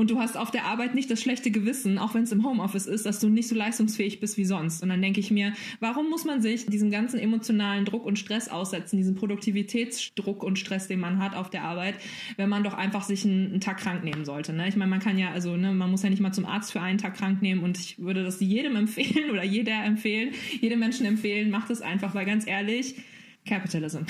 und 0.00 0.08
du 0.08 0.18
hast 0.18 0.38
auf 0.38 0.50
der 0.50 0.64
Arbeit 0.64 0.94
nicht 0.94 1.10
das 1.10 1.20
schlechte 1.20 1.50
Gewissen, 1.50 1.98
auch 1.98 2.14
wenn 2.14 2.22
es 2.22 2.32
im 2.32 2.42
Homeoffice 2.42 2.86
ist, 2.86 3.04
dass 3.04 3.20
du 3.20 3.28
nicht 3.28 3.48
so 3.48 3.54
leistungsfähig 3.54 4.18
bist 4.18 4.38
wie 4.38 4.46
sonst. 4.46 4.82
Und 4.82 4.88
dann 4.88 5.02
denke 5.02 5.20
ich 5.20 5.30
mir, 5.30 5.52
warum 5.78 6.08
muss 6.08 6.24
man 6.24 6.40
sich 6.40 6.64
diesem 6.64 6.90
ganzen 6.90 7.20
emotionalen 7.20 7.84
Druck 7.84 8.06
und 8.06 8.18
Stress 8.18 8.48
aussetzen, 8.48 8.96
diesen 8.96 9.14
Produktivitätsdruck 9.14 10.42
und 10.42 10.58
Stress, 10.58 10.88
den 10.88 11.00
man 11.00 11.18
hat 11.18 11.36
auf 11.36 11.50
der 11.50 11.64
Arbeit, 11.64 11.96
wenn 12.38 12.48
man 12.48 12.64
doch 12.64 12.72
einfach 12.72 13.02
sich 13.02 13.26
einen, 13.26 13.50
einen 13.50 13.60
Tag 13.60 13.76
krank 13.76 14.02
nehmen 14.02 14.24
sollte. 14.24 14.54
Ne? 14.54 14.68
Ich 14.68 14.76
meine, 14.76 14.88
man 14.88 15.00
kann 15.00 15.18
ja, 15.18 15.32
also 15.32 15.54
ne, 15.58 15.70
man 15.74 15.90
muss 15.90 16.02
ja 16.02 16.08
nicht 16.08 16.22
mal 16.22 16.32
zum 16.32 16.46
Arzt 16.46 16.72
für 16.72 16.80
einen 16.80 16.96
Tag 16.96 17.18
krank 17.18 17.42
nehmen 17.42 17.62
und 17.62 17.76
ich 17.76 17.98
würde 17.98 18.24
das 18.24 18.40
jedem 18.40 18.76
empfehlen 18.76 19.30
oder 19.30 19.44
jeder 19.44 19.84
empfehlen, 19.84 20.32
jedem 20.62 20.78
Menschen 20.78 21.04
empfehlen, 21.04 21.50
macht 21.50 21.68
es 21.68 21.82
einfach, 21.82 22.14
weil 22.14 22.24
ganz 22.24 22.46
ehrlich, 22.46 22.94
Capitalism. 23.44 24.04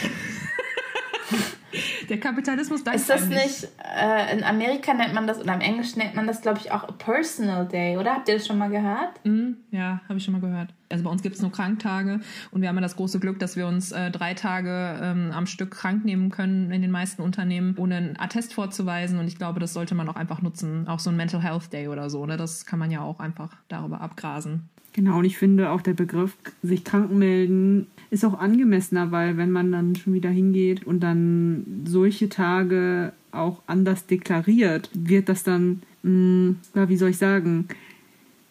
Der 2.10 2.18
Kapitalismus 2.18 2.82
dankt 2.82 3.00
Ist 3.00 3.08
das 3.08 3.26
nicht, 3.26 3.68
äh, 3.78 4.36
in 4.36 4.42
Amerika 4.42 4.92
nennt 4.92 5.14
man 5.14 5.28
das, 5.28 5.38
oder 5.38 5.54
im 5.54 5.60
Englischen 5.60 6.00
nennt 6.00 6.16
man 6.16 6.26
das, 6.26 6.42
glaube 6.42 6.58
ich, 6.58 6.72
auch 6.72 6.82
a 6.82 6.92
Personal 6.92 7.68
Day, 7.68 7.96
oder? 7.96 8.14
Habt 8.14 8.28
ihr 8.28 8.34
das 8.34 8.48
schon 8.48 8.58
mal 8.58 8.68
gehört? 8.68 9.24
Mm, 9.24 9.52
ja, 9.70 10.00
habe 10.08 10.18
ich 10.18 10.24
schon 10.24 10.32
mal 10.32 10.40
gehört. 10.40 10.74
Also 10.88 11.04
bei 11.04 11.10
uns 11.10 11.22
gibt 11.22 11.36
es 11.36 11.40
nur 11.40 11.52
Kranktage 11.52 12.18
und 12.50 12.62
wir 12.62 12.68
haben 12.68 12.74
ja 12.74 12.82
das 12.82 12.96
große 12.96 13.20
Glück, 13.20 13.38
dass 13.38 13.54
wir 13.54 13.68
uns 13.68 13.92
äh, 13.92 14.10
drei 14.10 14.34
Tage 14.34 14.98
ähm, 15.00 15.30
am 15.32 15.46
Stück 15.46 15.70
krank 15.70 16.04
nehmen 16.04 16.30
können 16.30 16.72
in 16.72 16.82
den 16.82 16.90
meisten 16.90 17.22
Unternehmen, 17.22 17.76
ohne 17.78 17.96
einen 17.96 18.18
Attest 18.18 18.54
vorzuweisen. 18.54 19.20
Und 19.20 19.28
ich 19.28 19.38
glaube, 19.38 19.60
das 19.60 19.72
sollte 19.72 19.94
man 19.94 20.08
auch 20.08 20.16
einfach 20.16 20.42
nutzen. 20.42 20.88
Auch 20.88 20.98
so 20.98 21.10
ein 21.10 21.16
Mental 21.16 21.40
Health 21.40 21.72
Day 21.72 21.86
oder 21.86 22.10
so, 22.10 22.26
ne? 22.26 22.36
Das 22.36 22.66
kann 22.66 22.80
man 22.80 22.90
ja 22.90 23.02
auch 23.02 23.20
einfach 23.20 23.50
darüber 23.68 24.00
abgrasen. 24.00 24.68
Genau, 24.92 25.18
und 25.18 25.24
ich 25.24 25.38
finde 25.38 25.70
auch 25.70 25.82
der 25.82 25.94
Begriff 25.94 26.36
sich 26.62 26.84
krank 26.84 27.12
melden 27.12 27.86
ist 28.10 28.24
auch 28.24 28.38
angemessener, 28.38 29.12
weil 29.12 29.36
wenn 29.36 29.50
man 29.50 29.70
dann 29.70 29.94
schon 29.94 30.12
wieder 30.12 30.30
hingeht 30.30 30.84
und 30.84 31.00
dann 31.00 31.84
solche 31.84 32.28
Tage 32.28 33.12
auch 33.30 33.62
anders 33.66 34.06
deklariert, 34.06 34.90
wird 34.92 35.28
das 35.28 35.44
dann, 35.44 35.82
mh, 36.02 36.10
hm, 36.10 36.56
ja, 36.74 36.88
wie 36.88 36.96
soll 36.96 37.10
ich 37.10 37.18
sagen, 37.18 37.68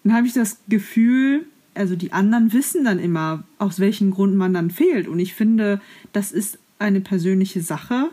dann 0.04 0.14
habe 0.14 0.28
ich 0.28 0.34
das 0.34 0.60
Gefühl, 0.70 1.46
also 1.76 1.98
die 1.98 2.14
anderen 2.14 2.54
wissen 2.54 2.86
dann 2.86 3.00
immer, 3.00 3.44
aus 3.58 3.80
welchem 3.80 4.12
Grund 4.12 4.36
man 4.36 4.54
dann 4.54 4.72
fehlt. 4.72 5.10
Und 5.10 5.20
ich 5.20 5.34
finde, 5.34 5.82
das 6.14 6.32
ist 6.32 6.58
eine 6.80 7.02
persönliche 7.02 7.62
Sache, 7.62 8.10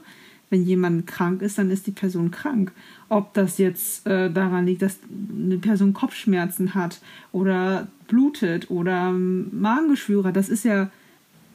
wenn 0.51 0.63
jemand 0.63 1.07
krank 1.07 1.43
ist, 1.43 1.59
dann 1.59 1.71
ist 1.71 1.87
die 1.87 1.93
Person 1.93 2.31
krank. 2.31 2.73
Ob 3.09 3.35
das 3.35 3.59
jetzt 3.59 4.07
äh, 4.07 4.31
daran 4.31 4.67
liegt, 4.67 4.83
dass 4.83 4.99
eine 5.11 5.59
Person 5.59 5.93
Kopfschmerzen 5.93 6.75
hat 6.75 7.01
oder 7.33 7.89
blutet 8.09 8.71
oder 8.71 9.13
Magengeschwüre, 9.13 10.33
das 10.33 10.49
ist 10.49 10.65
ja 10.65 10.91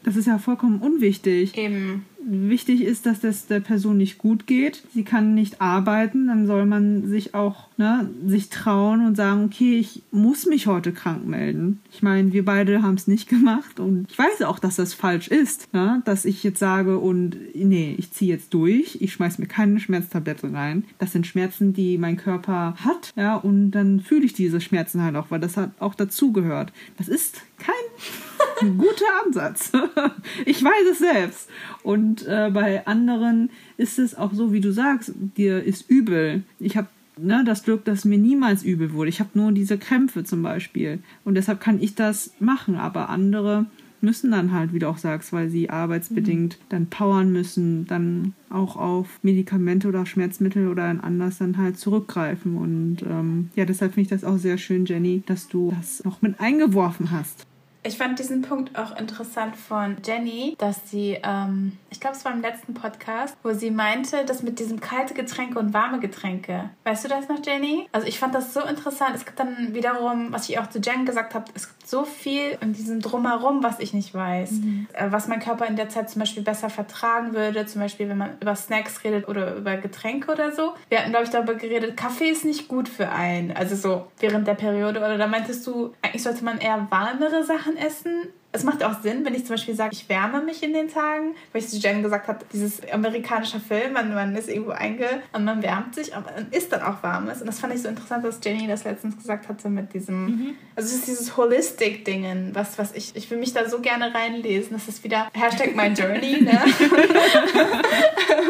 das 0.03 0.15
ist 0.15 0.27
ja 0.27 0.37
vollkommen 0.37 0.79
unwichtig. 0.79 1.57
Eben. 1.57 2.05
Wichtig 2.23 2.81
ist, 2.81 3.07
dass 3.07 3.19
das 3.19 3.47
der 3.47 3.61
Person 3.61 3.97
nicht 3.97 4.19
gut 4.19 4.45
geht. 4.45 4.83
Sie 4.93 5.03
kann 5.03 5.33
nicht 5.33 5.59
arbeiten, 5.59 6.27
dann 6.27 6.45
soll 6.45 6.67
man 6.67 7.07
sich 7.07 7.33
auch 7.33 7.67
ne, 7.77 8.11
sich 8.25 8.49
trauen 8.49 9.05
und 9.05 9.15
sagen, 9.15 9.45
okay, 9.45 9.79
ich 9.79 10.03
muss 10.11 10.45
mich 10.45 10.67
heute 10.67 10.91
krank 10.91 11.25
melden. 11.25 11.79
Ich 11.91 12.03
meine, 12.03 12.31
wir 12.31 12.45
beide 12.45 12.83
haben 12.83 12.93
es 12.93 13.07
nicht 13.07 13.27
gemacht 13.27 13.79
und 13.79 14.05
ich 14.11 14.19
weiß 14.19 14.43
auch, 14.43 14.59
dass 14.59 14.75
das 14.75 14.93
falsch 14.93 15.29
ist, 15.29 15.73
ne, 15.73 16.03
dass 16.05 16.25
ich 16.25 16.43
jetzt 16.43 16.59
sage 16.59 16.99
und 16.99 17.37
nee, 17.55 17.95
ich 17.97 18.11
ziehe 18.11 18.31
jetzt 18.31 18.53
durch, 18.53 18.99
ich 19.01 19.13
schmeiß 19.13 19.39
mir 19.39 19.47
keine 19.47 19.79
Schmerztablette 19.79 20.53
rein. 20.53 20.83
Das 20.99 21.13
sind 21.13 21.25
Schmerzen, 21.25 21.73
die 21.73 21.97
mein 21.97 22.17
Körper 22.17 22.75
hat, 22.77 23.13
ja, 23.15 23.35
und 23.35 23.71
dann 23.71 23.99
fühle 23.99 24.25
ich 24.25 24.33
diese 24.33 24.61
Schmerzen 24.61 25.01
halt 25.01 25.15
auch, 25.15 25.31
weil 25.31 25.39
das 25.39 25.57
hat 25.57 25.71
auch 25.79 25.95
dazugehört. 25.95 26.71
Das 26.97 27.07
ist 27.07 27.41
kein 27.57 27.73
ein 27.73 28.30
guter 28.77 29.05
Ansatz. 29.25 29.71
ich 30.45 30.63
weiß 30.63 30.87
es 30.91 30.99
selbst. 30.99 31.49
Und 31.83 32.27
äh, 32.27 32.49
bei 32.53 32.85
anderen 32.85 33.49
ist 33.77 33.99
es 33.99 34.15
auch 34.15 34.33
so, 34.33 34.53
wie 34.53 34.61
du 34.61 34.71
sagst, 34.71 35.13
dir 35.37 35.63
ist 35.63 35.89
übel. 35.89 36.43
Ich 36.59 36.77
habe 36.77 36.87
ne, 37.17 37.43
das 37.45 37.63
Glück, 37.63 37.85
dass 37.85 38.05
mir 38.05 38.17
niemals 38.17 38.63
übel 38.63 38.93
wurde. 38.93 39.09
Ich 39.09 39.19
habe 39.19 39.31
nur 39.33 39.51
diese 39.51 39.77
Krämpfe 39.77 40.23
zum 40.23 40.43
Beispiel. 40.43 40.99
Und 41.23 41.35
deshalb 41.35 41.59
kann 41.59 41.81
ich 41.81 41.95
das 41.95 42.31
machen. 42.39 42.75
Aber 42.75 43.09
andere 43.09 43.65
müssen 44.01 44.31
dann 44.31 44.51
halt, 44.51 44.73
wie 44.73 44.79
du 44.79 44.89
auch 44.89 44.97
sagst, 44.97 45.31
weil 45.31 45.49
sie 45.49 45.69
arbeitsbedingt 45.69 46.57
mhm. 46.57 46.63
dann 46.69 46.87
powern 46.87 47.31
müssen, 47.31 47.85
dann 47.87 48.33
auch 48.49 48.75
auf 48.75 49.19
Medikamente 49.21 49.87
oder 49.87 50.05
Schmerzmittel 50.05 50.67
oder 50.67 50.85
ein 50.85 51.01
anders 51.01 51.37
dann 51.37 51.57
halt 51.57 51.77
zurückgreifen. 51.77 52.57
Und 52.57 53.03
ähm, 53.03 53.49
ja, 53.55 53.65
deshalb 53.65 53.93
finde 53.93 54.03
ich 54.03 54.09
das 54.09 54.23
auch 54.23 54.37
sehr 54.37 54.57
schön, 54.57 54.85
Jenny, 54.85 55.23
dass 55.25 55.47
du 55.47 55.71
das 55.77 56.03
noch 56.03 56.21
mit 56.21 56.39
eingeworfen 56.39 57.11
hast. 57.11 57.45
Ich 57.83 57.97
fand 57.97 58.19
diesen 58.19 58.43
Punkt 58.43 58.77
auch 58.77 58.95
interessant 58.95 59.55
von 59.55 59.97
Jenny, 60.05 60.55
dass 60.59 60.91
sie, 60.91 61.17
ähm, 61.23 61.77
ich 61.89 61.99
glaube, 61.99 62.15
es 62.15 62.23
war 62.23 62.31
im 62.31 62.41
letzten 62.41 62.75
Podcast, 62.75 63.35
wo 63.41 63.53
sie 63.53 63.71
meinte, 63.71 64.23
dass 64.25 64.43
mit 64.43 64.59
diesem 64.59 64.79
kalte 64.79 65.15
Getränke 65.15 65.57
und 65.57 65.73
warme 65.73 65.99
Getränke. 65.99 66.69
Weißt 66.83 67.03
du 67.03 67.09
das 67.09 67.27
noch, 67.27 67.43
Jenny? 67.43 67.87
Also 67.91 68.05
ich 68.07 68.19
fand 68.19 68.35
das 68.35 68.53
so 68.53 68.61
interessant. 68.61 69.15
Es 69.15 69.25
gibt 69.25 69.39
dann 69.39 69.73
wiederum, 69.73 70.31
was 70.31 70.47
ich 70.47 70.59
auch 70.59 70.67
zu 70.67 70.79
Jen 70.79 71.05
gesagt 71.05 71.33
habe, 71.33 71.45
es 71.55 71.69
gibt 71.69 71.87
so 71.87 72.05
viel 72.05 72.57
in 72.61 72.73
diesem 72.73 73.01
Drumherum, 73.01 73.63
was 73.63 73.79
ich 73.79 73.93
nicht 73.93 74.13
weiß. 74.13 74.51
Mhm. 74.51 74.87
Äh, 74.93 75.11
was 75.11 75.27
mein 75.27 75.39
Körper 75.39 75.65
in 75.65 75.75
der 75.75 75.89
Zeit 75.89 76.09
zum 76.09 76.19
Beispiel 76.19 76.43
besser 76.43 76.69
vertragen 76.69 77.33
würde. 77.33 77.65
Zum 77.65 77.81
Beispiel, 77.81 78.07
wenn 78.09 78.17
man 78.17 78.37
über 78.39 78.55
Snacks 78.55 79.03
redet 79.03 79.27
oder 79.27 79.55
über 79.55 79.77
Getränke 79.77 80.31
oder 80.31 80.51
so. 80.51 80.73
Wir 80.89 80.99
hatten, 80.99 81.09
glaube 81.09 81.25
ich, 81.25 81.31
darüber 81.31 81.55
geredet, 81.55 81.97
Kaffee 81.97 82.29
ist 82.29 82.45
nicht 82.45 82.67
gut 82.67 82.87
für 82.87 83.09
einen. 83.09 83.51
Also 83.51 83.75
so 83.75 84.07
während 84.19 84.47
der 84.47 84.53
Periode. 84.53 84.99
Oder 84.99 85.17
da 85.17 85.25
meintest 85.25 85.65
du, 85.65 85.93
eigentlich 86.03 86.21
sollte 86.21 86.45
man 86.45 86.59
eher 86.59 86.87
warmere 86.91 87.43
Sachen 87.43 87.70
Sachen 87.71 87.77
essen, 87.77 88.33
es 88.53 88.63
macht 88.63 88.83
auch 88.83 89.01
Sinn, 89.01 89.23
wenn 89.23 89.33
ich 89.33 89.45
zum 89.45 89.55
Beispiel 89.55 89.75
sage, 89.75 89.91
ich 89.93 90.09
wärme 90.09 90.41
mich 90.41 90.61
in 90.61 90.73
den 90.73 90.89
Tagen, 90.89 91.35
weil 91.51 91.61
ich 91.61 91.69
zu 91.69 91.77
Jen 91.77 92.03
gesagt 92.03 92.27
habe, 92.27 92.39
dieses 92.51 92.81
amerikanische 92.91 93.59
Film, 93.59 93.93
man, 93.93 94.13
man 94.13 94.35
ist 94.35 94.49
irgendwo 94.49 94.71
einge 94.71 95.07
und 95.31 95.45
man 95.45 95.63
wärmt 95.63 95.95
sich, 95.95 96.11
man 96.11 96.47
isst 96.51 96.71
dann 96.73 96.81
auch 96.81 97.01
warmes. 97.01 97.39
Und 97.39 97.47
das 97.47 97.59
fand 97.59 97.73
ich 97.73 97.81
so 97.81 97.87
interessant, 97.87 98.25
dass 98.25 98.39
Jenny 98.43 98.67
das 98.67 98.83
letztens 98.83 99.15
gesagt 99.15 99.47
hatte 99.47 99.69
mit 99.69 99.93
diesem, 99.93 100.25
mhm. 100.25 100.55
also 100.75 100.89
es 100.89 100.95
ist 100.95 101.07
dieses 101.07 101.37
Holistic-Dingen, 101.37 102.51
was, 102.53 102.77
was 102.77 102.93
ich, 102.93 103.15
ich 103.15 103.31
will 103.31 103.37
mich 103.37 103.53
da 103.53 103.69
so 103.69 103.79
gerne 103.79 104.13
reinlesen. 104.13 104.73
Das 104.73 104.87
ist 104.87 105.03
wieder 105.03 105.29
Hashtag 105.33 105.75
my 105.75 105.87
journey, 105.87 106.41
ne? 106.41 106.51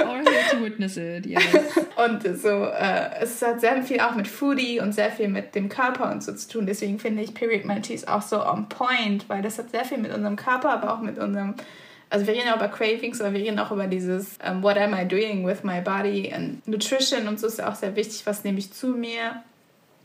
Or 0.07 0.17
here 0.17 0.43
to 0.51 0.63
witness 0.63 0.97
it, 0.97 1.27
yes. 1.27 1.43
Und 2.03 2.23
so, 2.37 2.65
äh, 2.65 3.21
es 3.21 3.41
hat 3.41 3.61
sehr 3.61 3.83
viel 3.83 3.99
auch 3.99 4.15
mit 4.15 4.27
Foodie 4.27 4.79
und 4.79 4.93
sehr 4.93 5.11
viel 5.11 5.27
mit 5.27 5.53
dem 5.53 5.69
Körper 5.69 6.11
und 6.11 6.23
so 6.23 6.33
zu 6.33 6.49
tun. 6.49 6.65
Deswegen 6.65 6.97
finde 6.97 7.21
ich 7.21 7.35
Period 7.35 7.65
Maltese 7.65 8.07
auch 8.11 8.23
so 8.23 8.43
on 8.43 8.67
point, 8.67 9.29
weil 9.29 9.41
das 9.43 9.59
hat 9.59 9.69
sehr 9.69 9.85
viel 9.93 10.01
mit 10.01 10.13
unserem 10.13 10.35
Körper, 10.35 10.71
aber 10.71 10.93
auch 10.93 11.01
mit 11.01 11.17
unserem 11.17 11.55
also 12.11 12.27
wir 12.27 12.33
reden 12.33 12.49
auch 12.49 12.57
über 12.57 12.67
Cravings, 12.67 13.21
aber 13.21 13.33
wir 13.33 13.39
reden 13.39 13.57
auch 13.57 13.71
über 13.71 13.87
dieses 13.87 14.37
um, 14.45 14.57
ähm, 14.57 14.63
What 14.63 14.77
am 14.77 14.93
I 14.93 15.07
doing 15.07 15.47
with 15.47 15.63
my 15.63 15.79
body 15.79 16.31
and 16.31 16.67
Nutrition 16.67 17.27
und 17.29 17.39
so 17.39 17.47
ist 17.47 17.59
ja 17.59 17.69
auch 17.71 17.75
sehr 17.75 17.95
wichtig, 17.95 18.25
was 18.25 18.43
nehme 18.43 18.59
ich 18.59 18.73
zu 18.73 18.87
mir. 18.87 19.41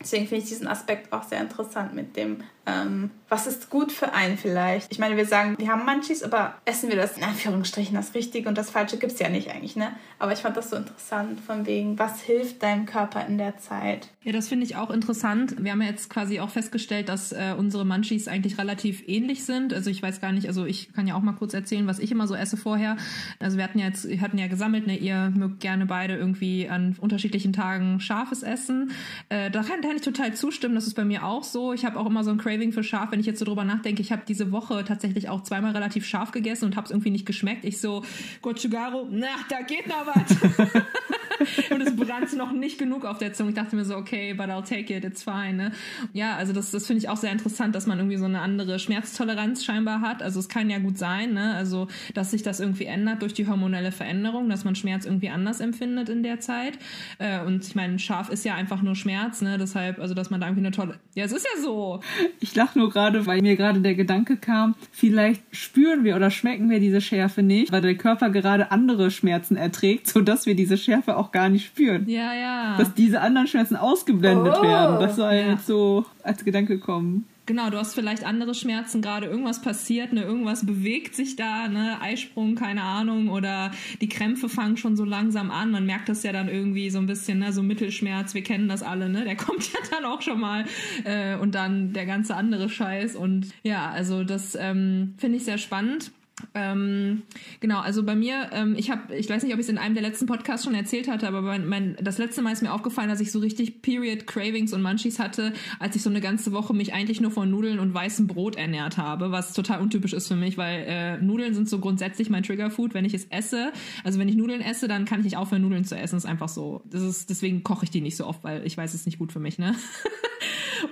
Deswegen 0.00 0.28
finde 0.28 0.44
ich 0.44 0.48
diesen 0.48 0.68
Aspekt 0.68 1.12
auch 1.12 1.24
sehr 1.24 1.40
interessant 1.40 1.94
mit 1.94 2.16
dem 2.16 2.44
ähm, 2.66 3.10
was 3.28 3.46
ist 3.46 3.70
gut 3.70 3.90
für 3.90 4.12
einen 4.12 4.38
vielleicht? 4.38 4.92
Ich 4.92 4.98
meine, 4.98 5.16
wir 5.16 5.26
sagen, 5.26 5.56
wir 5.58 5.68
haben 5.68 5.84
Munchies, 5.84 6.22
aber 6.22 6.54
essen 6.64 6.88
wir 6.88 6.96
das 6.96 7.16
in 7.16 7.24
Anführungsstrichen 7.24 7.94
das 7.94 8.14
Richtige 8.14 8.48
und 8.48 8.56
das 8.56 8.70
Falsche 8.70 8.98
gibt 8.98 9.12
es 9.12 9.18
ja 9.18 9.28
nicht 9.28 9.50
eigentlich, 9.50 9.74
ne? 9.74 9.90
Aber 10.18 10.32
ich 10.32 10.40
fand 10.40 10.56
das 10.56 10.70
so 10.70 10.76
interessant, 10.76 11.40
von 11.40 11.66
wegen, 11.66 11.98
was 11.98 12.22
hilft 12.22 12.62
deinem 12.62 12.86
Körper 12.86 13.26
in 13.26 13.38
der 13.38 13.58
Zeit? 13.58 14.08
Ja, 14.22 14.32
das 14.32 14.48
finde 14.48 14.64
ich 14.64 14.76
auch 14.76 14.90
interessant. 14.90 15.56
Wir 15.62 15.72
haben 15.72 15.82
ja 15.82 15.88
jetzt 15.88 16.08
quasi 16.08 16.40
auch 16.40 16.50
festgestellt, 16.50 17.08
dass 17.08 17.32
äh, 17.32 17.54
unsere 17.56 17.84
Munchies 17.84 18.28
eigentlich 18.28 18.58
relativ 18.58 19.06
ähnlich 19.06 19.44
sind. 19.44 19.74
Also 19.74 19.90
ich 19.90 20.02
weiß 20.02 20.20
gar 20.20 20.32
nicht, 20.32 20.48
also 20.48 20.64
ich 20.64 20.92
kann 20.92 21.06
ja 21.06 21.14
auch 21.14 21.22
mal 21.22 21.34
kurz 21.34 21.54
erzählen, 21.54 21.86
was 21.86 21.98
ich 21.98 22.10
immer 22.12 22.26
so 22.26 22.34
esse 22.34 22.56
vorher. 22.56 22.96
Also 23.40 23.56
wir 23.56 23.64
hatten 23.64 23.78
ja 23.78 23.86
jetzt, 23.86 24.08
wir 24.08 24.20
hatten 24.20 24.38
ja 24.38 24.46
gesammelt, 24.46 24.86
ne, 24.86 24.96
ihr 24.96 25.32
mögt 25.34 25.60
gerne 25.60 25.86
beide 25.86 26.16
irgendwie 26.16 26.68
an 26.68 26.96
unterschiedlichen 27.00 27.52
Tagen 27.52 28.00
scharfes 28.00 28.42
Essen. 28.42 28.92
Äh, 29.28 29.50
da 29.50 29.62
kann, 29.62 29.80
ich 29.94 30.02
total 30.02 30.34
zustimmen, 30.34 30.74
das 30.74 30.86
ist 30.86 30.94
bei 30.94 31.04
mir 31.04 31.24
auch 31.24 31.44
so. 31.44 31.72
Ich 31.72 31.84
habe 31.84 31.98
auch 31.98 32.06
immer 32.06 32.24
so 32.24 32.30
ein 32.30 32.38
Craving 32.38 32.55
Craving 32.56 32.72
für 32.72 32.82
scharf, 32.82 33.12
wenn 33.12 33.20
ich 33.20 33.26
jetzt 33.26 33.38
so 33.38 33.44
drüber 33.44 33.64
nachdenke. 33.64 34.00
Ich 34.00 34.12
habe 34.12 34.22
diese 34.26 34.50
Woche 34.50 34.84
tatsächlich 34.84 35.28
auch 35.28 35.42
zweimal 35.42 35.72
relativ 35.72 36.06
scharf 36.06 36.30
gegessen 36.30 36.64
und 36.64 36.76
habe 36.76 36.86
es 36.86 36.90
irgendwie 36.90 37.10
nicht 37.10 37.26
geschmeckt. 37.26 37.64
Ich 37.64 37.80
so, 37.80 38.02
Gochugaro, 38.40 39.06
na, 39.10 39.28
da 39.50 39.60
geht 39.60 39.86
noch 39.86 40.06
was. 40.06 40.36
und 41.70 41.80
es 41.80 41.94
brannte 41.96 42.36
noch 42.36 42.52
nicht 42.52 42.78
genug 42.78 43.04
auf 43.04 43.18
der 43.18 43.32
Zunge. 43.32 43.50
Ich 43.50 43.56
dachte 43.56 43.76
mir 43.76 43.84
so, 43.84 43.96
okay, 43.96 44.34
but 44.34 44.46
I'll 44.46 44.64
take 44.64 44.94
it, 44.94 45.04
it's 45.04 45.22
fine. 45.22 45.54
Ne? 45.54 45.72
Ja, 46.12 46.36
also 46.36 46.52
das, 46.52 46.70
das 46.70 46.86
finde 46.86 46.98
ich 46.98 47.08
auch 47.08 47.16
sehr 47.16 47.32
interessant, 47.32 47.74
dass 47.74 47.86
man 47.86 47.98
irgendwie 47.98 48.16
so 48.16 48.24
eine 48.24 48.40
andere 48.40 48.78
Schmerztoleranz 48.78 49.64
scheinbar 49.64 50.00
hat. 50.00 50.22
Also 50.22 50.40
es 50.40 50.48
kann 50.48 50.70
ja 50.70 50.78
gut 50.78 50.98
sein, 50.98 51.34
ne? 51.34 51.54
also 51.54 51.88
dass 52.14 52.30
sich 52.30 52.42
das 52.42 52.60
irgendwie 52.60 52.86
ändert 52.86 53.22
durch 53.22 53.34
die 53.34 53.46
hormonelle 53.46 53.92
Veränderung, 53.92 54.48
dass 54.48 54.64
man 54.64 54.74
Schmerz 54.74 55.04
irgendwie 55.04 55.28
anders 55.28 55.60
empfindet 55.60 56.08
in 56.08 56.22
der 56.22 56.40
Zeit. 56.40 56.78
Äh, 57.18 57.40
und 57.40 57.64
ich 57.64 57.74
meine, 57.74 57.98
scharf 57.98 58.30
ist 58.30 58.44
ja 58.44 58.54
einfach 58.54 58.82
nur 58.82 58.94
Schmerz, 58.94 59.42
ne? 59.42 59.58
deshalb, 59.58 59.98
also 59.98 60.14
dass 60.14 60.30
man 60.30 60.40
da 60.40 60.46
irgendwie 60.46 60.66
eine 60.66 60.74
tolle... 60.74 60.98
Ja, 61.14 61.24
es 61.24 61.32
ist 61.32 61.46
ja 61.54 61.62
so. 61.62 62.00
Ich 62.40 62.54
lache 62.54 62.78
nur 62.78 62.90
gerade, 62.90 63.26
weil 63.26 63.42
mir 63.42 63.56
gerade 63.56 63.80
der 63.80 63.94
Gedanke 63.94 64.36
kam, 64.36 64.74
vielleicht 64.92 65.42
spüren 65.50 66.04
wir 66.04 66.16
oder 66.16 66.30
schmecken 66.30 66.70
wir 66.70 66.80
diese 66.80 67.00
Schärfe 67.00 67.42
nicht, 67.42 67.72
weil 67.72 67.80
der 67.80 67.96
Körper 67.96 68.30
gerade 68.30 68.70
andere 68.70 69.10
Schmerzen 69.10 69.56
erträgt, 69.56 70.06
sodass 70.06 70.46
wir 70.46 70.54
diese 70.54 70.76
Schärfe 70.76 71.16
auch 71.16 71.32
gar 71.36 71.50
nicht 71.50 71.66
spüren. 71.66 72.08
Ja, 72.08 72.32
ja. 72.32 72.78
Dass 72.78 72.94
diese 72.94 73.20
anderen 73.20 73.46
Schmerzen 73.46 73.76
ausgeblendet 73.76 74.54
oh, 74.58 74.62
werden. 74.62 74.98
Das 75.00 75.16
soll 75.16 75.34
ja. 75.34 75.50
jetzt 75.50 75.66
so 75.66 76.06
als 76.22 76.42
Gedanke 76.46 76.78
kommen. 76.78 77.26
Genau, 77.44 77.68
du 77.68 77.76
hast 77.76 77.94
vielleicht 77.94 78.24
andere 78.24 78.54
Schmerzen, 78.54 79.02
gerade 79.02 79.26
irgendwas 79.26 79.60
passiert, 79.60 80.14
ne, 80.14 80.22
irgendwas 80.22 80.64
bewegt 80.66 81.14
sich 81.14 81.36
da, 81.36 81.68
ne, 81.68 82.00
Eisprung, 82.00 82.56
keine 82.56 82.82
Ahnung, 82.82 83.28
oder 83.28 83.70
die 84.00 84.08
Krämpfe 84.08 84.48
fangen 84.48 84.78
schon 84.78 84.96
so 84.96 85.04
langsam 85.04 85.52
an. 85.52 85.70
Man 85.70 85.86
merkt 85.86 86.08
das 86.08 86.24
ja 86.24 86.32
dann 86.32 86.48
irgendwie 86.48 86.90
so 86.90 86.98
ein 86.98 87.06
bisschen, 87.06 87.38
ne, 87.38 87.52
so 87.52 87.62
Mittelschmerz, 87.62 88.34
wir 88.34 88.42
kennen 88.42 88.66
das 88.66 88.82
alle, 88.82 89.08
ne, 89.08 89.24
der 89.24 89.36
kommt 89.44 89.72
ja 89.72 89.78
dann 89.90 90.06
auch 90.06 90.22
schon 90.22 90.40
mal 90.40 90.64
äh, 91.04 91.36
und 91.36 91.54
dann 91.54 91.92
der 91.92 92.06
ganze 92.06 92.34
andere 92.34 92.68
Scheiß 92.68 93.14
und 93.14 93.52
ja, 93.62 93.90
also 93.90 94.24
das 94.24 94.56
ähm, 94.58 95.14
finde 95.18 95.36
ich 95.36 95.44
sehr 95.44 95.58
spannend. 95.58 96.10
Ähm, 96.54 97.22
genau, 97.60 97.80
also 97.80 98.02
bei 98.02 98.14
mir, 98.14 98.50
ähm, 98.52 98.74
ich 98.76 98.90
habe, 98.90 99.14
ich 99.14 99.28
weiß 99.28 99.42
nicht, 99.42 99.52
ob 99.52 99.60
ich 99.60 99.66
es 99.66 99.70
in 99.70 99.78
einem 99.78 99.94
der 99.94 100.02
letzten 100.02 100.26
Podcasts 100.26 100.64
schon 100.64 100.74
erzählt 100.74 101.08
hatte, 101.08 101.28
aber 101.28 101.42
mein, 101.42 101.66
mein, 101.66 101.96
das 102.00 102.18
letzte 102.18 102.42
Mal 102.42 102.52
ist 102.52 102.62
mir 102.62 102.72
aufgefallen, 102.72 103.08
dass 103.08 103.20
ich 103.20 103.32
so 103.32 103.38
richtig 103.38 103.82
Period 103.82 104.26
Cravings 104.26 104.72
und 104.72 104.82
Munchies 104.82 105.18
hatte, 105.18 105.52
als 105.78 105.96
ich 105.96 106.02
so 106.02 106.10
eine 106.10 106.20
ganze 106.20 106.52
Woche 106.52 106.74
mich 106.74 106.94
eigentlich 106.94 107.20
nur 107.20 107.30
von 107.30 107.50
Nudeln 107.50 107.78
und 107.78 107.92
weißem 107.92 108.26
Brot 108.26 108.56
ernährt 108.56 108.96
habe, 108.96 109.30
was 109.32 109.52
total 109.52 109.80
untypisch 109.80 110.12
ist 110.12 110.28
für 110.28 110.36
mich, 110.36 110.56
weil 110.56 110.84
äh, 110.86 111.18
Nudeln 111.18 111.54
sind 111.54 111.68
so 111.68 111.78
grundsätzlich 111.78 112.30
mein 112.30 112.42
Triggerfood. 112.42 112.94
Wenn 112.94 113.04
ich 113.04 113.14
es 113.14 113.24
esse, 113.26 113.72
also 114.04 114.18
wenn 114.18 114.28
ich 114.28 114.36
Nudeln 114.36 114.60
esse, 114.60 114.88
dann 114.88 115.04
kann 115.04 115.20
ich 115.20 115.24
nicht 115.24 115.36
aufhören, 115.36 115.62
Nudeln 115.62 115.84
zu 115.84 115.96
essen. 115.96 116.16
Das 116.16 116.24
ist 116.24 116.30
einfach 116.30 116.48
so. 116.48 116.82
Das 116.90 117.02
ist, 117.02 117.30
deswegen 117.30 117.62
koche 117.62 117.84
ich 117.84 117.90
die 117.90 118.00
nicht 118.00 118.16
so 118.16 118.26
oft, 118.26 118.42
weil 118.44 118.66
ich 118.66 118.76
weiß, 118.76 118.94
es 118.94 119.00
ist 119.00 119.06
nicht 119.06 119.18
gut 119.18 119.32
für 119.32 119.40
mich, 119.40 119.58
ne? 119.58 119.74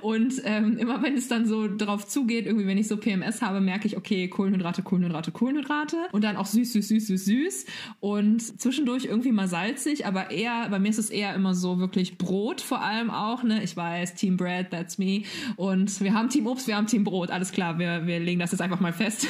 und 0.01 0.41
ähm, 0.45 0.77
immer 0.79 1.03
wenn 1.03 1.15
es 1.15 1.29
dann 1.29 1.47
so 1.47 1.69
drauf 1.75 2.07
zugeht, 2.07 2.47
irgendwie 2.47 2.67
wenn 2.67 2.79
ich 2.79 2.89
so 2.89 2.97
PMS 2.97 3.43
habe, 3.43 3.61
merke 3.61 3.87
ich, 3.87 3.97
okay, 3.97 4.29
Kohlenhydrate, 4.29 4.83
Kohlenhydrate, 4.83 5.33
Kohlenhydrate 5.33 5.97
und 6.13 6.25
dann 6.25 6.37
auch 6.37 6.47
süß, 6.47 6.73
süß, 6.73 6.89
süß, 6.89 7.07
süß, 7.07 7.25
süß 7.25 7.67
und 8.01 8.41
zwischendurch 8.61 9.05
irgendwie 9.07 9.33
mal 9.33 9.49
salzig, 9.49 10.07
aber 10.07 10.31
eher, 10.31 10.69
bei 10.71 10.79
mir 10.79 10.89
ist 10.89 10.99
es 10.99 11.11
eher 11.11 11.35
immer 11.35 11.55
so 11.55 11.79
wirklich 11.79 12.19
Brot 12.19 12.61
vor 12.61 12.83
allem 12.83 13.11
auch, 13.11 13.43
ne? 13.43 13.63
Ich 13.63 13.77
weiß, 13.77 14.15
Team 14.15 14.37
Bread, 14.37 14.71
that's 14.71 14.99
me. 14.99 15.23
Und 15.57 16.01
wir 16.01 16.15
haben 16.15 16.29
Team 16.29 16.47
Obst, 16.47 16.67
wir 16.67 16.77
haben 16.77 16.87
Team 16.87 17.05
Brot, 17.05 17.31
alles 17.31 17.53
klar, 17.53 17.79
wir, 17.79 18.07
wir 18.07 18.21
legen 18.21 18.41
das 18.41 18.53
jetzt 18.53 18.61
einfach 18.61 18.81
mal 18.81 18.93
fest. 18.93 19.27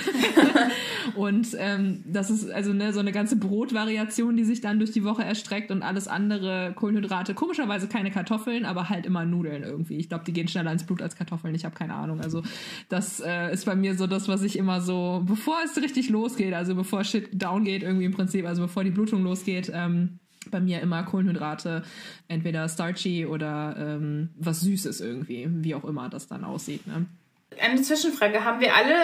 und 1.14 1.48
ähm, 1.58 2.02
das 2.06 2.30
ist 2.30 2.50
also 2.50 2.72
ne, 2.72 2.92
so 2.92 3.00
eine 3.00 3.12
ganze 3.12 3.36
Brotvariation, 3.36 4.36
die 4.36 4.44
sich 4.44 4.60
dann 4.60 4.78
durch 4.78 4.92
die 4.92 5.04
Woche 5.04 5.24
erstreckt 5.24 5.70
und 5.70 5.82
alles 5.82 6.08
andere 6.08 6.72
Kohlenhydrate, 6.74 7.34
komischerweise 7.34 7.88
keine 7.88 8.10
Kartoffeln, 8.10 8.64
aber 8.64 8.88
halt 8.88 9.06
immer 9.06 9.24
Nudeln 9.24 9.62
irgendwie. 9.62 9.96
Ich 9.96 10.08
glaube, 10.08 10.24
die 10.24 10.32
gehen 10.32 10.43
gehen 10.44 10.48
schneller 10.48 10.72
ins 10.72 10.84
Blut 10.84 11.02
als 11.02 11.16
Kartoffeln. 11.16 11.54
Ich 11.54 11.64
habe 11.64 11.74
keine 11.74 11.94
Ahnung. 11.94 12.20
Also 12.20 12.42
das 12.88 13.20
äh, 13.20 13.52
ist 13.52 13.64
bei 13.64 13.74
mir 13.74 13.96
so 13.96 14.06
das, 14.06 14.28
was 14.28 14.42
ich 14.42 14.58
immer 14.58 14.80
so, 14.80 15.22
bevor 15.26 15.56
es 15.64 15.76
richtig 15.80 16.10
losgeht, 16.10 16.54
also 16.54 16.74
bevor 16.74 17.04
Shit 17.04 17.30
down 17.32 17.64
geht 17.64 17.82
irgendwie 17.82 18.04
im 18.04 18.12
Prinzip, 18.12 18.46
also 18.46 18.62
bevor 18.62 18.84
die 18.84 18.90
Blutung 18.90 19.24
losgeht, 19.24 19.70
ähm, 19.74 20.18
bei 20.50 20.60
mir 20.60 20.80
immer 20.80 21.02
Kohlenhydrate, 21.04 21.84
entweder 22.28 22.68
starchy 22.68 23.24
oder 23.24 23.76
ähm, 23.78 24.30
was 24.36 24.60
Süßes 24.60 25.00
irgendwie, 25.00 25.48
wie 25.48 25.74
auch 25.74 25.84
immer 25.84 26.10
das 26.10 26.28
dann 26.28 26.44
aussieht. 26.44 26.86
Ne? 26.86 27.06
Eine 27.58 27.80
Zwischenfrage, 27.80 28.44
haben 28.44 28.60
wir 28.60 28.74
alle 28.74 28.94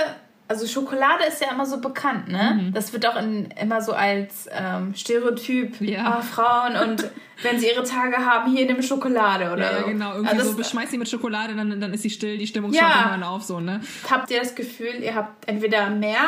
also 0.51 0.67
Schokolade 0.67 1.25
ist 1.29 1.41
ja 1.41 1.53
immer 1.53 1.65
so 1.65 1.81
bekannt, 1.81 2.27
ne? 2.27 2.59
Mhm. 2.61 2.73
Das 2.73 2.93
wird 2.93 3.07
auch 3.07 3.15
in, 3.15 3.53
immer 3.53 3.81
so 3.81 3.93
als 3.93 4.49
ähm, 4.51 4.95
Stereotyp 4.97 5.81
ja. 5.81 6.19
oh, 6.19 6.23
Frauen 6.23 6.75
und 6.75 7.09
wenn 7.43 7.61
sie 7.61 7.69
ihre 7.69 7.85
Tage 7.85 8.17
haben, 8.17 8.51
hier 8.51 8.67
nimm 8.67 8.83
Schokolade 8.83 9.53
oder 9.53 9.79
Ja, 9.79 9.83
genau, 9.87 10.15
irgendwie 10.15 10.37
also 10.37 10.51
so 10.51 10.57
beschmeiß 10.57 10.91
sie 10.91 10.99
mit 10.99 11.09
Schokolade, 11.09 11.55
dann, 11.55 11.81
dann 11.81 11.95
ist 11.95 12.03
sie 12.03 12.11
still, 12.11 12.37
die 12.37 12.49
Stimmung 12.49 12.73
ja. 12.73 13.11
hören 13.11 13.23
auf 13.23 13.45
so, 13.45 13.61
ne? 13.61 13.81
Habt 14.11 14.33
ihr 14.33 14.41
das 14.41 14.57
Gefühl, 14.57 14.97
ihr 15.01 15.15
habt 15.15 15.49
entweder 15.49 15.89
mehr 15.89 16.27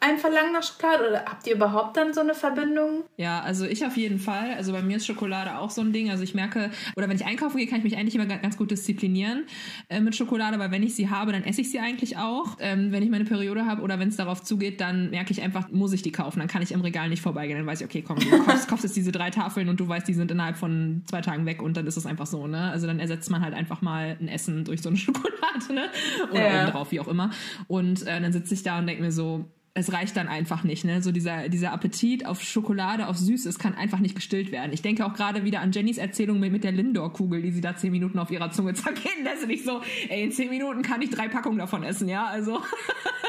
ein 0.00 0.16
Verlangen 0.16 0.52
nach 0.52 0.62
Schokolade 0.62 1.10
oder 1.10 1.24
habt 1.26 1.46
ihr 1.46 1.54
überhaupt 1.54 1.96
dann 1.96 2.14
so 2.14 2.20
eine 2.20 2.34
Verbindung? 2.34 3.04
Ja, 3.18 3.40
also 3.42 3.66
ich 3.66 3.84
auf 3.84 3.98
jeden 3.98 4.18
Fall. 4.18 4.54
Also 4.54 4.72
bei 4.72 4.80
mir 4.80 4.96
ist 4.96 5.06
Schokolade 5.06 5.58
auch 5.58 5.68
so 5.68 5.82
ein 5.82 5.92
Ding. 5.92 6.10
Also 6.10 6.22
ich 6.22 6.34
merke, 6.34 6.70
oder 6.96 7.06
wenn 7.08 7.16
ich 7.16 7.26
einkaufen 7.26 7.58
gehe, 7.58 7.66
kann 7.66 7.78
ich 7.78 7.84
mich 7.84 7.98
eigentlich 7.98 8.14
immer 8.14 8.24
ganz 8.24 8.56
gut 8.56 8.70
disziplinieren 8.70 9.44
äh, 9.90 10.00
mit 10.00 10.16
Schokolade, 10.16 10.58
weil 10.58 10.70
wenn 10.70 10.82
ich 10.82 10.94
sie 10.94 11.10
habe, 11.10 11.32
dann 11.32 11.44
esse 11.44 11.60
ich 11.60 11.70
sie 11.70 11.80
eigentlich 11.80 12.16
auch. 12.16 12.56
Ähm, 12.60 12.92
wenn 12.92 13.02
ich 13.02 13.10
meine 13.10 13.26
Periode 13.26 13.66
habe 13.66 13.82
oder 13.82 13.98
wenn 13.98 14.08
es 14.08 14.16
darauf 14.16 14.42
zugeht, 14.42 14.80
dann 14.80 15.10
merke 15.10 15.32
ich 15.32 15.42
einfach, 15.42 15.70
muss 15.70 15.92
ich 15.92 16.00
die 16.00 16.12
kaufen. 16.12 16.38
Dann 16.38 16.48
kann 16.48 16.62
ich 16.62 16.72
im 16.72 16.80
Regal 16.80 17.10
nicht 17.10 17.20
vorbeigehen. 17.20 17.58
Dann 17.58 17.66
weiß 17.66 17.82
ich, 17.82 17.86
okay, 17.86 18.02
komm, 18.02 18.18
du 18.18 18.30
kaufst, 18.44 18.68
kaufst 18.68 18.84
jetzt 18.84 18.96
diese 18.96 19.12
drei 19.12 19.28
Tafeln 19.28 19.68
und 19.68 19.78
du 19.78 19.86
weißt, 19.86 20.08
die 20.08 20.14
sind 20.14 20.30
innerhalb 20.30 20.56
von 20.56 21.02
zwei 21.10 21.20
Tagen 21.20 21.44
weg 21.44 21.60
und 21.60 21.76
dann 21.76 21.86
ist 21.86 21.98
es 21.98 22.06
einfach 22.06 22.26
so, 22.26 22.46
ne? 22.46 22.70
Also 22.70 22.86
dann 22.86 23.00
ersetzt 23.00 23.30
man 23.30 23.42
halt 23.42 23.52
einfach 23.52 23.82
mal 23.82 24.16
ein 24.18 24.28
Essen 24.28 24.64
durch 24.64 24.80
so 24.80 24.88
eine 24.88 24.96
Schokolade, 24.98 25.74
ne? 25.74 25.90
Oder 26.30 26.40
ja. 26.40 26.62
oben 26.62 26.72
drauf, 26.72 26.90
wie 26.90 27.00
auch 27.00 27.08
immer. 27.08 27.30
Und 27.68 28.06
äh, 28.06 28.18
dann 28.18 28.32
sitze 28.32 28.54
ich 28.54 28.62
da 28.62 28.78
und 28.78 28.86
denke 28.86 29.02
mir 29.02 29.12
so, 29.12 29.44
es 29.72 29.92
reicht 29.92 30.16
dann 30.16 30.26
einfach 30.26 30.64
nicht, 30.64 30.84
ne? 30.84 31.00
So 31.00 31.12
dieser, 31.12 31.48
dieser 31.48 31.72
Appetit 31.72 32.26
auf 32.26 32.42
Schokolade, 32.42 33.06
auf 33.06 33.16
Süßes 33.16 33.58
kann 33.60 33.74
einfach 33.74 34.00
nicht 34.00 34.16
gestillt 34.16 34.50
werden. 34.50 34.72
Ich 34.72 34.82
denke 34.82 35.06
auch 35.06 35.14
gerade 35.14 35.44
wieder 35.44 35.60
an 35.60 35.70
Jennys 35.70 35.96
Erzählung 35.96 36.40
mit, 36.40 36.50
mit 36.50 36.64
der 36.64 36.72
Lindor-Kugel, 36.72 37.40
die 37.42 37.52
sie 37.52 37.60
da 37.60 37.76
zehn 37.76 37.92
Minuten 37.92 38.18
auf 38.18 38.32
ihrer 38.32 38.50
Zunge 38.50 38.74
zergehen 38.74 39.22
lässt. 39.22 39.44
Und 39.44 39.50
ich 39.50 39.64
so, 39.64 39.80
ey, 40.08 40.24
in 40.24 40.32
zehn 40.32 40.50
Minuten 40.50 40.82
kann 40.82 41.00
ich 41.02 41.10
drei 41.10 41.28
Packungen 41.28 41.58
davon 41.58 41.84
essen, 41.84 42.08
ja? 42.08 42.26
Also. 42.26 42.60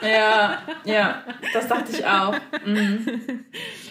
Ja, 0.02 0.58
ja, 0.84 1.24
das 1.54 1.68
dachte 1.68 1.92
ich 1.92 2.04
auch. 2.04 2.36
Mhm. 2.66 3.06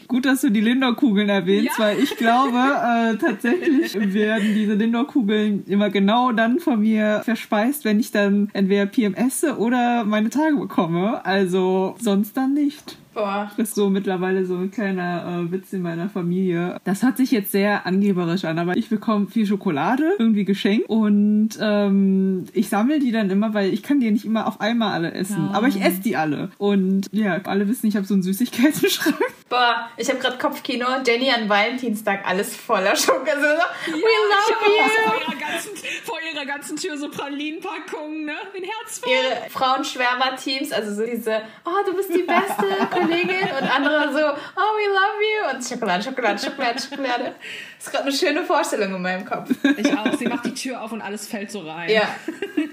Gut, 0.08 0.26
dass 0.26 0.40
du 0.40 0.50
die 0.50 0.60
Lindor-Kugeln 0.60 1.28
erwähnst, 1.28 1.78
ja. 1.78 1.84
weil 1.84 2.00
ich 2.00 2.16
glaube, 2.16 2.58
äh, 2.58 3.16
tatsächlich 3.16 3.94
werden 4.12 4.54
diese 4.54 4.74
Lindor-Kugeln 4.74 5.62
immer 5.68 5.88
genau 5.88 6.32
dann 6.32 6.58
von 6.58 6.80
mir 6.80 7.22
verspeist, 7.24 7.84
wenn 7.84 8.00
ich 8.00 8.10
dann 8.10 8.50
entweder 8.52 8.86
PMS 8.86 9.44
oder 9.44 10.02
meine 10.02 10.30
Tage 10.30 10.56
bekomme. 10.56 11.24
Also 11.24 11.94
sonst 12.00 12.36
dann 12.40 12.54
nicht. 12.54 12.96
Boah. 13.14 13.50
Das 13.56 13.70
ist 13.70 13.74
so 13.74 13.90
mittlerweile 13.90 14.46
so 14.46 14.56
ein 14.56 14.70
kleiner 14.70 15.44
äh, 15.46 15.52
Witz 15.52 15.72
in 15.72 15.82
meiner 15.82 16.08
Familie. 16.08 16.78
Das 16.84 17.02
hat 17.02 17.16
sich 17.16 17.30
jetzt 17.30 17.50
sehr 17.50 17.84
angeberisch 17.86 18.44
an, 18.44 18.58
aber 18.58 18.76
ich 18.76 18.88
bekomme 18.88 19.26
viel 19.26 19.46
Schokolade 19.46 20.14
irgendwie 20.18 20.44
geschenkt 20.44 20.88
und 20.88 21.50
ähm, 21.60 22.44
ich 22.52 22.68
sammle 22.68 23.00
die 23.00 23.10
dann 23.10 23.30
immer, 23.30 23.52
weil 23.52 23.72
ich 23.72 23.82
kann 23.82 24.00
die 24.00 24.10
nicht 24.10 24.24
immer 24.24 24.46
auf 24.46 24.60
einmal 24.60 24.92
alle 24.92 25.12
essen. 25.12 25.48
Ja. 25.50 25.50
Aber 25.52 25.68
ich 25.68 25.82
esse 25.82 26.00
die 26.00 26.16
alle. 26.16 26.50
Und 26.58 27.08
ja, 27.12 27.40
alle 27.44 27.68
wissen, 27.68 27.86
ich 27.86 27.96
habe 27.96 28.06
so 28.06 28.14
einen 28.14 28.22
Süßigkeitenschrank. 28.22 29.16
Boah, 29.50 29.90
ich 29.96 30.08
habe 30.08 30.20
gerade 30.20 30.38
Kopfkino. 30.38 30.86
Jenny 31.04 31.28
an 31.28 31.48
Valentinstag, 31.48 32.24
alles 32.24 32.54
voller 32.54 32.94
Schokolade. 32.94 33.58
Ja, 33.58 33.92
We 33.92 33.98
love 33.98 34.64
you! 34.64 35.10
Vor 35.10 35.20
ihrer, 35.20 35.40
ganzen, 35.40 35.70
vor 36.04 36.18
ihrer 36.32 36.46
ganzen 36.46 36.76
Tür 36.76 36.96
so 36.96 37.10
Pralinenpackungen, 37.10 38.26
ne? 38.26 38.34
In 38.54 38.62
Herzform. 38.62 39.12
Ihre 39.12 39.50
Frauenschwärmer-Teams, 39.50 40.70
also 40.70 40.94
so 40.94 41.04
diese, 41.04 41.42
oh, 41.64 41.84
du 41.84 41.96
bist 41.96 42.10
die 42.14 42.22
Beste. 42.22 42.64
Kollegin 42.92 43.48
und 43.60 43.74
andere 43.74 44.12
so, 44.12 44.20
oh, 44.20 44.72
we 44.76 44.86
love 44.86 45.20
you 45.20 45.56
und 45.56 45.64
Schokolade, 45.64 46.04
Schokolade, 46.04 46.38
Schokolade, 46.38 46.78
Schokolade. 46.80 47.34
Das 47.76 47.86
ist 47.86 47.92
gerade 47.92 48.04
eine 48.04 48.12
schöne 48.12 48.42
Vorstellung 48.44 48.94
in 48.94 49.02
meinem 49.02 49.24
Kopf. 49.24 49.50
Ich 49.78 49.98
auch. 49.98 50.14
Sie 50.16 50.26
macht 50.26 50.44
die 50.44 50.54
Tür 50.54 50.80
auf 50.80 50.92
und 50.92 51.00
alles 51.02 51.26
fällt 51.26 51.50
so 51.50 51.60
rein. 51.60 51.90
Ja. 51.90 52.02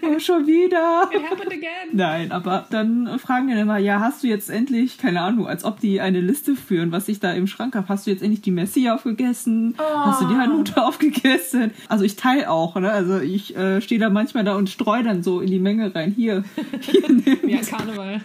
Oh, 0.04 0.20
schon 0.20 0.46
wieder. 0.48 1.10
It 1.12 1.22
happened 1.24 1.52
again. 1.52 1.90
Nein, 1.92 2.32
aber 2.32 2.66
dann 2.70 3.20
fragen 3.20 3.48
die 3.48 3.54
dann 3.54 3.64
immer, 3.64 3.78
ja, 3.78 4.00
hast 4.00 4.24
du 4.24 4.28
jetzt 4.28 4.50
endlich, 4.50 4.98
keine 4.98 5.22
Ahnung, 5.22 5.48
als 5.48 5.64
ob 5.66 5.80
die 5.80 6.00
eine 6.00 6.22
Liste 6.22 6.56
führen, 6.68 6.92
was 6.92 7.08
ich 7.08 7.20
da 7.20 7.32
im 7.32 7.48
Schrank 7.48 7.76
habe. 7.76 7.88
Hast 7.88 8.06
du 8.06 8.12
jetzt 8.12 8.22
endlich 8.22 8.42
die 8.42 8.52
Messi 8.52 8.90
aufgegessen? 8.90 9.76
Oh. 9.78 10.06
Hast 10.06 10.22
du 10.22 10.28
die 10.28 10.36
Hanuta 10.36 10.86
aufgegessen? 10.86 11.72
Also 11.88 12.04
ich 12.04 12.16
teile 12.16 12.52
auch, 12.52 12.76
ne? 12.76 12.92
Also 12.92 13.20
ich 13.20 13.56
äh, 13.56 13.82
stehe 13.82 14.00
da 14.00 14.10
manchmal 14.10 14.44
da 14.44 14.56
und 14.56 14.70
streue 14.70 15.04
dann 15.04 15.24
so 15.24 15.40
in 15.42 15.50
die 15.50 15.60
Menge 15.60 15.94
rein. 15.96 16.12
Hier. 16.12 16.44
hier 16.82 17.06
ein 17.06 17.66
Karneval. 17.66 18.22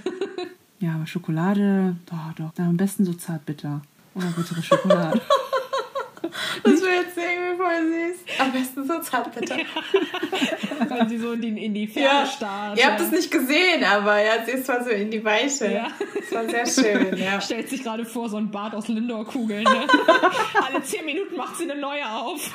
Ja, 0.80 0.95
aber 0.97 1.07
Schokolade, 1.07 1.97
doch, 2.07 2.32
doch. 2.36 2.53
Dann 2.55 2.70
am 2.70 2.76
besten 2.76 3.05
so 3.05 3.12
zartbitter. 3.12 3.82
Oder 4.14 4.26
bittere 4.36 4.62
Schokolade. 4.62 5.20
Das 6.62 6.80
wäre 6.82 7.02
jetzt 7.02 7.16
irgendwie 7.16 7.56
voll 7.56 7.82
süß. 7.82 8.38
Am 8.38 8.52
besten 8.52 8.86
so 8.86 8.98
zartbitter. 9.00 9.56
Wenn 10.88 11.08
sie 11.08 11.18
so 11.18 11.32
in 11.32 11.40
die, 11.40 11.64
in 11.64 11.74
die 11.74 11.86
Ferne 11.86 12.06
ja. 12.06 12.26
starrt. 12.26 12.78
Ihr 12.78 12.86
habt 12.86 13.00
es 13.00 13.10
nicht 13.10 13.30
gesehen, 13.30 13.84
aber 13.84 14.22
ja, 14.22 14.44
sie 14.44 14.52
ist 14.52 14.66
zwar 14.66 14.84
so 14.84 14.90
in 14.90 15.10
die 15.10 15.24
Weiche. 15.24 15.72
Ja. 15.72 15.88
Das 16.14 16.32
war 16.32 16.48
sehr 16.48 16.66
schön, 16.66 17.16
ja. 17.16 17.40
Stellt 17.40 17.68
sich 17.68 17.82
gerade 17.82 18.04
vor, 18.04 18.28
so 18.28 18.36
ein 18.36 18.50
Bad 18.50 18.74
aus 18.74 18.88
Lindor-Kugeln. 18.88 19.64
Ne? 19.64 19.86
Alle 20.66 20.82
zehn 20.82 21.04
Minuten 21.04 21.36
macht 21.36 21.56
sie 21.56 21.70
eine 21.70 21.80
neue 21.80 22.08
auf. 22.08 22.54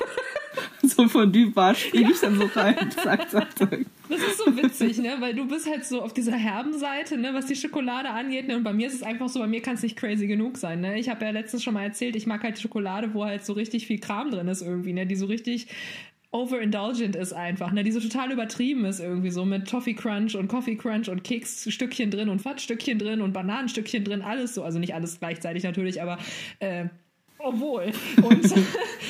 so 0.83 1.05
Bad 1.53 1.77
springe 1.77 2.11
ich 2.11 2.19
dann 2.19 2.37
so 2.37 2.45
rein. 2.55 2.75
Zack, 2.91 3.29
zack, 3.29 3.57
zack. 3.57 3.85
Das 4.09 4.21
ist 4.21 4.37
so 4.37 4.57
witzig, 4.57 4.97
ne? 4.99 5.15
Weil 5.19 5.33
du 5.33 5.47
bist 5.47 5.69
halt 5.69 5.85
so 5.85 6.01
auf 6.01 6.13
dieser 6.13 6.35
herben 6.35 6.77
Seite, 6.77 7.17
ne, 7.17 7.33
was 7.33 7.45
die 7.45 7.55
Schokolade 7.55 8.09
angeht. 8.09 8.47
Ne? 8.47 8.55
Und 8.57 8.63
bei 8.63 8.73
mir 8.73 8.87
ist 8.87 8.93
es 8.93 9.03
einfach 9.03 9.29
so, 9.29 9.39
bei 9.39 9.47
mir 9.47 9.61
kann 9.61 9.75
es 9.75 9.83
nicht 9.83 9.97
crazy 9.97 10.27
genug 10.27 10.57
sein. 10.57 10.81
Ne? 10.81 10.97
Ich 10.99 11.09
habe 11.09 11.25
ja 11.25 11.31
letztens 11.31 11.63
schon 11.63 11.73
mal 11.73 11.83
erzählt, 11.83 12.15
ich 12.15 12.25
mag 12.25 12.43
halt 12.43 12.59
Schokolade, 12.59 13.13
wo 13.13 13.25
halt 13.25 13.45
so 13.45 13.53
richtig 13.53 13.87
viel 13.87 13.99
Kram 13.99 14.31
drin 14.31 14.47
ist 14.47 14.61
irgendwie, 14.61 14.93
ne? 14.93 15.05
Die 15.05 15.15
so 15.15 15.25
richtig 15.25 15.67
overindulgent 16.31 17.15
ist 17.15 17.33
einfach, 17.33 17.71
ne, 17.71 17.83
die 17.83 17.91
so 17.91 17.99
total 17.99 18.31
übertrieben 18.31 18.85
ist 18.85 18.99
irgendwie 18.99 19.29
so 19.29 19.45
mit 19.45 19.67
Toffee 19.67 19.93
Crunch 19.93 20.35
und 20.35 20.47
Coffee 20.47 20.75
Crunch 20.75 21.09
und 21.09 21.23
Keksstückchen 21.23 22.11
drin 22.11 22.29
und 22.29 22.41
Fattstückchen 22.41 22.99
drin 22.99 23.21
und 23.21 23.33
Bananenstückchen 23.33 24.03
drin, 24.03 24.21
alles 24.21 24.53
so, 24.53 24.63
also 24.63 24.77
nicht 24.77 24.93
alles 24.93 25.19
gleichzeitig 25.19 25.63
natürlich, 25.63 26.01
aber 26.01 26.17
äh, 26.59 26.87
obwohl. 27.39 27.91
Und 28.17 28.53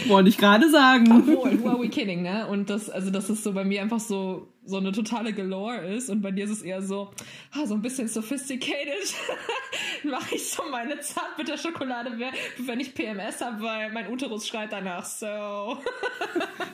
Wollte 0.08 0.30
ich 0.30 0.38
gerade 0.38 0.70
sagen. 0.70 1.12
Obwohl, 1.12 1.62
who 1.62 1.70
are 1.70 1.82
we 1.82 1.90
kidding, 1.90 2.22
ne? 2.22 2.48
Und 2.48 2.70
das, 2.70 2.90
also 2.90 3.10
das 3.10 3.30
ist 3.30 3.44
so 3.44 3.54
bei 3.54 3.64
mir 3.64 3.82
einfach 3.82 4.00
so, 4.00 4.48
so 4.66 4.78
eine 4.78 4.92
totale 4.92 5.34
Galore 5.34 5.86
ist 5.88 6.10
und 6.10 6.22
bei 6.22 6.32
dir 6.32 6.46
ist 6.46 6.52
es 6.52 6.62
eher 6.62 6.82
so, 6.82 7.12
ah, 7.54 7.66
so 7.66 7.74
ein 7.74 7.82
bisschen 7.82 8.08
sophisticated. 8.08 9.16
Mache 10.04 10.36
ich 10.36 10.50
so 10.50 10.64
meine 10.70 11.00
Zartbitterschokolade, 11.00 12.12
wenn 12.60 12.80
ich 12.80 12.94
PMS 12.94 13.42
habe, 13.42 13.62
weil 13.62 13.92
mein 13.92 14.12
Uterus 14.12 14.48
schreit 14.48 14.72
danach 14.72 15.06
so. 15.06 15.78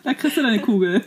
da 0.04 0.14
kriegst 0.14 0.38
du 0.38 0.42
deine 0.42 0.60
Kugel. 0.60 1.04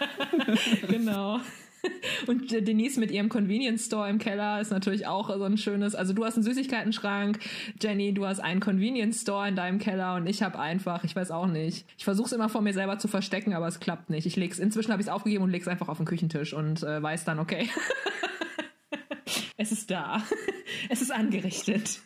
genau. 0.88 1.40
Und 2.26 2.50
Denise 2.50 2.98
mit 3.00 3.10
ihrem 3.10 3.28
Convenience 3.28 3.86
Store 3.86 4.08
im 4.08 4.18
Keller 4.18 4.60
ist 4.60 4.70
natürlich 4.70 5.06
auch 5.06 5.34
so 5.36 5.44
ein 5.44 5.58
schönes. 5.58 5.94
Also 5.94 6.12
du 6.12 6.24
hast 6.24 6.36
einen 6.36 6.44
Süßigkeitenschrank, 6.44 7.38
Jenny, 7.80 8.14
du 8.14 8.26
hast 8.26 8.40
einen 8.40 8.60
Convenience 8.60 9.22
Store 9.22 9.48
in 9.48 9.56
deinem 9.56 9.78
Keller 9.78 10.14
und 10.14 10.26
ich 10.26 10.42
habe 10.42 10.58
einfach, 10.58 11.04
ich 11.04 11.14
weiß 11.14 11.30
auch 11.30 11.46
nicht. 11.46 11.86
Ich 11.98 12.04
versuche 12.04 12.26
es 12.26 12.32
immer 12.32 12.48
vor 12.48 12.60
mir 12.60 12.72
selber 12.72 12.98
zu 12.98 13.08
verstecken, 13.08 13.54
aber 13.54 13.66
es 13.66 13.80
klappt 13.80 14.10
nicht. 14.10 14.26
Ich 14.26 14.36
leg's 14.36 14.58
inzwischen 14.58 14.92
habe 14.92 15.02
ich 15.02 15.08
es 15.08 15.12
aufgegeben 15.12 15.44
und 15.44 15.50
leg's 15.50 15.68
einfach 15.68 15.88
auf 15.88 15.96
den 15.96 16.06
Küchentisch 16.06 16.54
und 16.54 16.82
äh, 16.82 17.02
weiß 17.02 17.24
dann, 17.24 17.38
okay. 17.38 17.68
es 19.56 19.72
ist 19.72 19.90
da. 19.90 20.22
es 20.88 21.02
ist 21.02 21.12
angerichtet 21.12 22.00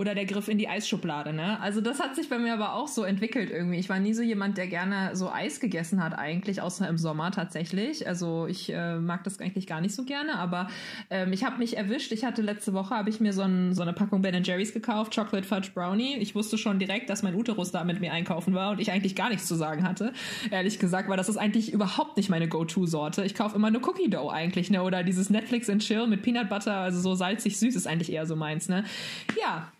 oder 0.00 0.14
der 0.14 0.24
Griff 0.24 0.48
in 0.48 0.56
die 0.56 0.66
Eisschublade, 0.66 1.34
ne? 1.34 1.60
Also 1.60 1.82
das 1.82 2.00
hat 2.00 2.16
sich 2.16 2.30
bei 2.30 2.38
mir 2.38 2.54
aber 2.54 2.72
auch 2.72 2.88
so 2.88 3.04
entwickelt 3.04 3.50
irgendwie. 3.50 3.78
Ich 3.78 3.90
war 3.90 4.00
nie 4.00 4.14
so 4.14 4.22
jemand, 4.22 4.56
der 4.56 4.66
gerne 4.66 5.10
so 5.12 5.30
Eis 5.30 5.60
gegessen 5.60 6.02
hat 6.02 6.18
eigentlich, 6.18 6.62
außer 6.62 6.88
im 6.88 6.96
Sommer 6.96 7.30
tatsächlich. 7.32 8.08
Also 8.08 8.46
ich 8.46 8.72
äh, 8.72 8.96
mag 8.96 9.24
das 9.24 9.38
eigentlich 9.40 9.66
gar 9.66 9.82
nicht 9.82 9.94
so 9.94 10.04
gerne, 10.04 10.38
aber 10.38 10.68
ähm, 11.10 11.34
ich 11.34 11.44
habe 11.44 11.58
mich 11.58 11.76
erwischt. 11.76 12.12
Ich 12.12 12.24
hatte 12.24 12.40
letzte 12.40 12.72
Woche 12.72 12.94
habe 12.94 13.10
ich 13.10 13.20
mir 13.20 13.34
so, 13.34 13.42
ein, 13.42 13.74
so 13.74 13.82
eine 13.82 13.92
Packung 13.92 14.22
Ben 14.22 14.42
Jerry's 14.42 14.72
gekauft, 14.72 15.14
Chocolate 15.14 15.46
Fudge 15.46 15.72
Brownie. 15.74 16.16
Ich 16.16 16.34
wusste 16.34 16.56
schon 16.56 16.78
direkt, 16.78 17.10
dass 17.10 17.22
mein 17.22 17.34
Uterus 17.34 17.70
da 17.70 17.84
mit 17.84 18.00
mir 18.00 18.14
einkaufen 18.14 18.54
war 18.54 18.70
und 18.70 18.80
ich 18.80 18.90
eigentlich 18.90 19.14
gar 19.14 19.28
nichts 19.28 19.46
zu 19.46 19.54
sagen 19.54 19.86
hatte, 19.86 20.14
ehrlich 20.50 20.78
gesagt, 20.78 21.10
weil 21.10 21.18
das 21.18 21.28
ist 21.28 21.36
eigentlich 21.36 21.74
überhaupt 21.74 22.16
nicht 22.16 22.30
meine 22.30 22.48
Go-To-Sorte. 22.48 23.22
Ich 23.26 23.34
kaufe 23.34 23.54
immer 23.54 23.66
eine 23.66 23.80
Cookie 23.80 24.08
Dough 24.08 24.32
eigentlich, 24.32 24.70
ne? 24.70 24.82
Oder 24.82 25.02
dieses 25.02 25.28
Netflix 25.28 25.68
and 25.68 25.82
Chill 25.82 26.06
mit 26.06 26.22
Peanut 26.22 26.48
Butter, 26.48 26.76
also 26.76 26.98
so 27.02 27.14
salzig 27.14 27.58
süß 27.58 27.76
ist 27.76 27.86
eigentlich 27.86 28.10
eher 28.10 28.24
so 28.24 28.34
meins, 28.34 28.70
ne? 28.70 28.84
Ja, 29.38 29.70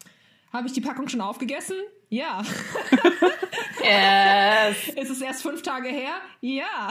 habe 0.53 0.67
ich 0.67 0.73
die 0.73 0.81
Packung 0.81 1.09
schon 1.09 1.21
aufgegessen? 1.21 1.77
Ja. 2.09 2.43
yes. 3.83 4.89
Ist 4.97 5.11
es 5.11 5.21
erst 5.21 5.43
fünf 5.43 5.63
Tage 5.63 5.89
her? 5.89 6.15
Ja. 6.41 6.91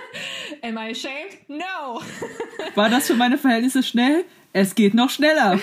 Am 0.62 0.76
I 0.76 0.90
ashamed? 0.90 1.48
No. 1.48 2.02
War 2.74 2.90
das 2.90 3.06
für 3.06 3.14
meine 3.14 3.38
Verhältnisse 3.38 3.82
schnell? 3.82 4.24
Es 4.52 4.74
geht 4.74 4.92
noch 4.92 5.08
schneller. 5.08 5.58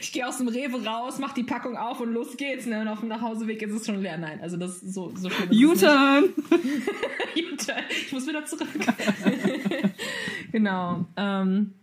ich 0.00 0.12
gehe 0.12 0.26
aus 0.26 0.36
dem 0.38 0.48
Rewe 0.48 0.84
raus, 0.84 1.18
mach 1.18 1.32
die 1.32 1.44
Packung 1.44 1.78
auf 1.78 2.00
und 2.00 2.12
los 2.12 2.36
geht's. 2.36 2.66
Ne? 2.66 2.82
Und 2.82 2.88
auf 2.88 3.00
dem 3.00 3.08
Nachhauseweg 3.08 3.62
ist 3.62 3.72
es 3.72 3.86
schon 3.86 4.02
leer. 4.02 4.18
Nein, 4.18 4.40
also 4.42 4.58
das 4.58 4.82
ist 4.82 4.92
so, 4.92 5.12
so 5.16 5.30
schlimm. 5.30 5.48
U-Turn! 5.50 6.34
U-Turn. 7.34 7.84
Ich 7.90 8.12
muss 8.12 8.26
wieder 8.26 8.44
zurück. 8.44 8.68
genau. 10.52 11.06
Ähm, 11.16 11.77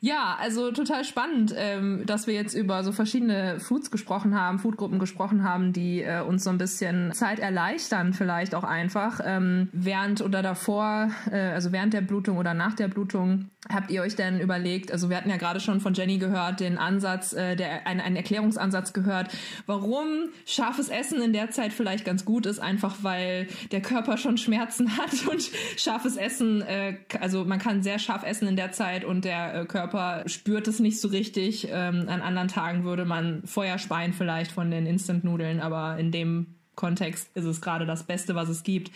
ja, 0.00 0.36
also 0.40 0.70
total 0.70 1.04
spannend, 1.04 1.54
ähm, 1.56 2.04
dass 2.06 2.26
wir 2.26 2.34
jetzt 2.34 2.54
über 2.54 2.84
so 2.84 2.92
verschiedene 2.92 3.60
Foods 3.60 3.90
gesprochen 3.90 4.38
haben, 4.38 4.58
Foodgruppen 4.58 4.98
gesprochen 4.98 5.44
haben, 5.44 5.72
die 5.72 6.02
äh, 6.02 6.20
uns 6.20 6.44
so 6.44 6.50
ein 6.50 6.58
bisschen 6.58 7.12
Zeit 7.12 7.38
erleichtern, 7.38 8.12
vielleicht 8.12 8.54
auch 8.54 8.64
einfach 8.64 9.20
ähm, 9.24 9.68
während 9.72 10.20
oder 10.20 10.42
davor, 10.42 11.10
äh, 11.30 11.36
also 11.36 11.72
während 11.72 11.94
der 11.94 12.00
Blutung 12.00 12.38
oder 12.38 12.54
nach 12.54 12.74
der 12.74 12.88
Blutung. 12.88 13.50
Habt 13.72 13.90
ihr 13.90 14.02
euch 14.02 14.14
denn 14.14 14.40
überlegt, 14.40 14.92
also 14.92 15.08
wir 15.08 15.16
hatten 15.16 15.30
ja 15.30 15.38
gerade 15.38 15.58
schon 15.58 15.80
von 15.80 15.94
Jenny 15.94 16.18
gehört, 16.18 16.60
den 16.60 16.76
Ansatz, 16.76 17.32
äh, 17.32 17.56
der, 17.56 17.86
ein, 17.86 17.98
einen 18.00 18.16
Erklärungsansatz 18.16 18.92
gehört, 18.92 19.34
warum 19.64 20.06
scharfes 20.44 20.90
Essen 20.90 21.22
in 21.22 21.32
der 21.32 21.50
Zeit 21.50 21.72
vielleicht 21.72 22.04
ganz 22.04 22.26
gut 22.26 22.44
ist, 22.44 22.58
einfach 22.58 22.96
weil 23.00 23.48
der 23.72 23.80
Körper 23.80 24.18
schon 24.18 24.36
Schmerzen 24.36 24.96
hat 24.98 25.26
und 25.30 25.50
scharfes 25.76 26.16
Essen, 26.16 26.60
äh, 26.62 26.98
also 27.20 27.44
man 27.44 27.58
kann 27.58 27.82
sehr 27.82 27.98
scharf 27.98 28.22
essen 28.24 28.48
in 28.48 28.56
der 28.56 28.72
Zeit 28.72 29.04
und 29.04 29.24
der 29.24 29.54
äh, 29.54 29.63
Körper 29.64 30.22
spürt 30.26 30.68
es 30.68 30.80
nicht 30.80 31.00
so 31.00 31.08
richtig. 31.08 31.68
Ähm, 31.70 32.06
an 32.08 32.20
anderen 32.20 32.48
Tagen 32.48 32.84
würde 32.84 33.04
man 33.04 33.42
Feuer 33.44 33.78
speien 33.78 34.12
vielleicht 34.12 34.52
von 34.52 34.70
den 34.70 34.86
Instant-Nudeln, 34.86 35.60
aber 35.60 35.98
in 35.98 36.10
dem 36.10 36.54
Kontext 36.74 37.28
ist 37.34 37.44
es 37.44 37.60
gerade 37.60 37.86
das 37.86 38.04
Beste, 38.04 38.34
was 38.34 38.48
es 38.48 38.62
gibt. 38.62 38.90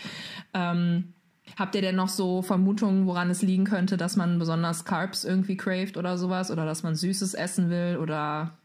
Ähm, 0.54 1.12
Habt 1.56 1.74
ihr 1.74 1.82
denn 1.82 1.96
noch 1.96 2.08
so 2.08 2.42
Vermutungen, 2.42 3.06
woran 3.06 3.30
es 3.30 3.42
liegen 3.42 3.64
könnte, 3.64 3.96
dass 3.96 4.16
man 4.16 4.38
besonders 4.38 4.84
Carbs 4.84 5.24
irgendwie 5.24 5.56
craved 5.56 5.96
oder 5.96 6.18
sowas? 6.18 6.50
Oder 6.50 6.66
dass 6.66 6.82
man 6.82 6.94
Süßes 6.94 7.34
essen 7.34 7.70
will? 7.70 7.98
Oder 8.00 8.58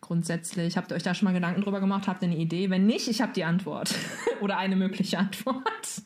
grundsätzlich, 0.00 0.76
habt 0.76 0.90
ihr 0.90 0.96
euch 0.96 1.02
da 1.02 1.14
schon 1.14 1.26
mal 1.26 1.32
Gedanken 1.32 1.62
drüber 1.62 1.80
gemacht? 1.80 2.08
Habt 2.08 2.22
ihr 2.22 2.28
eine 2.28 2.36
Idee? 2.36 2.70
Wenn 2.70 2.86
nicht, 2.86 3.08
ich 3.08 3.20
habe 3.20 3.32
die 3.32 3.44
Antwort. 3.44 3.94
oder 4.40 4.58
eine 4.58 4.76
mögliche 4.76 5.18
Antwort. 5.18 5.62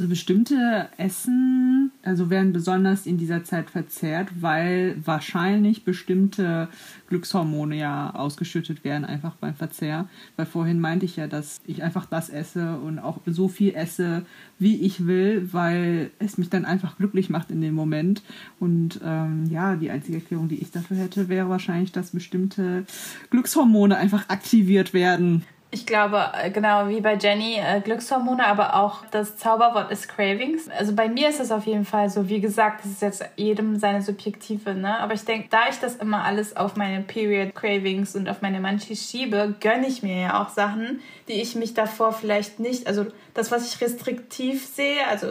Also 0.00 0.08
bestimmte 0.08 0.88
Essen, 0.96 1.90
also 2.02 2.30
werden 2.30 2.54
besonders 2.54 3.04
in 3.04 3.18
dieser 3.18 3.44
Zeit 3.44 3.68
verzehrt, 3.68 4.28
weil 4.40 4.96
wahrscheinlich 5.04 5.84
bestimmte 5.84 6.68
Glückshormone 7.10 7.76
ja 7.76 8.14
ausgeschüttet 8.14 8.82
werden 8.82 9.04
einfach 9.04 9.34
beim 9.34 9.54
Verzehr. 9.54 10.08
Weil 10.36 10.46
vorhin 10.46 10.80
meinte 10.80 11.04
ich 11.04 11.16
ja, 11.16 11.26
dass 11.26 11.60
ich 11.66 11.82
einfach 11.82 12.06
das 12.06 12.30
esse 12.30 12.78
und 12.78 12.98
auch 12.98 13.18
so 13.26 13.48
viel 13.48 13.74
esse, 13.74 14.24
wie 14.58 14.76
ich 14.76 15.06
will, 15.06 15.52
weil 15.52 16.10
es 16.18 16.38
mich 16.38 16.48
dann 16.48 16.64
einfach 16.64 16.96
glücklich 16.96 17.28
macht 17.28 17.50
in 17.50 17.60
dem 17.60 17.74
Moment. 17.74 18.22
Und 18.58 19.00
ähm, 19.04 19.44
ja, 19.50 19.76
die 19.76 19.90
einzige 19.90 20.16
Erklärung, 20.16 20.48
die 20.48 20.62
ich 20.62 20.70
dafür 20.70 20.96
hätte, 20.96 21.28
wäre 21.28 21.50
wahrscheinlich, 21.50 21.92
dass 21.92 22.12
bestimmte 22.12 22.86
Glückshormone 23.28 23.98
einfach 23.98 24.30
aktiviert 24.30 24.94
werden. 24.94 25.44
Ich 25.72 25.86
glaube, 25.86 26.32
äh, 26.34 26.50
genau 26.50 26.88
wie 26.88 27.00
bei 27.00 27.14
Jenny, 27.14 27.56
äh, 27.56 27.80
Glückshormone, 27.80 28.44
aber 28.44 28.74
auch 28.74 29.04
das 29.12 29.36
Zauberwort 29.36 29.92
ist 29.92 30.08
Cravings. 30.08 30.68
Also 30.68 30.96
bei 30.96 31.08
mir 31.08 31.28
ist 31.28 31.38
es 31.38 31.52
auf 31.52 31.64
jeden 31.64 31.84
Fall 31.84 32.10
so, 32.10 32.28
wie 32.28 32.40
gesagt, 32.40 32.84
das 32.84 32.90
ist 32.90 33.02
jetzt 33.02 33.24
jedem 33.36 33.78
seine 33.78 34.02
subjektive, 34.02 34.74
ne? 34.74 34.98
Aber 34.98 35.14
ich 35.14 35.24
denke, 35.24 35.46
da 35.48 35.68
ich 35.70 35.78
das 35.78 35.94
immer 35.96 36.24
alles 36.24 36.56
auf 36.56 36.74
meine 36.74 37.02
Period 37.02 37.54
Cravings 37.54 38.16
und 38.16 38.28
auf 38.28 38.42
meine 38.42 38.60
Munchies 38.60 39.08
schiebe, 39.08 39.54
gönne 39.60 39.86
ich 39.86 40.02
mir 40.02 40.20
ja 40.20 40.42
auch 40.42 40.48
Sachen, 40.48 41.02
die 41.28 41.34
ich 41.34 41.54
mich 41.54 41.72
davor 41.72 42.12
vielleicht 42.12 42.58
nicht, 42.58 42.88
also 42.88 43.06
das, 43.34 43.52
was 43.52 43.72
ich 43.72 43.80
restriktiv 43.80 44.66
sehe, 44.66 45.06
also 45.08 45.28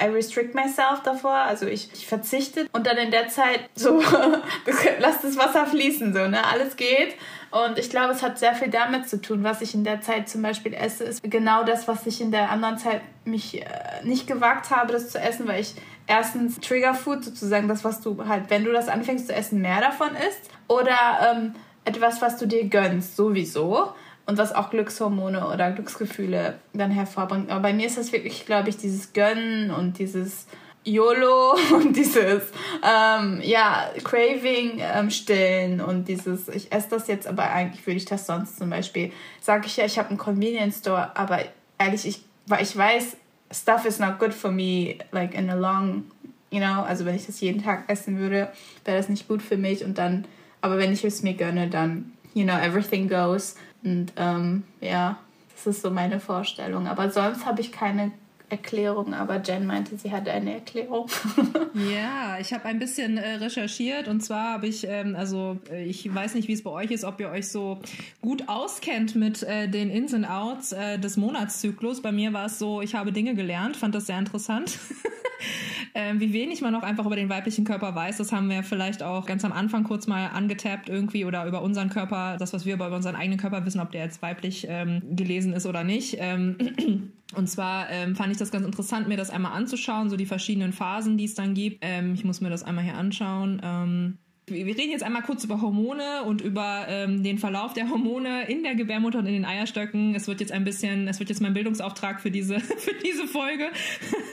I 0.00 0.06
restrict 0.06 0.54
myself 0.54 1.02
davor, 1.02 1.32
also 1.34 1.66
ich, 1.66 1.90
ich 1.92 2.06
verzichte 2.06 2.68
und 2.72 2.86
dann 2.86 2.96
in 2.96 3.10
der 3.10 3.26
Zeit 3.26 3.68
so, 3.74 4.00
lass 5.00 5.20
das 5.22 5.36
Wasser 5.36 5.66
fließen, 5.66 6.14
so, 6.14 6.28
ne? 6.28 6.46
Alles 6.46 6.76
geht. 6.76 7.16
Und 7.50 7.78
ich 7.78 7.90
glaube, 7.90 8.12
es 8.12 8.22
hat 8.22 8.38
sehr 8.38 8.54
viel 8.54 8.68
damit 8.68 9.08
zu 9.08 9.20
tun, 9.20 9.42
was 9.42 9.60
ich 9.60 9.74
in 9.74 9.82
der 9.82 10.00
Zeit 10.00 10.28
zum 10.28 10.42
Beispiel 10.42 10.72
esse, 10.72 11.04
ist 11.04 11.22
genau 11.22 11.64
das, 11.64 11.88
was 11.88 12.06
ich 12.06 12.20
in 12.20 12.30
der 12.30 12.50
anderen 12.50 12.78
Zeit 12.78 13.00
mich 13.24 13.60
äh, 13.60 13.66
nicht 14.04 14.28
gewagt 14.28 14.70
habe, 14.70 14.92
das 14.92 15.10
zu 15.10 15.18
essen, 15.18 15.48
weil 15.48 15.60
ich 15.60 15.74
erstens 16.06 16.60
Triggerfood 16.60 17.24
sozusagen, 17.24 17.66
das, 17.66 17.84
was 17.84 18.00
du 18.00 18.26
halt, 18.28 18.50
wenn 18.50 18.64
du 18.64 18.72
das 18.72 18.88
anfängst 18.88 19.26
zu 19.26 19.34
essen, 19.34 19.60
mehr 19.60 19.80
davon 19.80 20.10
isst. 20.14 20.48
Oder 20.68 20.96
ähm, 21.32 21.54
etwas, 21.84 22.22
was 22.22 22.36
du 22.36 22.46
dir 22.46 22.68
gönnst, 22.68 23.16
sowieso. 23.16 23.92
Und 24.26 24.38
was 24.38 24.54
auch 24.54 24.70
Glückshormone 24.70 25.48
oder 25.48 25.72
Glücksgefühle 25.72 26.60
dann 26.72 26.92
hervorbringt. 26.92 27.50
Aber 27.50 27.62
bei 27.62 27.72
mir 27.72 27.86
ist 27.86 27.98
das 27.98 28.12
wirklich, 28.12 28.46
glaube 28.46 28.68
ich, 28.68 28.76
dieses 28.76 29.12
Gönnen 29.12 29.72
und 29.72 29.98
dieses 29.98 30.46
YOLO 30.84 31.56
und 31.74 31.94
dieses 31.96 32.44
ähm, 32.82 33.40
ja, 33.42 33.90
Craving 34.02 34.78
ähm, 34.78 35.10
stillen 35.10 35.80
und 35.80 36.08
dieses, 36.08 36.48
ich 36.48 36.72
esse 36.72 36.88
das 36.90 37.06
jetzt, 37.06 37.26
aber 37.26 37.50
eigentlich 37.50 37.86
würde 37.86 37.98
ich 37.98 38.06
das 38.06 38.26
sonst 38.26 38.58
zum 38.58 38.70
Beispiel, 38.70 39.12
sage 39.40 39.66
ich 39.66 39.76
ja, 39.76 39.84
ich 39.84 39.98
habe 39.98 40.08
einen 40.08 40.18
Convenience 40.18 40.78
Store, 40.78 41.14
aber 41.16 41.40
ehrlich, 41.78 42.06
ich, 42.06 42.22
weil 42.46 42.62
ich 42.62 42.76
weiß, 42.76 43.16
stuff 43.52 43.84
is 43.84 43.98
not 43.98 44.18
good 44.18 44.32
for 44.32 44.50
me, 44.50 44.96
like 45.12 45.34
in 45.34 45.50
a 45.50 45.54
long, 45.54 46.04
you 46.50 46.60
know, 46.60 46.82
also 46.82 47.04
wenn 47.04 47.14
ich 47.14 47.26
das 47.26 47.40
jeden 47.40 47.62
Tag 47.62 47.84
essen 47.88 48.18
würde, 48.18 48.50
wäre 48.84 48.96
das 48.96 49.08
nicht 49.08 49.28
gut 49.28 49.42
für 49.42 49.56
mich 49.56 49.84
und 49.84 49.98
dann, 49.98 50.26
aber 50.60 50.78
wenn 50.78 50.92
ich 50.92 51.04
es 51.04 51.22
mir 51.22 51.34
gönne, 51.34 51.68
dann, 51.68 52.12
you 52.34 52.44
know, 52.44 52.56
everything 52.56 53.08
goes. 53.08 53.54
Und 53.82 54.12
ähm, 54.16 54.64
ja, 54.80 55.18
das 55.54 55.66
ist 55.66 55.82
so 55.82 55.90
meine 55.90 56.20
Vorstellung, 56.20 56.86
aber 56.86 57.10
sonst 57.10 57.46
habe 57.46 57.60
ich 57.60 57.72
keine 57.72 58.12
Erklärung, 58.50 59.14
aber 59.14 59.40
Jen 59.40 59.66
meinte, 59.66 59.96
sie 59.96 60.10
hatte 60.10 60.32
eine 60.32 60.54
Erklärung. 60.54 61.08
ja, 61.92 62.38
ich 62.40 62.52
habe 62.52 62.64
ein 62.64 62.78
bisschen 62.78 63.16
äh, 63.16 63.34
recherchiert 63.34 64.08
und 64.08 64.20
zwar 64.20 64.54
habe 64.54 64.66
ich, 64.66 64.86
ähm, 64.86 65.14
also 65.16 65.58
äh, 65.70 65.84
ich 65.84 66.12
weiß 66.12 66.34
nicht, 66.34 66.48
wie 66.48 66.52
es 66.52 66.62
bei 66.62 66.70
euch 66.70 66.90
ist, 66.90 67.04
ob 67.04 67.20
ihr 67.20 67.30
euch 67.30 67.48
so 67.48 67.80
gut 68.20 68.48
auskennt 68.48 69.14
mit 69.14 69.42
äh, 69.44 69.68
den 69.68 69.88
Ins 69.88 70.12
und 70.14 70.24
Outs 70.24 70.72
äh, 70.72 70.98
des 70.98 71.16
Monatszyklus. 71.16 72.02
Bei 72.02 72.12
mir 72.12 72.32
war 72.32 72.46
es 72.46 72.58
so, 72.58 72.82
ich 72.82 72.94
habe 72.94 73.12
Dinge 73.12 73.34
gelernt, 73.34 73.76
fand 73.76 73.94
das 73.94 74.06
sehr 74.06 74.18
interessant. 74.18 74.78
ähm, 75.94 76.20
wie 76.20 76.32
wenig 76.32 76.60
man 76.60 76.74
auch 76.74 76.82
einfach 76.82 77.06
über 77.06 77.16
den 77.16 77.28
weiblichen 77.28 77.64
Körper 77.64 77.94
weiß, 77.94 78.18
das 78.18 78.32
haben 78.32 78.48
wir 78.48 78.62
vielleicht 78.62 79.02
auch 79.02 79.26
ganz 79.26 79.44
am 79.44 79.52
Anfang 79.52 79.84
kurz 79.84 80.06
mal 80.06 80.28
angetappt 80.28 80.88
irgendwie 80.88 81.24
oder 81.24 81.46
über 81.46 81.62
unseren 81.62 81.88
Körper, 81.88 82.36
das, 82.38 82.52
was 82.52 82.64
wir 82.64 82.74
über 82.74 82.94
unseren 82.94 83.16
eigenen 83.16 83.38
Körper 83.38 83.64
wissen, 83.64 83.80
ob 83.80 83.90
der 83.92 84.04
jetzt 84.04 84.22
weiblich 84.22 84.66
ähm, 84.68 85.02
gelesen 85.16 85.52
ist 85.52 85.66
oder 85.66 85.84
nicht. 85.84 86.16
Ähm, 86.18 87.12
und 87.34 87.48
zwar 87.48 87.90
ähm, 87.90 88.16
fand 88.16 88.32
ich 88.32 88.38
das 88.38 88.50
ganz 88.50 88.64
interessant, 88.64 89.08
mir 89.08 89.16
das 89.16 89.30
einmal 89.30 89.52
anzuschauen, 89.52 90.10
so 90.10 90.16
die 90.16 90.26
verschiedenen 90.26 90.72
Phasen, 90.72 91.16
die 91.16 91.24
es 91.24 91.34
dann 91.34 91.54
gibt. 91.54 91.78
Ähm, 91.82 92.14
ich 92.14 92.24
muss 92.24 92.40
mir 92.40 92.50
das 92.50 92.62
einmal 92.62 92.84
hier 92.84 92.96
anschauen. 92.96 93.60
Ähm, 93.62 94.18
wir 94.50 94.76
reden 94.76 94.90
jetzt 94.90 95.02
einmal 95.02 95.22
kurz 95.22 95.44
über 95.44 95.60
Hormone 95.60 96.24
und 96.24 96.40
über 96.40 96.86
ähm, 96.88 97.22
den 97.22 97.38
Verlauf 97.38 97.72
der 97.72 97.88
Hormone 97.88 98.48
in 98.48 98.62
der 98.62 98.74
Gebärmutter 98.74 99.18
und 99.18 99.26
in 99.26 99.34
den 99.34 99.44
Eierstöcken. 99.44 100.14
Es 100.14 100.28
wird 100.28 100.40
jetzt 100.40 100.52
ein 100.52 100.64
bisschen, 100.64 101.08
es 101.08 101.18
wird 101.18 101.28
jetzt 101.28 101.40
mein 101.40 101.54
Bildungsauftrag 101.54 102.20
für 102.20 102.30
diese, 102.30 102.60
für 102.60 102.94
diese 103.04 103.26
Folge. 103.26 103.68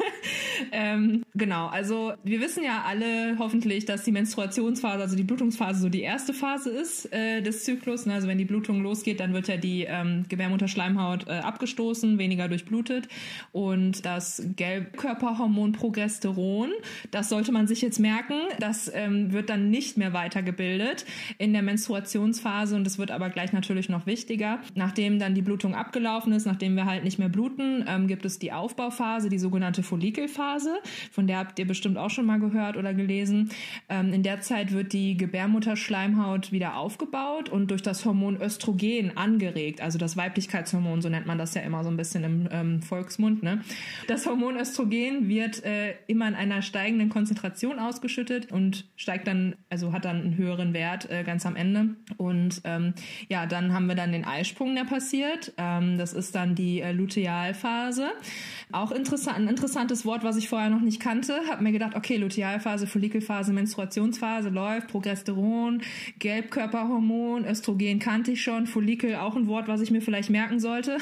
ähm, 0.71 1.23
genau, 1.35 1.67
also 1.67 2.13
wir 2.23 2.41
wissen 2.41 2.63
ja 2.63 2.83
alle 2.85 3.37
hoffentlich, 3.39 3.85
dass 3.85 4.03
die 4.03 4.11
Menstruationsphase, 4.11 5.01
also 5.01 5.15
die 5.15 5.23
Blutungsphase, 5.23 5.81
so 5.81 5.89
die 5.89 6.01
erste 6.01 6.33
Phase 6.33 6.69
ist 6.69 7.11
äh, 7.13 7.41
des 7.41 7.63
Zyklus. 7.63 8.05
Ne? 8.05 8.13
Also 8.13 8.27
wenn 8.27 8.37
die 8.37 8.45
Blutung 8.45 8.81
losgeht, 8.81 9.19
dann 9.19 9.33
wird 9.33 9.47
ja 9.47 9.57
die 9.57 9.83
ähm, 9.83 10.25
Gebärmutterschleimhaut 10.27 11.27
äh, 11.27 11.31
abgestoßen, 11.31 12.17
weniger 12.17 12.47
durchblutet. 12.47 13.07
Und 13.51 14.05
das 14.05 14.43
Gelbkörperhormon 14.55 15.73
Progesteron, 15.73 16.71
das 17.11 17.29
sollte 17.29 17.51
man 17.51 17.67
sich 17.67 17.81
jetzt 17.81 17.99
merken, 17.99 18.35
das 18.59 18.91
ähm, 18.93 19.31
wird 19.31 19.49
dann 19.49 19.69
nicht 19.69 19.97
mehr 19.97 20.06
mehr 20.07 20.13
weitergebildet 20.13 21.05
in 21.37 21.53
der 21.53 21.61
Menstruationsphase 21.61 22.75
und 22.75 22.87
es 22.87 22.97
wird 22.97 23.11
aber 23.11 23.29
gleich 23.29 23.53
natürlich 23.53 23.89
noch 23.89 24.05
wichtiger. 24.05 24.59
Nachdem 24.75 25.19
dann 25.19 25.35
die 25.35 25.41
Blutung 25.41 25.75
abgelaufen 25.75 26.33
ist, 26.33 26.45
nachdem 26.45 26.75
wir 26.75 26.85
halt 26.85 27.03
nicht 27.03 27.19
mehr 27.19 27.29
bluten, 27.29 27.85
ähm, 27.87 28.07
gibt 28.07 28.25
es 28.25 28.39
die 28.39 28.51
Aufbauphase, 28.51 29.29
die 29.29 29.39
sogenannte 29.39 29.83
Follikelphase, 29.83 30.79
von 31.11 31.27
der 31.27 31.37
habt 31.39 31.59
ihr 31.59 31.67
bestimmt 31.67 31.97
auch 31.97 32.09
schon 32.09 32.25
mal 32.25 32.39
gehört 32.39 32.77
oder 32.77 32.93
gelesen. 32.93 33.49
Ähm, 33.89 34.13
in 34.13 34.23
der 34.23 34.41
Zeit 34.41 34.71
wird 34.71 34.93
die 34.93 35.17
Gebärmutterschleimhaut 35.17 36.51
wieder 36.51 36.77
aufgebaut 36.77 37.49
und 37.49 37.71
durch 37.71 37.81
das 37.81 38.05
Hormon 38.05 38.41
Östrogen 38.41 39.17
angeregt, 39.17 39.81
also 39.81 39.97
das 39.97 40.15
Weiblichkeitshormon, 40.15 41.01
so 41.01 41.09
nennt 41.09 41.25
man 41.25 41.37
das 41.37 41.53
ja 41.53 41.61
immer 41.61 41.83
so 41.83 41.89
ein 41.89 41.97
bisschen 41.97 42.23
im 42.23 42.49
ähm, 42.51 42.81
Volksmund. 42.81 43.43
Ne? 43.43 43.61
Das 44.07 44.25
Hormon 44.25 44.57
Östrogen 44.57 45.27
wird 45.27 45.63
äh, 45.63 45.95
immer 46.07 46.27
in 46.27 46.35
einer 46.35 46.61
steigenden 46.61 47.09
Konzentration 47.09 47.79
ausgeschüttet 47.79 48.51
und 48.51 48.85
steigt 48.95 49.27
dann, 49.27 49.55
also 49.69 49.86
hat 49.93 50.05
dann 50.05 50.21
einen 50.21 50.37
höheren 50.37 50.73
Wert 50.73 51.09
äh, 51.09 51.23
ganz 51.23 51.45
am 51.45 51.55
Ende. 51.55 51.95
Und 52.17 52.61
ähm, 52.63 52.93
ja, 53.29 53.45
dann 53.45 53.73
haben 53.73 53.87
wir 53.87 53.95
dann 53.95 54.11
den 54.11 54.25
Eisprung, 54.25 54.75
der 54.75 54.83
passiert. 54.83 55.53
Ähm, 55.57 55.97
das 55.97 56.13
ist 56.13 56.35
dann 56.35 56.55
die 56.55 56.81
äh, 56.81 56.91
Lutealphase. 56.91 58.09
Auch 58.71 58.91
interessant, 58.91 59.37
ein 59.37 59.47
interessantes 59.47 60.05
Wort, 60.05 60.23
was 60.23 60.37
ich 60.37 60.49
vorher 60.49 60.69
noch 60.69 60.81
nicht 60.81 60.99
kannte. 60.99 61.39
Hab 61.49 61.61
mir 61.61 61.71
gedacht, 61.71 61.95
okay, 61.95 62.17
Lutealphase, 62.17 62.87
Follikelphase, 62.87 63.53
Menstruationsphase 63.53 64.49
läuft, 64.49 64.87
Progesteron, 64.87 65.81
Gelbkörperhormon, 66.19 67.45
Östrogen 67.45 67.99
kannte 67.99 68.31
ich 68.31 68.41
schon, 68.41 68.67
Follikel 68.67 69.15
auch 69.15 69.35
ein 69.35 69.47
Wort, 69.47 69.67
was 69.67 69.81
ich 69.81 69.91
mir 69.91 70.01
vielleicht 70.01 70.29
merken 70.29 70.59
sollte. 70.59 70.97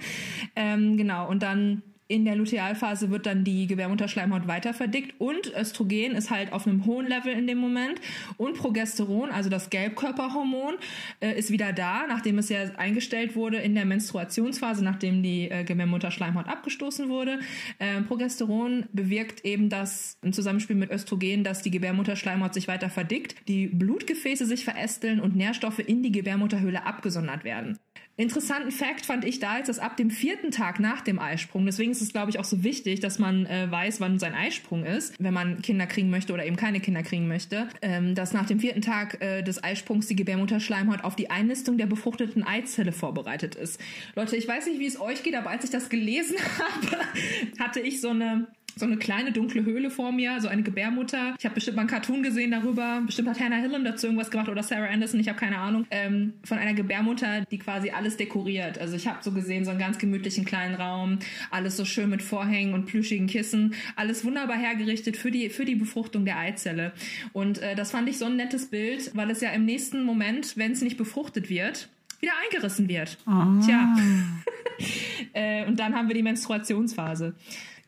ähm, 0.56 0.96
genau, 0.96 1.28
und 1.28 1.42
dann 1.42 1.82
in 2.06 2.24
der 2.24 2.36
Lutealphase 2.36 3.10
wird 3.10 3.26
dann 3.26 3.44
die 3.44 3.66
Gebärmutterschleimhaut 3.66 4.46
weiter 4.46 4.74
verdickt 4.74 5.18
und 5.18 5.52
Östrogen 5.54 6.12
ist 6.12 6.30
halt 6.30 6.52
auf 6.52 6.66
einem 6.66 6.84
hohen 6.84 7.06
Level 7.06 7.32
in 7.32 7.46
dem 7.46 7.58
Moment 7.58 8.00
und 8.36 8.56
Progesteron, 8.58 9.30
also 9.30 9.48
das 9.48 9.70
Gelbkörperhormon, 9.70 10.74
äh, 11.20 11.38
ist 11.38 11.50
wieder 11.50 11.72
da, 11.72 12.06
nachdem 12.06 12.38
es 12.38 12.48
ja 12.48 12.60
eingestellt 12.76 13.36
wurde 13.36 13.58
in 13.58 13.74
der 13.74 13.86
Menstruationsphase, 13.86 14.84
nachdem 14.84 15.22
die 15.22 15.50
äh, 15.50 15.64
Gebärmutterschleimhaut 15.64 16.46
abgestoßen 16.46 17.08
wurde. 17.08 17.40
Äh, 17.78 18.02
Progesteron 18.02 18.86
bewirkt 18.92 19.44
eben 19.44 19.70
das 19.70 20.18
im 20.22 20.32
Zusammenspiel 20.32 20.76
mit 20.76 20.90
Östrogen, 20.90 21.42
dass 21.44 21.62
die 21.62 21.70
Gebärmutterschleimhaut 21.70 22.52
sich 22.52 22.68
weiter 22.68 22.90
verdickt, 22.90 23.36
die 23.48 23.68
Blutgefäße 23.68 24.44
sich 24.44 24.64
verästeln 24.64 25.20
und 25.20 25.36
Nährstoffe 25.36 25.78
in 25.78 26.02
die 26.02 26.12
Gebärmutterhöhle 26.12 26.84
abgesondert 26.84 27.44
werden. 27.44 27.78
Interessanten 28.16 28.70
Fakt 28.70 29.06
fand 29.06 29.24
ich 29.24 29.40
da 29.40 29.56
jetzt, 29.56 29.68
dass 29.68 29.80
ab 29.80 29.96
dem 29.96 30.08
vierten 30.10 30.52
Tag 30.52 30.78
nach 30.78 31.00
dem 31.00 31.18
Eisprung, 31.18 31.66
deswegen 31.66 31.90
ist 31.90 32.00
es, 32.00 32.12
glaube 32.12 32.30
ich, 32.30 32.38
auch 32.38 32.44
so 32.44 32.62
wichtig, 32.62 33.00
dass 33.00 33.18
man 33.18 33.44
äh, 33.46 33.68
weiß, 33.68 34.00
wann 34.00 34.20
sein 34.20 34.34
Eisprung 34.34 34.84
ist, 34.84 35.14
wenn 35.18 35.34
man 35.34 35.62
Kinder 35.62 35.86
kriegen 35.86 36.10
möchte 36.10 36.32
oder 36.32 36.46
eben 36.46 36.54
keine 36.54 36.78
Kinder 36.78 37.02
kriegen 37.02 37.26
möchte, 37.26 37.68
ähm, 37.82 38.14
dass 38.14 38.32
nach 38.32 38.46
dem 38.46 38.60
vierten 38.60 38.82
Tag 38.82 39.20
äh, 39.20 39.42
des 39.42 39.64
Eisprungs 39.64 40.06
die 40.06 40.14
Gebärmutterschleimhaut 40.14 41.02
auf 41.02 41.16
die 41.16 41.30
Einnistung 41.30 41.76
der 41.76 41.86
befruchteten 41.86 42.44
Eizelle 42.44 42.92
vorbereitet 42.92 43.56
ist. 43.56 43.80
Leute, 44.14 44.36
ich 44.36 44.46
weiß 44.46 44.66
nicht, 44.66 44.78
wie 44.78 44.86
es 44.86 45.00
euch 45.00 45.24
geht, 45.24 45.34
aber 45.34 45.50
als 45.50 45.64
ich 45.64 45.70
das 45.70 45.88
gelesen 45.88 46.36
habe, 46.58 47.04
hatte 47.58 47.80
ich 47.80 48.00
so 48.00 48.10
eine 48.10 48.46
so 48.76 48.86
eine 48.86 48.96
kleine 48.96 49.32
dunkle 49.32 49.64
Höhle 49.64 49.90
vor 49.90 50.12
mir, 50.12 50.40
so 50.40 50.48
eine 50.48 50.62
Gebärmutter. 50.62 51.34
Ich 51.38 51.44
habe 51.44 51.54
bestimmt 51.54 51.76
mal 51.76 51.82
einen 51.82 51.90
Cartoon 51.90 52.22
gesehen 52.22 52.50
darüber. 52.50 53.02
Bestimmt 53.06 53.28
hat 53.28 53.40
Hannah 53.40 53.56
Hillam 53.56 53.84
dazu 53.84 54.06
irgendwas 54.06 54.30
gemacht 54.30 54.48
oder 54.48 54.62
Sarah 54.62 54.88
Anderson, 54.88 55.20
ich 55.20 55.28
habe 55.28 55.38
keine 55.38 55.58
Ahnung. 55.58 55.86
Ähm, 55.90 56.34
von 56.44 56.58
einer 56.58 56.74
Gebärmutter, 56.74 57.42
die 57.50 57.58
quasi 57.58 57.90
alles 57.90 58.16
dekoriert. 58.16 58.78
Also 58.78 58.96
ich 58.96 59.06
habe 59.06 59.18
so 59.22 59.32
gesehen, 59.32 59.64
so 59.64 59.70
einen 59.70 59.80
ganz 59.80 59.98
gemütlichen 59.98 60.44
kleinen 60.44 60.74
Raum, 60.74 61.18
alles 61.50 61.76
so 61.76 61.84
schön 61.84 62.10
mit 62.10 62.22
Vorhängen 62.22 62.74
und 62.74 62.86
plüschigen 62.86 63.26
Kissen, 63.26 63.74
alles 63.96 64.24
wunderbar 64.24 64.56
hergerichtet 64.56 65.16
für 65.16 65.30
die, 65.30 65.50
für 65.50 65.64
die 65.64 65.76
Befruchtung 65.76 66.24
der 66.24 66.38
Eizelle. 66.38 66.92
Und 67.32 67.58
äh, 67.58 67.74
das 67.74 67.90
fand 67.90 68.08
ich 68.08 68.18
so 68.18 68.26
ein 68.26 68.36
nettes 68.36 68.66
Bild, 68.66 69.12
weil 69.14 69.30
es 69.30 69.40
ja 69.40 69.50
im 69.50 69.64
nächsten 69.64 70.04
Moment, 70.04 70.56
wenn 70.56 70.72
es 70.72 70.82
nicht 70.82 70.96
befruchtet 70.96 71.48
wird, 71.48 71.88
wieder 72.20 72.32
eingerissen 72.44 72.88
wird. 72.88 73.18
Oh. 73.26 73.64
Tja. 73.64 73.96
äh, 75.32 75.66
und 75.66 75.78
dann 75.78 75.94
haben 75.94 76.08
wir 76.08 76.14
die 76.14 76.22
Menstruationsphase. 76.22 77.34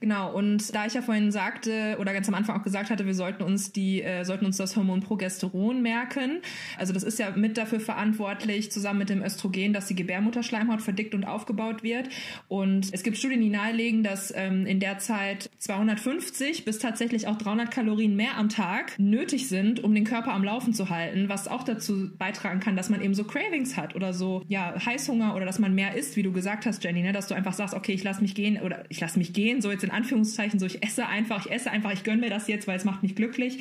Genau, 0.00 0.32
und 0.32 0.74
da 0.74 0.84
ich 0.84 0.92
ja 0.92 1.00
vorhin 1.00 1.32
sagte 1.32 1.96
oder 1.98 2.12
ganz 2.12 2.28
am 2.28 2.34
Anfang 2.34 2.58
auch 2.58 2.62
gesagt 2.62 2.90
hatte, 2.90 3.06
wir 3.06 3.14
sollten 3.14 3.42
uns 3.42 3.72
die, 3.72 4.02
äh, 4.02 4.24
sollten 4.24 4.44
uns 4.44 4.58
das 4.58 4.76
Hormon 4.76 5.00
Progesteron 5.00 5.80
merken. 5.80 6.42
Also 6.78 6.92
das 6.92 7.02
ist 7.02 7.18
ja 7.18 7.30
mit 7.30 7.56
dafür 7.56 7.80
verantwortlich, 7.80 8.70
zusammen 8.70 8.98
mit 8.98 9.08
dem 9.08 9.22
Östrogen, 9.22 9.72
dass 9.72 9.86
die 9.86 9.94
Gebärmutterschleimhaut 9.94 10.82
verdickt 10.82 11.14
und 11.14 11.24
aufgebaut 11.24 11.82
wird. 11.82 12.10
Und 12.48 12.92
es 12.92 13.02
gibt 13.02 13.16
Studien, 13.16 13.40
die 13.40 13.48
nahelegen, 13.48 14.02
dass 14.02 14.32
ähm, 14.36 14.66
in 14.66 14.80
der 14.80 14.98
Zeit 14.98 15.48
250 15.58 16.66
bis 16.66 16.78
tatsächlich 16.78 17.26
auch 17.26 17.38
300 17.38 17.70
Kalorien 17.70 18.16
mehr 18.16 18.36
am 18.36 18.50
Tag 18.50 18.98
nötig 18.98 19.48
sind, 19.48 19.82
um 19.82 19.94
den 19.94 20.04
Körper 20.04 20.34
am 20.34 20.44
Laufen 20.44 20.74
zu 20.74 20.90
halten, 20.90 21.30
was 21.30 21.48
auch 21.48 21.62
dazu 21.62 22.10
beitragen 22.18 22.60
kann, 22.60 22.76
dass 22.76 22.90
man 22.90 23.00
eben 23.00 23.14
so 23.14 23.24
Cravings 23.24 23.78
hat 23.78 23.94
oder 23.94 24.12
so, 24.12 24.42
ja, 24.48 24.74
Heißhunger 24.84 25.34
oder 25.34 25.46
dass 25.46 25.58
man 25.58 25.74
mehr 25.74 25.94
isst, 25.94 26.16
wie 26.16 26.22
du 26.22 26.32
gesagt 26.32 26.66
hast, 26.66 26.84
Jenny, 26.84 27.02
ne? 27.02 27.12
dass 27.12 27.28
du 27.28 27.34
einfach 27.34 27.54
sagst, 27.54 27.74
okay, 27.74 27.92
ich 27.92 28.04
lass 28.04 28.20
mich 28.20 28.34
gehen 28.34 28.60
oder 28.60 28.84
ich 28.90 29.00
lass 29.00 29.16
mich 29.16 29.32
gehen, 29.32 29.62
so 29.62 29.70
jetzt 29.70 29.85
in 29.86 29.92
Anführungszeichen 29.92 30.58
so, 30.58 30.66
ich 30.66 30.82
esse 30.82 31.06
einfach, 31.06 31.46
ich 31.46 31.52
esse 31.52 31.70
einfach, 31.70 31.92
ich 31.92 32.02
gönne 32.02 32.20
mir 32.20 32.30
das 32.30 32.48
jetzt, 32.48 32.66
weil 32.66 32.76
es 32.76 32.84
macht 32.84 33.02
mich 33.02 33.14
glücklich. 33.14 33.60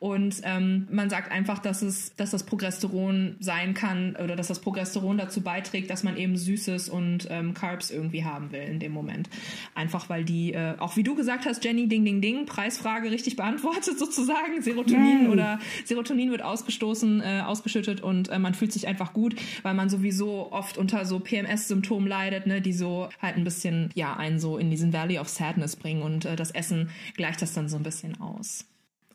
Und 0.00 0.40
ähm, 0.42 0.88
man 0.90 1.08
sagt 1.08 1.30
einfach, 1.30 1.60
dass 1.60 1.82
es, 1.82 2.14
dass 2.16 2.30
das 2.30 2.44
Progesteron 2.44 3.36
sein 3.38 3.74
kann 3.74 4.16
oder 4.16 4.34
dass 4.34 4.48
das 4.48 4.60
Progesteron 4.60 5.16
dazu 5.16 5.42
beiträgt, 5.42 5.90
dass 5.90 6.02
man 6.02 6.16
eben 6.16 6.36
Süßes 6.36 6.88
und 6.88 7.28
ähm, 7.30 7.54
Carbs 7.54 7.90
irgendwie 7.90 8.24
haben 8.24 8.50
will 8.50 8.62
in 8.62 8.80
dem 8.80 8.92
Moment. 8.92 9.30
Einfach 9.74 10.08
weil 10.08 10.24
die, 10.24 10.52
äh, 10.52 10.74
auch 10.78 10.96
wie 10.96 11.04
du 11.04 11.14
gesagt 11.14 11.46
hast, 11.46 11.64
Jenny, 11.64 11.86
Ding, 11.86 12.04
Ding, 12.04 12.20
Ding, 12.20 12.46
Preisfrage 12.46 13.10
richtig 13.10 13.36
beantwortet 13.40 13.98
sozusagen. 13.98 14.60
Serotonin 14.60 15.22
Yay. 15.22 15.28
oder 15.28 15.60
Serotonin 15.84 16.32
wird 16.32 16.42
ausgestoßen, 16.42 17.20
äh, 17.20 17.42
ausgeschüttet 17.46 18.00
und 18.00 18.28
äh, 18.28 18.38
man 18.38 18.54
fühlt 18.54 18.72
sich 18.72 18.88
einfach 18.88 19.12
gut, 19.12 19.36
weil 19.62 19.74
man 19.74 19.88
sowieso 19.88 20.50
oft 20.50 20.78
unter 20.78 21.04
so 21.04 21.20
PMS-Symptomen 21.20 22.08
leidet, 22.08 22.46
ne, 22.46 22.60
die 22.60 22.72
so 22.72 23.08
halt 23.22 23.36
ein 23.36 23.44
bisschen, 23.44 23.90
ja, 23.94 24.16
einen 24.16 24.40
so 24.40 24.58
in 24.58 24.70
diesen 24.70 24.92
Valley 24.92 25.18
of 25.18 25.28
Sadness 25.28 25.59
Ergebnis 25.60 25.76
bringen 25.76 26.02
und 26.02 26.24
äh, 26.24 26.36
das 26.36 26.50
Essen 26.50 26.90
gleicht 27.16 27.42
das 27.42 27.54
dann 27.54 27.68
so 27.68 27.76
ein 27.76 27.82
bisschen 27.82 28.20
aus. 28.20 28.64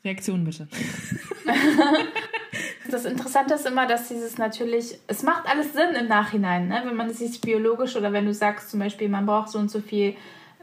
Reaktion 0.04 0.44
bitte. 0.44 0.68
das 2.90 3.04
Interessante 3.04 3.54
ist 3.54 3.66
immer, 3.66 3.86
dass 3.86 4.08
dieses 4.08 4.38
natürlich, 4.38 4.98
es 5.08 5.22
macht 5.22 5.48
alles 5.48 5.72
Sinn 5.72 5.94
im 5.98 6.06
Nachhinein, 6.06 6.68
ne? 6.68 6.82
wenn 6.84 6.96
man 6.96 7.10
es 7.10 7.18
sich 7.18 7.40
biologisch 7.40 7.96
oder 7.96 8.12
wenn 8.12 8.26
du 8.26 8.32
sagst 8.32 8.70
zum 8.70 8.80
Beispiel, 8.80 9.08
man 9.08 9.26
braucht 9.26 9.48
so 9.48 9.58
und 9.58 9.70
so 9.70 9.80
viel 9.80 10.14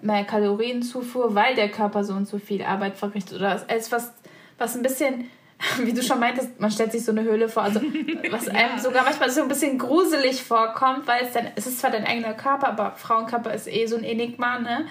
mehr 0.01 0.23
Kalorienzufuhr, 0.23 1.36
weil 1.36 1.55
der 1.55 1.69
Körper 1.69 2.03
so 2.03 2.13
und 2.13 2.27
so 2.27 2.39
viel 2.39 2.63
Arbeit 2.63 2.97
verrichtet 2.97 3.38
oder 3.38 3.65
es 3.67 3.91
was, 3.91 4.13
was 4.57 4.75
ein 4.75 4.84
bisschen 4.84 5.25
wie 5.79 5.93
du 5.93 6.03
schon 6.03 6.19
meintest, 6.19 6.59
man 6.59 6.71
stellt 6.71 6.91
sich 6.91 7.05
so 7.05 7.11
eine 7.11 7.23
Höhle 7.23 7.47
vor, 7.47 7.63
also 7.63 7.81
was 8.31 8.47
einem 8.47 8.75
ja. 8.75 8.79
sogar 8.79 9.03
manchmal 9.03 9.29
so 9.29 9.41
ein 9.41 9.47
bisschen 9.47 9.77
gruselig 9.77 10.43
vorkommt, 10.43 11.07
weil 11.07 11.23
es 11.23 11.34
dann, 11.34 11.47
es 11.55 11.67
ist 11.67 11.79
zwar 11.79 11.91
dein 11.91 12.05
eigener 12.05 12.34
Körper, 12.34 12.67
aber 12.69 12.91
Frauenkörper 12.95 13.53
ist 13.53 13.67
eh 13.67 13.86
so 13.86 13.95
ein 13.95 14.03
Enigma, 14.03 14.59
ne? 14.59 14.86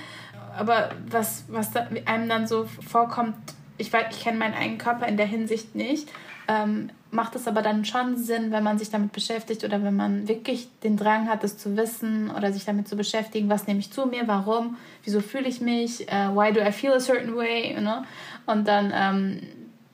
Aber 0.57 0.91
was, 1.09 1.45
was 1.49 1.71
da 1.71 1.87
einem 2.05 2.29
dann 2.29 2.47
so 2.47 2.65
vorkommt, 2.65 3.35
ich 3.79 3.93
weiß, 3.93 4.07
ich 4.11 4.23
kenne 4.23 4.39
meinen 4.39 4.55
eigenen 4.55 4.79
Körper 4.79 5.07
in 5.07 5.17
der 5.17 5.27
Hinsicht 5.27 5.75
nicht, 5.75 6.09
ähm, 6.49 6.91
macht 7.11 7.37
es 7.37 7.47
aber 7.47 7.63
dann 7.63 7.85
schon 7.85 8.17
Sinn, 8.17 8.53
wenn 8.53 8.65
man 8.65 8.79
sich 8.79 8.91
damit 8.91 9.13
beschäftigt 9.13 9.65
oder 9.65 9.83
wenn 9.85 9.95
man 9.95 10.29
wirklich 10.29 10.69
den 10.83 10.97
Drang 10.97 11.29
hat, 11.29 11.45
es 11.45 11.59
zu 11.59 11.77
wissen 11.77 12.31
oder 12.31 12.53
sich 12.53 12.65
damit 12.65 12.89
zu 12.89 12.97
beschäftigen, 12.97 13.51
was 13.51 13.67
nehme 13.67 13.81
ich 13.81 13.93
zu 13.93 14.07
mir, 14.07 14.27
warum, 14.27 14.77
wieso 15.05 15.21
fühle 15.21 15.47
ich 15.47 15.61
mich, 15.61 16.07
uh, 16.11 16.35
why 16.35 16.53
do 16.53 16.61
I 16.61 16.73
feel 16.73 16.93
a 16.93 17.01
certain 17.01 17.37
way, 17.37 17.75
you 17.75 17.81
know? 17.81 18.03
Und 18.47 18.67
dann, 18.67 18.93
ähm, 18.95 19.41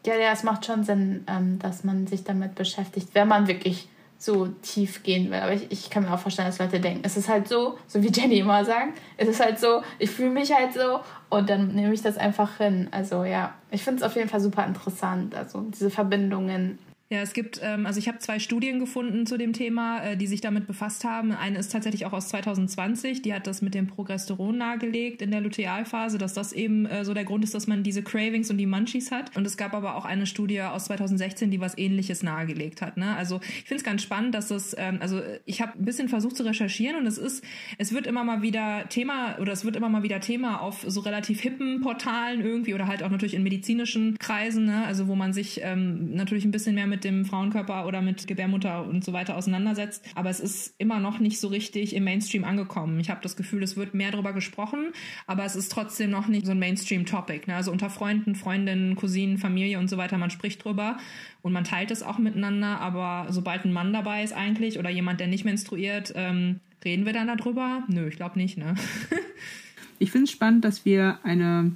ja, 0.07 0.15
ja, 0.15 0.33
es 0.33 0.45
macht 0.45 0.65
schon 0.65 0.85
Sinn, 0.85 1.25
ähm, 1.27 1.59
dass 1.59 1.83
man 1.83 2.07
sich 2.07 2.25
damit 2.25 2.55
beschäftigt, 2.55 3.09
wenn 3.15 3.29
man 3.29 3.49
wirklich 3.49 3.89
so 4.19 4.49
tief 4.62 5.05
gehen 5.05 5.31
will. 5.31 5.39
Aber 5.39 5.53
ich, 5.53 5.71
ich 5.71 5.91
kann 5.91 6.03
mir 6.03 6.12
auch 6.12 6.19
vorstellen, 6.19 6.49
dass 6.49 6.59
Leute 6.59 6.81
denken, 6.81 7.03
es 7.05 7.16
ist 7.16 7.29
halt 7.29 7.49
so, 7.49 7.79
so 7.87 8.03
wie 8.03 8.11
Jenny 8.11 8.41
immer 8.41 8.64
sagt, 8.64 8.99
es 9.16 9.29
ist 9.29 9.41
halt 9.41 9.59
so, 9.59 9.83
ich 9.99 10.11
fühle 10.11 10.31
mich 10.31 10.53
halt 10.53 10.75
so 10.75 11.01
und 11.29 11.49
dann 11.49 11.69
nehme 11.75 11.95
ich 11.95 12.03
das 12.03 12.19
einfach 12.19 12.59
hin. 12.59 12.89
Also 12.91 13.25
ja, 13.25 13.55
ich 13.71 13.83
finde 13.83 13.99
es 13.99 14.03
auf 14.03 14.16
jeden 14.16 14.29
Fall 14.29 14.41
super 14.41 14.66
interessant, 14.66 15.35
also 15.35 15.61
diese 15.61 15.91
Verbindungen 15.91 16.79
ja, 17.11 17.23
es 17.23 17.33
gibt, 17.33 17.59
ähm, 17.63 17.87
also 17.87 17.99
ich 17.99 18.07
habe 18.07 18.19
zwei 18.19 18.39
Studien 18.39 18.79
gefunden 18.79 19.25
zu 19.25 19.39
dem 19.39 19.55
Thema, 19.55 20.03
äh, 20.03 20.17
die 20.19 20.27
sich 20.27 20.43
damit 20.43 20.67
befasst 20.67 21.05
haben. 21.05 21.33
Eine 21.33 21.59
ist 21.59 21.73
tatsächlich 21.73 22.05
auch 22.05 22.13
aus 22.13 22.29
2020, 22.29 23.23
die 23.23 23.33
hat 23.33 23.47
das 23.47 23.63
mit 23.63 23.75
dem 23.75 23.87
Progesteron 23.87 24.59
nahegelegt 24.59 25.23
in 25.23 25.31
der 25.31 25.41
Lutealphase, 25.41 26.19
dass 26.19 26.35
das 26.35 26.53
eben 26.53 26.85
äh, 26.85 27.07
so 27.07 27.15
der 27.15 27.25
Grund 27.25 27.45
ist, 27.45 27.55
dass 27.55 27.67
man 27.67 27.83
diese 27.83 28.03
Cravings 28.03 28.51
und 28.51 28.59
die 28.59 28.67
Munchies 28.67 29.11
hat. 29.11 29.35
Und 29.39 29.47
es 29.47 29.57
gab 29.57 29.73
aber 29.73 29.97
auch 29.97 30.05
eine 30.05 30.27
Studie 30.27 30.61
aus 30.61 30.85
2016, 30.85 31.51
die 31.51 31.61
was 31.61 31.79
ähnliches 31.79 32.23
nahegelegt 32.23 32.83
hat. 32.83 32.99
Ne? 32.99 33.17
Also 33.17 33.41
ich 33.43 33.65
finde 33.65 33.77
es 33.77 33.85
ganz 33.85 34.03
spannend, 34.03 34.35
dass 34.35 34.49
das, 34.49 34.77
ähm, 34.79 34.99
also 35.01 35.23
ich 35.47 35.63
habe 35.63 35.79
ein 35.79 35.87
bisschen 35.87 36.11
versucht 36.11 36.37
zu 36.37 36.43
recherchieren 36.43 36.97
und 36.97 37.07
es 37.07 37.17
ist, 37.17 37.43
es 37.79 37.95
wird 37.95 38.07
immer 38.07 38.23
mal 38.23 38.43
wieder 38.43 38.87
Thema 38.91 39.39
oder 39.39 39.53
es 39.53 39.65
wird 39.65 39.77
immer 39.77 39.89
mal 39.89 40.03
wieder 40.03 40.21
Thema 40.21 40.61
auf 40.61 40.85
so 40.87 41.01
relativ 41.01 41.41
hippen 41.41 41.81
Portalen 41.81 42.43
irgendwie 42.43 42.75
oder 42.75 42.87
halt 42.87 43.03
auch 43.03 43.11
natürlich 43.11 43.35
in 43.35 43.43
medizinischen 43.43 44.19
Kreisen, 44.19 44.67
ne? 44.67 44.85
also 44.85 45.09
wo 45.09 45.15
man 45.15 45.33
sich 45.33 45.63
ähm, 45.63 46.15
natürlich 46.15 46.45
ein 46.45 46.51
bisschen 46.51 46.75
mehr 46.75 46.87
mit 46.87 46.97
mit 46.99 47.05
dem 47.05 47.24
Frauenkörper 47.24 47.86
oder 47.86 48.03
mit 48.03 48.26
Gebärmutter 48.26 48.84
und 48.84 49.05
so 49.05 49.12
weiter 49.12 49.36
auseinandersetzt. 49.36 50.05
Aber 50.16 50.30
es 50.30 50.40
ist 50.40 50.74
immer 50.78 50.99
noch 50.99 51.20
nicht 51.20 51.38
so 51.38 51.46
richtig 51.46 51.94
im 51.94 52.03
Mainstream 52.03 52.42
angekommen. 52.42 52.99
Ich 52.99 53.09
habe 53.09 53.20
das 53.22 53.36
Gefühl, 53.36 53.62
es 53.62 53.76
wird 53.76 53.94
mehr 53.94 54.11
darüber 54.11 54.32
gesprochen, 54.32 54.88
aber 55.28 55.44
es 55.44 55.55
ist 55.55 55.70
trotzdem 55.70 56.11
noch 56.11 56.26
nicht 56.26 56.44
so 56.44 56.51
ein 56.51 56.59
Mainstream-Topic. 56.59 57.42
Ne? 57.46 57.55
Also 57.55 57.70
unter 57.70 57.88
Freunden, 57.88 58.34
Freundinnen, 58.34 58.96
Cousinen, 58.96 59.38
Familie 59.38 59.78
und 59.78 59.88
so 59.88 59.96
weiter, 59.96 60.18
man 60.18 60.30
spricht 60.30 60.64
drüber 60.64 60.96
und 61.40 61.53
man 61.53 61.62
teilt 61.62 61.92
es 61.92 62.03
auch 62.03 62.18
miteinander. 62.18 62.80
Aber 62.80 63.26
sobald 63.30 63.64
ein 63.64 63.72
Mann 63.72 63.92
dabei 63.92 64.24
ist 64.24 64.32
eigentlich 64.32 64.80
oder 64.80 64.90
jemand, 64.90 65.20
der 65.20 65.28
nicht 65.28 65.44
menstruiert, 65.44 66.12
ähm, 66.16 66.59
reden 66.84 67.07
wir 67.07 67.12
dann 67.12 67.28
darüber? 67.28 67.84
Nö, 67.86 68.09
ich 68.09 68.16
glaube 68.16 68.40
nicht. 68.40 68.59
Ne? 68.59 68.74
ich 70.01 70.11
finde 70.11 70.24
es 70.24 70.32
spannend, 70.32 70.64
dass 70.64 70.84
wir 70.84 71.20
eine 71.22 71.70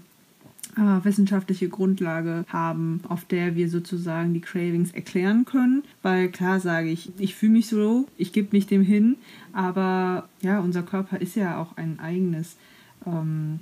äh, 0.76 1.04
wissenschaftliche 1.04 1.68
Grundlage 1.68 2.44
haben, 2.48 3.00
auf 3.08 3.24
der 3.24 3.56
wir 3.56 3.68
sozusagen 3.68 4.32
die 4.34 4.40
Cravings 4.40 4.92
erklären 4.92 5.44
können. 5.44 5.82
Weil 6.02 6.28
klar 6.28 6.60
sage 6.60 6.88
ich, 6.88 7.10
ich 7.18 7.34
fühle 7.34 7.52
mich 7.52 7.66
so, 7.68 8.08
ich 8.16 8.32
gebe 8.32 8.48
mich 8.52 8.66
dem 8.66 8.82
hin, 8.82 9.16
aber 9.52 10.28
ja, 10.40 10.60
unser 10.60 10.82
Körper 10.82 11.20
ist 11.20 11.36
ja 11.36 11.60
auch 11.60 11.76
ein 11.76 11.98
eigenes, 12.00 12.56
ähm, 13.06 13.60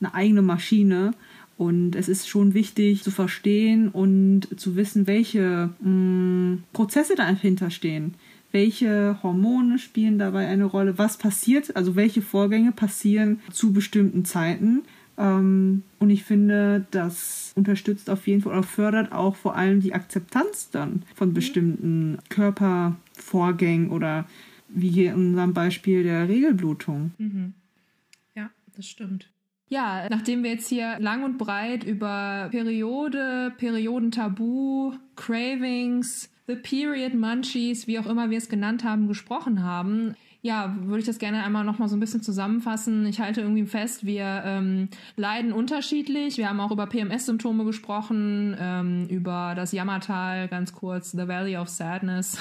eine 0.00 0.14
eigene 0.14 0.42
Maschine. 0.42 1.12
Und 1.58 1.96
es 1.96 2.08
ist 2.08 2.28
schon 2.28 2.54
wichtig 2.54 3.02
zu 3.02 3.10
verstehen 3.10 3.88
und 3.88 4.46
zu 4.56 4.76
wissen, 4.76 5.08
welche 5.08 5.70
mh, 5.80 5.90
mm, 5.90 6.62
Prozesse 6.72 7.16
dahinter 7.16 7.70
stehen. 7.70 8.14
Welche 8.52 9.18
Hormone 9.22 9.78
spielen 9.78 10.18
dabei 10.18 10.46
eine 10.46 10.64
Rolle? 10.64 10.96
Was 10.96 11.18
passiert? 11.18 11.76
Also 11.76 11.96
welche 11.96 12.22
Vorgänge 12.22 12.72
passieren 12.72 13.40
zu 13.52 13.72
bestimmten 13.72 14.24
Zeiten? 14.24 14.84
Ähm, 15.18 15.82
und 15.98 16.10
ich 16.10 16.24
finde, 16.24 16.86
das 16.92 17.52
unterstützt 17.56 18.08
auf 18.08 18.26
jeden 18.26 18.40
Fall 18.40 18.52
oder 18.52 18.62
fördert 18.62 19.12
auch 19.12 19.34
vor 19.34 19.56
allem 19.56 19.80
die 19.80 19.92
Akzeptanz 19.92 20.70
dann 20.70 21.02
von 21.14 21.30
mhm. 21.30 21.34
bestimmten 21.34 22.18
Körpervorgängen 22.28 23.90
oder 23.90 24.26
wie 24.68 24.90
hier 24.90 25.12
in 25.12 25.30
unserem 25.30 25.54
Beispiel 25.54 26.04
der 26.04 26.28
Regelblutung. 26.28 27.12
Mhm. 27.18 27.54
Ja, 28.34 28.50
das 28.76 28.86
stimmt. 28.86 29.28
Ja, 29.70 30.06
nachdem 30.08 30.44
wir 30.44 30.52
jetzt 30.52 30.68
hier 30.68 30.98
lang 30.98 31.24
und 31.24 31.36
breit 31.36 31.84
über 31.84 32.48
Periode, 32.50 33.52
Periodentabu, 33.58 34.94
Cravings, 35.16 36.30
The 36.46 36.54
Period 36.54 37.14
Munchies, 37.14 37.86
wie 37.86 37.98
auch 37.98 38.06
immer 38.06 38.30
wir 38.30 38.38
es 38.38 38.48
genannt 38.48 38.84
haben, 38.84 39.08
gesprochen 39.08 39.62
haben, 39.62 40.14
ja, 40.48 40.74
würde 40.80 41.00
ich 41.00 41.04
das 41.04 41.18
gerne 41.18 41.44
einmal 41.44 41.62
nochmal 41.62 41.90
so 41.90 41.96
ein 41.96 42.00
bisschen 42.00 42.22
zusammenfassen. 42.22 43.04
Ich 43.04 43.20
halte 43.20 43.42
irgendwie 43.42 43.66
fest, 43.66 44.06
wir 44.06 44.42
ähm, 44.46 44.88
leiden 45.14 45.52
unterschiedlich. 45.52 46.38
Wir 46.38 46.48
haben 46.48 46.58
auch 46.58 46.70
über 46.70 46.86
PMS-Symptome 46.86 47.66
gesprochen, 47.66 48.56
ähm, 48.58 49.06
über 49.08 49.52
das 49.54 49.72
Jammertal, 49.72 50.48
ganz 50.48 50.72
kurz, 50.72 51.10
The 51.10 51.28
Valley 51.28 51.58
of 51.58 51.68
Sadness 51.68 52.38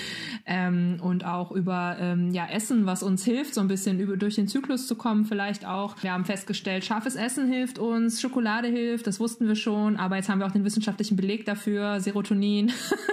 ähm, 0.46 1.00
und 1.02 1.26
auch 1.26 1.52
über 1.52 1.98
ähm, 2.00 2.30
ja, 2.30 2.46
Essen, 2.46 2.86
was 2.86 3.02
uns 3.02 3.26
hilft, 3.26 3.52
so 3.52 3.60
ein 3.60 3.68
bisschen 3.68 4.00
über, 4.00 4.16
durch 4.16 4.36
den 4.36 4.48
Zyklus 4.48 4.86
zu 4.86 4.94
kommen 4.94 5.26
vielleicht 5.26 5.66
auch. 5.66 6.02
Wir 6.02 6.14
haben 6.14 6.24
festgestellt, 6.24 6.86
scharfes 6.86 7.14
Essen 7.14 7.46
hilft 7.46 7.78
uns, 7.78 8.22
Schokolade 8.22 8.68
hilft, 8.68 9.06
das 9.06 9.20
wussten 9.20 9.46
wir 9.48 9.54
schon, 9.54 9.98
aber 9.98 10.16
jetzt 10.16 10.30
haben 10.30 10.38
wir 10.38 10.46
auch 10.46 10.52
den 10.52 10.64
wissenschaftlichen 10.64 11.16
Beleg 11.16 11.44
dafür, 11.44 12.00
Serotonin 12.00 12.72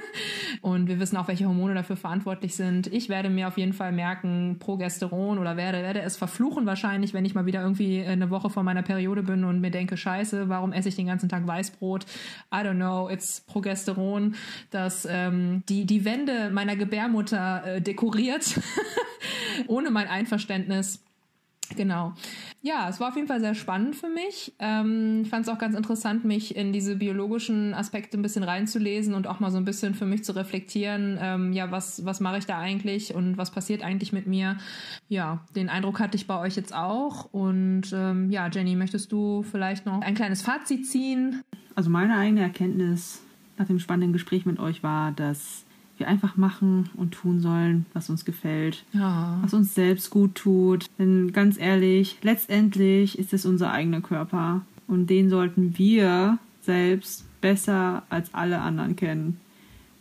und 0.61 0.87
wir 0.87 1.01
wissen 1.01 1.17
auch, 1.17 1.27
welche 1.27 1.47
Hormone 1.47 1.73
dafür 1.73 1.97
verantwortlich 1.97 2.55
sind. 2.55 2.87
Ich 2.93 3.09
werde 3.09 3.29
mir 3.29 3.49
auf 3.49 3.57
jeden 3.57 3.73
Fall 3.73 3.91
merken, 3.91 4.36
Progesteron 4.59 5.37
oder 5.39 5.57
werde, 5.57 5.79
werde 5.79 6.01
es 6.01 6.17
verfluchen 6.17 6.65
wahrscheinlich, 6.65 7.13
wenn 7.13 7.25
ich 7.25 7.35
mal 7.35 7.45
wieder 7.45 7.61
irgendwie 7.61 8.03
eine 8.03 8.29
Woche 8.29 8.49
vor 8.49 8.63
meiner 8.63 8.83
Periode 8.83 9.23
bin 9.23 9.43
und 9.43 9.61
mir 9.61 9.71
denke, 9.71 9.97
scheiße, 9.97 10.49
warum 10.49 10.73
esse 10.73 10.89
ich 10.89 10.95
den 10.95 11.07
ganzen 11.07 11.29
Tag 11.29 11.45
Weißbrot? 11.45 12.05
I 12.53 12.57
don't 12.57 12.75
know, 12.75 13.09
it's 13.09 13.41
Progesteron, 13.41 14.35
das 14.71 15.07
ähm, 15.09 15.63
die, 15.69 15.85
die 15.85 16.05
Wände 16.05 16.49
meiner 16.51 16.75
Gebärmutter 16.75 17.63
äh, 17.65 17.81
dekoriert, 17.81 18.59
ohne 19.67 19.91
mein 19.91 20.07
Einverständnis. 20.07 21.03
Genau. 21.75 22.13
Ja, 22.61 22.89
es 22.89 22.99
war 22.99 23.09
auf 23.09 23.15
jeden 23.15 23.27
Fall 23.27 23.39
sehr 23.39 23.55
spannend 23.55 23.95
für 23.95 24.09
mich. 24.09 24.53
Ähm, 24.59 25.21
ich 25.23 25.29
fand 25.29 25.45
es 25.45 25.53
auch 25.53 25.57
ganz 25.57 25.75
interessant, 25.75 26.25
mich 26.25 26.55
in 26.55 26.71
diese 26.71 26.95
biologischen 26.95 27.73
Aspekte 27.73 28.17
ein 28.17 28.21
bisschen 28.21 28.43
reinzulesen 28.43 29.13
und 29.13 29.27
auch 29.27 29.39
mal 29.39 29.51
so 29.51 29.57
ein 29.57 29.65
bisschen 29.65 29.93
für 29.93 30.05
mich 30.05 30.23
zu 30.23 30.35
reflektieren, 30.35 31.17
ähm, 31.21 31.53
ja, 31.53 31.71
was, 31.71 32.05
was 32.05 32.19
mache 32.19 32.37
ich 32.37 32.45
da 32.45 32.57
eigentlich 32.57 33.13
und 33.13 33.37
was 33.37 33.51
passiert 33.51 33.83
eigentlich 33.83 34.13
mit 34.13 34.27
mir. 34.27 34.57
Ja, 35.09 35.45
den 35.55 35.69
Eindruck 35.69 35.99
hatte 35.99 36.15
ich 36.15 36.27
bei 36.27 36.39
euch 36.39 36.55
jetzt 36.55 36.73
auch. 36.73 37.25
Und 37.31 37.93
ähm, 37.93 38.31
ja, 38.31 38.47
Jenny, 38.47 38.75
möchtest 38.75 39.11
du 39.11 39.43
vielleicht 39.43 39.85
noch 39.85 40.01
ein 40.01 40.15
kleines 40.15 40.41
Fazit 40.41 40.85
ziehen? 40.87 41.41
Also 41.75 41.89
meine 41.89 42.17
eigene 42.17 42.41
Erkenntnis 42.41 43.21
nach 43.57 43.67
dem 43.67 43.79
spannenden 43.79 44.13
Gespräch 44.13 44.45
mit 44.45 44.59
euch 44.59 44.83
war, 44.83 45.11
dass 45.11 45.65
wir 45.99 46.07
einfach 46.07 46.37
machen 46.37 46.89
und 46.95 47.11
tun 47.11 47.39
sollen, 47.39 47.85
was 47.93 48.09
uns 48.09 48.25
gefällt, 48.25 48.83
ja. 48.93 49.39
was 49.41 49.53
uns 49.53 49.75
selbst 49.75 50.09
gut 50.09 50.35
tut. 50.35 50.85
Denn 50.99 51.31
ganz 51.31 51.57
ehrlich, 51.59 52.17
letztendlich 52.21 53.17
ist 53.17 53.33
es 53.33 53.45
unser 53.45 53.71
eigener 53.71 54.01
Körper 54.01 54.61
und 54.87 55.09
den 55.09 55.29
sollten 55.29 55.77
wir 55.77 56.37
selbst 56.61 57.25
besser 57.41 58.03
als 58.09 58.33
alle 58.33 58.59
anderen 58.59 58.95
kennen. 58.95 59.39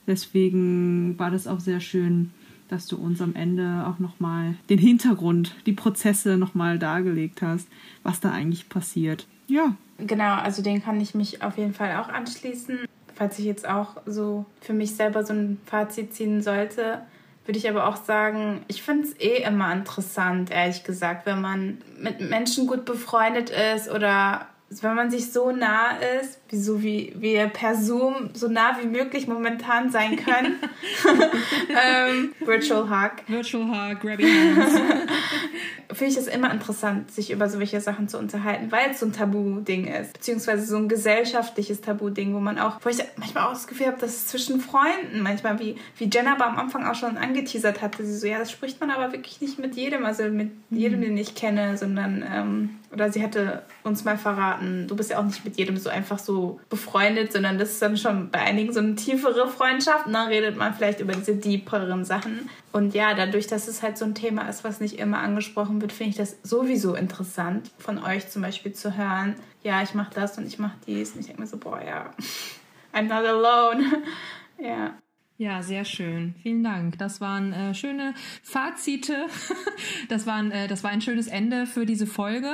Deswegen 0.07 1.19
war 1.19 1.31
das 1.31 1.47
auch 1.47 1.61
sehr 1.61 1.81
schön, 1.81 2.31
dass 2.69 2.87
du 2.87 2.97
uns 2.97 3.21
am 3.21 3.35
Ende 3.35 3.87
auch 3.87 3.99
nochmal 3.99 4.55
den 4.69 4.79
Hintergrund, 4.79 5.55
die 5.67 5.73
Prozesse 5.73 6.37
nochmal 6.37 6.79
dargelegt 6.79 7.43
hast, 7.43 7.69
was 8.03 8.21
da 8.21 8.33
eigentlich 8.33 8.69
passiert. 8.69 9.27
Ja. 9.47 9.77
Genau, 9.99 10.35
also 10.35 10.63
den 10.63 10.83
kann 10.83 11.01
ich 11.01 11.15
mich 11.15 11.43
auf 11.43 11.57
jeden 11.57 11.73
Fall 11.73 11.97
auch 11.97 12.09
anschließen 12.09 12.81
falls 13.17 13.39
ich 13.39 13.47
jetzt 13.47 13.69
auch 13.69 13.97
so 14.07 14.45
für 14.61 14.75
mich 14.75 14.95
selber 14.95 15.25
so 15.25 15.33
ein 15.33 15.61
Fazit 15.67 16.15
ziehen 16.15 16.43
sollte, 16.43 17.01
würde 17.47 17.59
ich 17.59 17.69
aber 17.69 17.87
auch 17.87 17.97
sagen, 17.97 18.65
ich 18.69 18.83
finde 18.83 19.09
es 19.09 19.21
eh 19.21 19.43
immer 19.43 19.73
interessant, 19.73 20.51
ehrlich 20.51 20.85
gesagt, 20.85 21.27
wenn 21.27 21.41
man 21.41 21.79
mit 21.99 22.21
Menschen 22.21 22.67
gut 22.67 22.85
befreundet 22.85 23.51
ist 23.75 23.91
oder 23.91 24.47
wenn 24.69 24.97
man 24.97 25.11
sich 25.11 25.33
so 25.33 25.53
nah 25.53 25.97
ist, 26.21 26.41
wie 26.49 26.59
so 26.59 26.83
wie 26.83 27.13
wir 27.17 27.47
per 27.47 27.77
Zoom 27.77 28.31
so 28.35 28.49
nah 28.49 28.77
wie 28.81 28.87
möglich 28.87 29.29
momentan 29.29 29.91
sein 29.91 30.17
können. 30.17 30.57
ähm, 31.69 32.33
Virtual 32.41 32.91
Hug. 32.91 33.13
Virtual 33.29 33.65
Hug, 33.65 34.01
grabbing 34.01 34.27
hands. 34.27 34.75
Finde 35.93 36.13
ich 36.13 36.19
es 36.19 36.27
immer 36.27 36.53
interessant, 36.53 37.13
sich 37.13 37.31
über 37.31 37.49
solche 37.49 37.81
Sachen 37.81 38.09
zu 38.09 38.19
unterhalten, 38.19 38.73
weil 38.73 38.91
es 38.91 39.01
so 39.01 39.07
ein 39.07 39.13
Tabu-Ding 39.13 39.87
ist. 39.87 40.15
Beziehungsweise 40.15 40.67
so 40.67 40.77
ein 40.77 40.89
gesellschaftliches 40.89 41.81
Tabu-Ding, 41.81 42.35
wo 42.35 42.41
man 42.41 42.59
auch, 42.59 42.81
wo 42.83 42.89
ich 42.89 42.99
manchmal 43.17 43.45
auch 43.45 43.53
das 43.53 43.69
Gefühl 43.69 43.87
habe, 43.87 43.99
dass 43.99 44.11
es 44.11 44.27
zwischen 44.27 44.61
Freunden, 44.61 45.23
manchmal 45.23 45.61
wie, 45.61 45.77
wie 45.97 46.11
Jenna 46.13 46.33
aber 46.33 46.47
am 46.47 46.59
Anfang 46.59 46.85
auch 46.87 46.97
schon 46.97 47.17
angeteasert 47.17 47.83
hatte, 47.83 48.05
sie 48.05 48.17
so, 48.17 48.27
ja, 48.27 48.39
das 48.39 48.51
spricht 48.51 48.81
man 48.81 48.91
aber 48.91 49.13
wirklich 49.13 49.41
nicht 49.41 49.61
mit 49.61 49.77
jedem, 49.77 50.05
also 50.05 50.25
mit 50.25 50.51
jedem, 50.71 50.99
mhm. 50.99 51.05
den 51.05 51.17
ich 51.19 51.37
kenne, 51.37 51.79
sondern, 51.79 52.25
ähm, 52.29 52.71
oder 52.97 53.13
sie 53.13 53.23
hatte 53.23 53.63
uns 53.83 54.05
mal 54.05 54.17
verraten, 54.17 54.89
du 54.89 54.97
bist 54.97 55.11
ja 55.11 55.19
auch 55.19 55.25
nicht 55.25 55.45
mit 55.45 55.59
jedem 55.59 55.77
so 55.77 55.91
einfach 55.91 56.19
so 56.19 56.59
befreundet, 56.71 57.31
sondern 57.31 57.59
das 57.59 57.73
ist 57.73 57.83
dann 57.83 57.99
schon 57.99 58.31
bei 58.31 58.39
einigen 58.39 58.73
so 58.73 58.81
eine 58.81 58.95
tiefere 58.95 59.49
Freundschaft. 59.49 60.07
Und 60.07 60.15
dann 60.15 60.29
redet 60.29 60.57
man 60.57 60.73
vielleicht 60.73 61.01
über 61.01 61.13
diese 61.13 61.37
deeperen 61.37 62.07
Sachen. 62.07 62.49
Und 62.73 62.95
ja, 62.95 63.13
dadurch, 63.13 63.47
dass 63.47 63.69
es 63.69 63.83
halt 63.83 63.99
so 63.99 64.07
ein 64.07 64.15
Thema 64.15 64.49
ist, 64.49 64.65
was 64.65 64.81
nicht 64.81 64.99
immer 64.99 65.19
angesprochen 65.19 65.83
wird, 65.83 65.93
finde 65.93 66.11
ich 66.11 66.17
das 66.17 66.39
sowieso 66.43 66.95
interessant, 66.95 67.71
von 67.79 68.03
euch 68.03 68.31
zum 68.31 68.41
Beispiel 68.41 68.73
zu 68.73 68.97
hören. 68.97 69.37
Ja, 69.63 69.83
ich 69.83 69.93
mache 69.93 70.15
das 70.15 70.39
und 70.39 70.47
ich 70.47 70.59
mache 70.59 70.79
dies. 70.87 71.13
Und 71.13 71.21
ich 71.21 71.27
denke 71.27 71.43
mir 71.43 71.47
so, 71.47 71.59
boah, 71.59 71.83
ja, 71.83 72.11
I'm 72.95 73.09
not 73.09 73.27
alone. 73.27 73.85
ja. 74.59 74.95
Ja, 75.39 75.63
sehr 75.63 75.85
schön. 75.85 76.35
Vielen 76.43 76.65
Dank. 76.65 76.97
Das 76.97 77.21
waren 77.21 77.53
äh, 77.53 77.75
schöne 77.75 78.15
Fazite. 78.43 79.27
das, 80.09 80.27
waren, 80.27 80.51
äh, 80.51 80.67
das 80.67 80.83
war 80.83 80.91
ein 80.91 81.03
schönes 81.03 81.27
Ende 81.27 81.67
für 81.67 81.85
diese 81.85 82.07
Folge. 82.07 82.49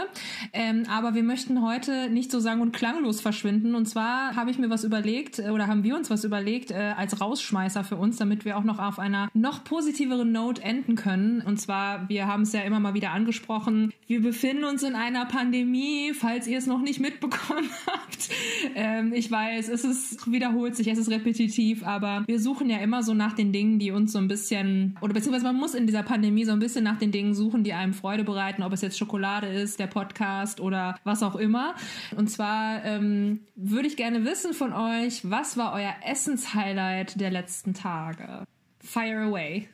Ähm, 0.52 0.82
aber 0.90 1.14
wir 1.14 1.22
möchten 1.22 1.62
heute 1.62 2.10
nicht 2.10 2.32
so 2.32 2.40
sang- 2.40 2.60
und 2.60 2.72
klanglos 2.72 3.20
verschwinden. 3.20 3.76
Und 3.76 3.86
zwar 3.86 4.34
habe 4.34 4.50
ich 4.50 4.58
mir 4.58 4.68
was 4.68 4.82
überlegt 4.82 5.38
äh, 5.38 5.50
oder 5.50 5.68
haben 5.68 5.84
wir 5.84 5.94
uns 5.94 6.10
was 6.10 6.24
überlegt 6.24 6.72
äh, 6.72 6.94
als 6.96 7.20
Rausschmeißer 7.20 7.84
für 7.84 7.94
uns, 7.94 8.16
damit 8.16 8.44
wir 8.44 8.58
auch 8.58 8.64
noch 8.64 8.80
auf 8.80 8.98
einer 8.98 9.30
noch 9.32 9.62
positiveren 9.62 10.32
Note 10.32 10.60
enden 10.62 10.96
können. 10.96 11.40
Und 11.40 11.60
zwar, 11.60 12.08
wir 12.08 12.26
haben 12.26 12.42
es 12.42 12.52
ja 12.52 12.62
immer 12.62 12.80
mal 12.80 12.94
wieder 12.94 13.12
angesprochen, 13.12 13.92
wir 14.08 14.20
befinden 14.20 14.64
uns 14.64 14.82
in 14.82 14.96
einer 14.96 15.24
Pandemie, 15.26 16.12
falls 16.14 16.48
ihr 16.48 16.58
es 16.58 16.66
noch 16.66 16.82
nicht 16.82 16.98
mitbekommen 16.98 17.70
habt. 17.86 18.28
Ähm, 18.74 19.12
ich 19.12 19.30
weiß, 19.30 19.68
es 19.68 19.84
ist, 19.84 20.30
wiederholt 20.30 20.74
sich, 20.74 20.88
es 20.88 20.98
ist 20.98 21.10
repetitiv, 21.10 21.84
aber 21.84 22.24
wir 22.26 22.40
suchen 22.40 22.71
ja 22.71 22.71
immer 22.78 23.02
so 23.02 23.14
nach 23.14 23.32
den 23.34 23.52
Dingen, 23.52 23.78
die 23.78 23.90
uns 23.90 24.12
so 24.12 24.18
ein 24.18 24.28
bisschen, 24.28 24.96
oder 25.00 25.14
beziehungsweise 25.14 25.44
man 25.44 25.56
muss 25.56 25.74
in 25.74 25.86
dieser 25.86 26.02
Pandemie 26.02 26.44
so 26.44 26.52
ein 26.52 26.58
bisschen 26.58 26.84
nach 26.84 26.98
den 26.98 27.12
Dingen 27.12 27.34
suchen, 27.34 27.64
die 27.64 27.72
einem 27.72 27.94
Freude 27.94 28.24
bereiten, 28.24 28.62
ob 28.62 28.72
es 28.72 28.80
jetzt 28.82 28.98
Schokolade 28.98 29.46
ist, 29.46 29.78
der 29.78 29.86
Podcast 29.86 30.60
oder 30.60 30.96
was 31.04 31.22
auch 31.22 31.36
immer. 31.36 31.74
Und 32.16 32.30
zwar 32.30 32.84
ähm, 32.84 33.40
würde 33.54 33.88
ich 33.88 33.96
gerne 33.96 34.24
wissen 34.24 34.54
von 34.54 34.72
euch, 34.72 35.28
was 35.28 35.56
war 35.56 35.72
euer 35.72 35.94
Essenshighlight 36.04 37.20
der 37.20 37.30
letzten 37.30 37.74
Tage? 37.74 38.44
Fire 38.80 39.22
away. 39.22 39.68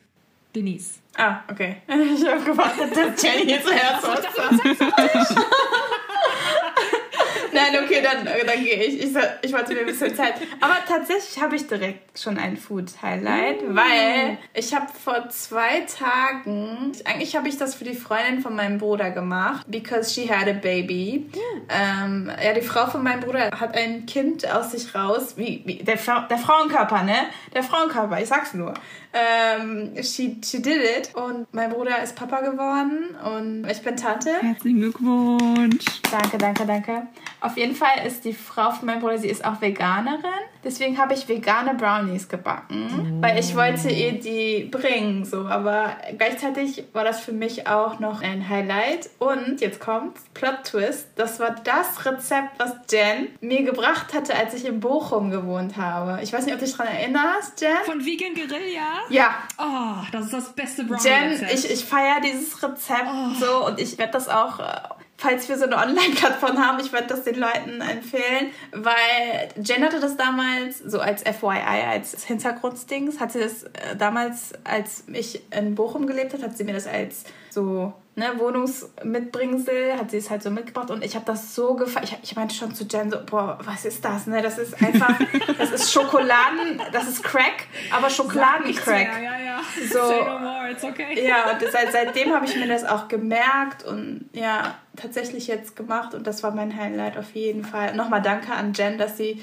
Denise. 0.55 0.99
Ah, 1.17 1.41
okay. 1.49 1.77
Ich 1.87 2.25
habe 2.25 2.43
gewartet, 2.43 2.95
dass 2.95 3.21
Jenny 3.21 3.59
zuerst 3.61 4.03
was 4.03 4.21
sagt. 4.35 5.35
Nein, 7.71 7.83
okay, 7.83 8.01
dann, 8.01 8.25
dann 8.25 8.63
gehe 8.63 8.83
ich. 8.83 9.03
ich. 9.03 9.15
Ich 9.41 9.53
wollte 9.53 9.73
mir 9.73 9.81
ein 9.81 9.85
bisschen 9.85 10.15
Zeit. 10.15 10.35
Aber 10.59 10.77
tatsächlich 10.87 11.41
habe 11.41 11.55
ich 11.55 11.67
direkt 11.67 12.19
schon 12.19 12.37
ein 12.37 12.57
Food-Highlight, 12.57 13.69
mm. 13.69 13.75
weil 13.75 14.37
ich 14.53 14.73
habe 14.73 14.87
vor 15.03 15.29
zwei 15.29 15.81
Tagen, 15.81 16.91
eigentlich 17.05 17.35
habe 17.35 17.47
ich 17.47 17.57
das 17.57 17.75
für 17.75 17.83
die 17.83 17.93
Freundin 17.93 18.41
von 18.41 18.55
meinem 18.55 18.77
Bruder 18.77 19.11
gemacht, 19.11 19.65
because 19.69 20.13
she 20.13 20.29
had 20.29 20.47
a 20.47 20.53
baby. 20.53 21.29
Mm. 21.33 21.61
Ähm, 21.69 22.31
ja, 22.43 22.53
die 22.53 22.61
Frau 22.61 22.87
von 22.87 23.03
meinem 23.03 23.21
Bruder 23.21 23.51
hat 23.59 23.75
ein 23.75 24.05
Kind 24.05 24.49
aus 24.51 24.71
sich 24.71 24.93
raus, 24.95 25.33
wie, 25.37 25.61
wie 25.65 25.75
der, 25.75 25.97
der 26.29 26.37
Frauenkörper, 26.37 27.03
ne? 27.03 27.27
Der 27.53 27.63
Frauenkörper, 27.63 28.21
ich 28.21 28.27
sag's 28.27 28.53
nur. 28.53 28.73
Ähm, 29.11 29.91
she, 30.03 30.37
she 30.43 30.61
did 30.61 30.81
it. 30.81 31.15
Und 31.15 31.51
mein 31.51 31.71
Bruder 31.71 32.01
ist 32.03 32.15
Papa 32.15 32.41
geworden 32.41 33.15
und 33.35 33.67
ich 33.69 33.81
bin 33.81 33.95
Tante. 33.97 34.29
Herzlichen 34.39 34.81
Glückwunsch. 34.81 35.85
Danke, 36.11 36.37
danke, 36.37 36.65
danke. 36.65 37.07
Auf 37.41 37.57
jeden 37.59 37.75
Fall 37.75 38.07
ist 38.07 38.25
die 38.25 38.33
Frau 38.33 38.71
von 38.71 38.85
meinem 38.85 39.01
Bruder, 39.01 39.17
sie 39.17 39.27
ist 39.27 39.45
auch 39.45 39.61
Veganerin. 39.61 40.23
Deswegen 40.63 40.97
habe 40.97 41.13
ich 41.13 41.29
vegane 41.29 41.75
Brownies 41.75 42.27
gebacken, 42.27 43.19
oh. 43.19 43.21
weil 43.21 43.39
ich 43.39 43.55
wollte 43.55 43.89
ihr 43.89 44.19
die 44.19 44.65
bringen, 44.65 45.23
so. 45.23 45.45
Aber 45.45 45.95
gleichzeitig 46.17 46.85
war 46.91 47.03
das 47.03 47.21
für 47.21 47.31
mich 47.31 47.67
auch 47.67 47.99
noch 47.99 48.21
ein 48.21 48.49
Highlight. 48.49 49.09
Und 49.19 49.61
jetzt 49.61 49.79
kommt 49.79 50.17
Plot 50.33 50.63
Twist. 50.65 51.07
Das 51.15 51.39
war 51.39 51.55
das 51.63 52.05
Rezept, 52.05 52.57
was 52.57 52.73
Jen 52.91 53.29
mir 53.39 53.63
gebracht 53.63 54.13
hatte, 54.13 54.35
als 54.35 54.53
ich 54.53 54.65
in 54.65 54.79
Bochum 54.79 55.31
gewohnt 55.31 55.77
habe. 55.77 56.21
Ich 56.23 56.33
weiß 56.33 56.45
nicht, 56.45 56.53
ob 56.53 56.59
du 56.59 56.65
dich 56.65 56.75
daran 56.75 56.93
erinnerst, 56.93 57.61
Jen. 57.61 57.77
Von 57.85 58.05
Vegan 58.05 58.33
Guerilla? 58.33 59.03
Ja. 59.09 59.35
Oh, 59.57 60.03
das 60.11 60.25
ist 60.25 60.33
das 60.33 60.53
beste 60.53 60.83
Brownie. 60.83 61.03
Jen, 61.03 61.47
ich, 61.53 61.69
ich 61.69 61.85
feiere 61.85 62.21
dieses 62.21 62.61
Rezept 62.61 63.07
oh. 63.07 63.33
so 63.39 63.65
und 63.67 63.79
ich 63.79 63.97
werde 63.97 64.13
das 64.13 64.27
auch 64.27 64.59
äh, 64.59 64.98
falls 65.19 65.49
wir 65.49 65.57
so 65.57 65.65
eine 65.65 65.75
Online-Plattform 65.77 66.57
haben, 66.65 66.79
ich 66.79 66.93
werde 66.93 67.07
das 67.07 67.23
den 67.23 67.35
Leuten 67.35 67.81
empfehlen, 67.81 68.51
weil 68.71 69.49
Jen 69.61 69.83
hatte 69.83 69.99
das 69.99 70.15
damals 70.15 70.79
so 70.79 70.99
als 70.99 71.23
FYI, 71.23 71.83
als 71.89 72.23
Hintergrundstings, 72.23 73.19
hat 73.19 73.33
sie 73.33 73.39
das 73.39 73.63
äh, 73.63 73.97
damals, 73.97 74.53
als 74.63 75.03
ich 75.11 75.41
in 75.51 75.75
Bochum 75.75 76.07
gelebt 76.07 76.33
habe, 76.33 76.43
hat 76.43 76.57
sie 76.57 76.63
mir 76.63 76.73
das 76.73 76.87
als 76.87 77.25
so 77.49 77.93
ne, 78.19 78.37
Wohnungsmitbringsel, 78.37 79.93
hat 79.97 80.11
sie 80.11 80.17
es 80.17 80.29
halt 80.29 80.43
so 80.43 80.51
mitgebracht 80.51 80.91
und 80.91 81.03
ich 81.03 81.15
habe 81.15 81.25
das 81.25 81.55
so 81.55 81.73
gefallen. 81.73 82.05
Ich, 82.05 82.17
ich 82.21 82.35
meinte 82.35 82.53
schon 82.53 82.75
zu 82.75 82.83
Jen 82.83 83.09
so, 83.09 83.17
boah, 83.25 83.57
was 83.63 83.85
ist 83.85 84.05
das, 84.05 84.27
ne? 84.27 84.41
Das 84.41 84.59
ist 84.59 84.81
einfach, 84.83 85.17
das 85.57 85.71
ist 85.71 85.91
Schokoladen, 85.91 86.81
das 86.91 87.07
ist 87.07 87.23
Crack, 87.23 87.65
aber 87.91 88.09
Schokoladencrack. 88.09 89.07
Ja, 89.07 89.19
ja, 89.19 89.39
ja. 89.39 89.61
So, 89.91 90.07
Say 90.07 90.19
no 90.19 90.39
more, 90.39 90.71
it's 90.71 90.83
okay. 90.83 91.27
Ja, 91.27 91.51
und 91.51 91.61
seit, 91.71 91.91
seitdem 91.91 92.33
habe 92.33 92.45
ich 92.45 92.55
mir 92.55 92.67
das 92.67 92.85
auch 92.85 93.07
gemerkt 93.07 93.83
und 93.83 94.29
ja, 94.33 94.75
tatsächlich 94.95 95.47
jetzt 95.47 95.75
gemacht 95.75 96.13
und 96.13 96.27
das 96.27 96.43
war 96.43 96.51
mein 96.51 96.75
Highlight 96.75 97.17
auf 97.17 97.33
jeden 97.33 97.63
Fall. 97.63 97.95
Nochmal 97.95 98.21
danke 98.21 98.53
an 98.53 98.73
Jen, 98.73 98.97
dass 98.97 99.17
sie 99.17 99.41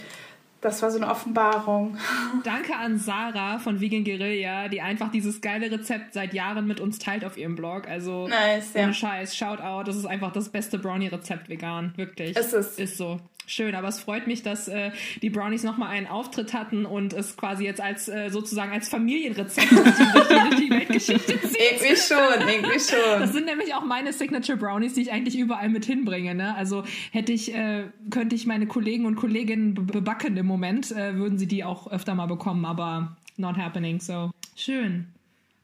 das 0.66 0.82
war 0.82 0.90
so 0.90 0.98
eine 0.98 1.08
Offenbarung. 1.08 1.96
Danke 2.44 2.74
an 2.74 2.98
Sarah 2.98 3.58
von 3.58 3.80
Vegan 3.80 4.02
Guerilla, 4.02 4.68
die 4.68 4.80
einfach 4.80 5.12
dieses 5.12 5.40
geile 5.40 5.70
Rezept 5.70 6.12
seit 6.12 6.34
Jahren 6.34 6.66
mit 6.66 6.80
uns 6.80 6.98
teilt 6.98 7.24
auf 7.24 7.36
ihrem 7.36 7.54
Blog. 7.54 7.88
Also 7.88 8.26
nice, 8.26 8.72
ohne 8.74 8.86
ja. 8.86 8.92
Scheiß, 8.92 9.36
Shoutout, 9.36 9.84
das 9.84 9.96
ist 9.96 10.06
einfach 10.06 10.32
das 10.32 10.48
beste 10.48 10.78
Brownie-Rezept 10.78 11.48
vegan, 11.48 11.92
wirklich. 11.96 12.36
Es 12.36 12.52
ist. 12.52 12.80
Ist 12.80 12.96
so. 12.96 13.20
Schön, 13.48 13.76
aber 13.76 13.86
es 13.86 14.00
freut 14.00 14.26
mich, 14.26 14.42
dass 14.42 14.66
äh, 14.66 14.90
die 15.22 15.30
Brownies 15.30 15.62
nochmal 15.62 15.90
einen 15.90 16.08
Auftritt 16.08 16.52
hatten 16.52 16.84
und 16.84 17.12
es 17.12 17.36
quasi 17.36 17.64
jetzt 17.64 17.80
als 17.80 18.08
äh, 18.08 18.28
sozusagen 18.28 18.72
als 18.72 18.88
Familienrezept 18.88 19.70
durch 19.70 20.56
die, 20.56 20.70
Weltgeschichte 20.70 21.40
zieht. 21.42 21.56
Irgendwie 21.56 21.96
schon, 21.96 22.48
irgendwie 22.48 22.80
schon. 22.80 23.20
Das 23.20 23.32
sind 23.32 23.46
nämlich 23.46 23.72
auch 23.74 23.84
meine 23.84 24.12
Signature 24.12 24.58
Brownies, 24.58 24.94
die 24.94 25.02
ich 25.02 25.12
eigentlich 25.12 25.38
überall 25.38 25.68
mit 25.68 25.84
hinbringe. 25.84 26.34
Ne? 26.34 26.56
Also 26.56 26.82
hätte 27.12 27.32
ich, 27.32 27.54
äh, 27.54 27.84
könnte 28.10 28.34
ich 28.34 28.46
meine 28.46 28.66
Kollegen 28.66 29.06
und 29.06 29.14
Kolleginnen 29.14 29.74
bebacken 29.74 30.36
im 30.36 30.46
Moment, 30.46 30.90
äh, 30.90 31.14
würden 31.14 31.38
sie 31.38 31.46
die 31.46 31.62
auch 31.62 31.90
öfter 31.90 32.16
mal 32.16 32.26
bekommen, 32.26 32.64
aber 32.64 33.16
not 33.36 33.56
happening. 33.56 34.00
So 34.00 34.32
schön. 34.56 35.06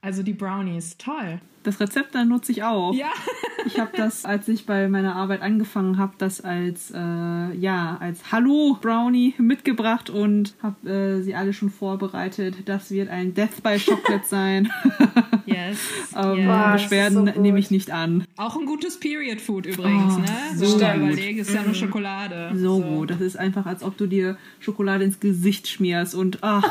Also 0.04 0.24
die 0.24 0.32
Brownies, 0.32 0.96
toll. 0.98 1.40
Das 1.62 1.78
Rezept 1.78 2.16
dann 2.16 2.28
nutze 2.28 2.50
ich 2.50 2.64
auch. 2.64 2.92
Ja. 2.92 3.12
ich 3.66 3.78
habe 3.78 3.92
das, 3.96 4.24
als 4.24 4.48
ich 4.48 4.66
bei 4.66 4.88
meiner 4.88 5.14
Arbeit 5.14 5.42
angefangen 5.42 5.96
habe, 5.96 6.14
das 6.18 6.40
als 6.40 6.90
äh, 6.90 6.98
ja 6.98 7.98
als 8.00 8.32
Hallo 8.32 8.76
Brownie 8.80 9.34
mitgebracht 9.38 10.10
und 10.10 10.54
habe 10.60 10.90
äh, 10.90 11.22
sie 11.22 11.36
alle 11.36 11.52
schon 11.52 11.70
vorbereitet. 11.70 12.56
Das 12.64 12.90
wird 12.90 13.10
ein 13.10 13.34
Death 13.34 13.62
by 13.62 13.78
Chocolate 13.78 14.26
sein. 14.26 14.72
yes. 15.46 15.78
ähm, 16.16 16.48
yes. 16.48 16.72
Beschwerden 16.72 17.32
so 17.32 17.40
nehme 17.40 17.60
ich 17.60 17.70
nicht 17.70 17.92
an. 17.92 18.24
Auch 18.36 18.56
ein 18.56 18.66
gutes 18.66 18.98
Period 18.98 19.40
Food 19.40 19.66
übrigens, 19.66 20.16
oh, 20.16 20.18
ne? 20.18 20.56
So 20.56 20.78
gut. 20.78 20.82
überlege, 20.96 21.42
ist 21.42 21.54
ja 21.54 21.62
nur 21.62 21.74
Schokolade. 21.74 22.50
So, 22.56 22.78
so, 22.78 22.82
gut. 22.82 23.10
Das 23.12 23.20
ist 23.20 23.36
einfach, 23.38 23.66
als 23.66 23.84
ob 23.84 23.96
du 23.96 24.08
dir 24.08 24.36
Schokolade 24.58 25.04
ins 25.04 25.20
Gesicht 25.20 25.68
schmierst 25.68 26.16
und 26.16 26.38
ach, 26.40 26.64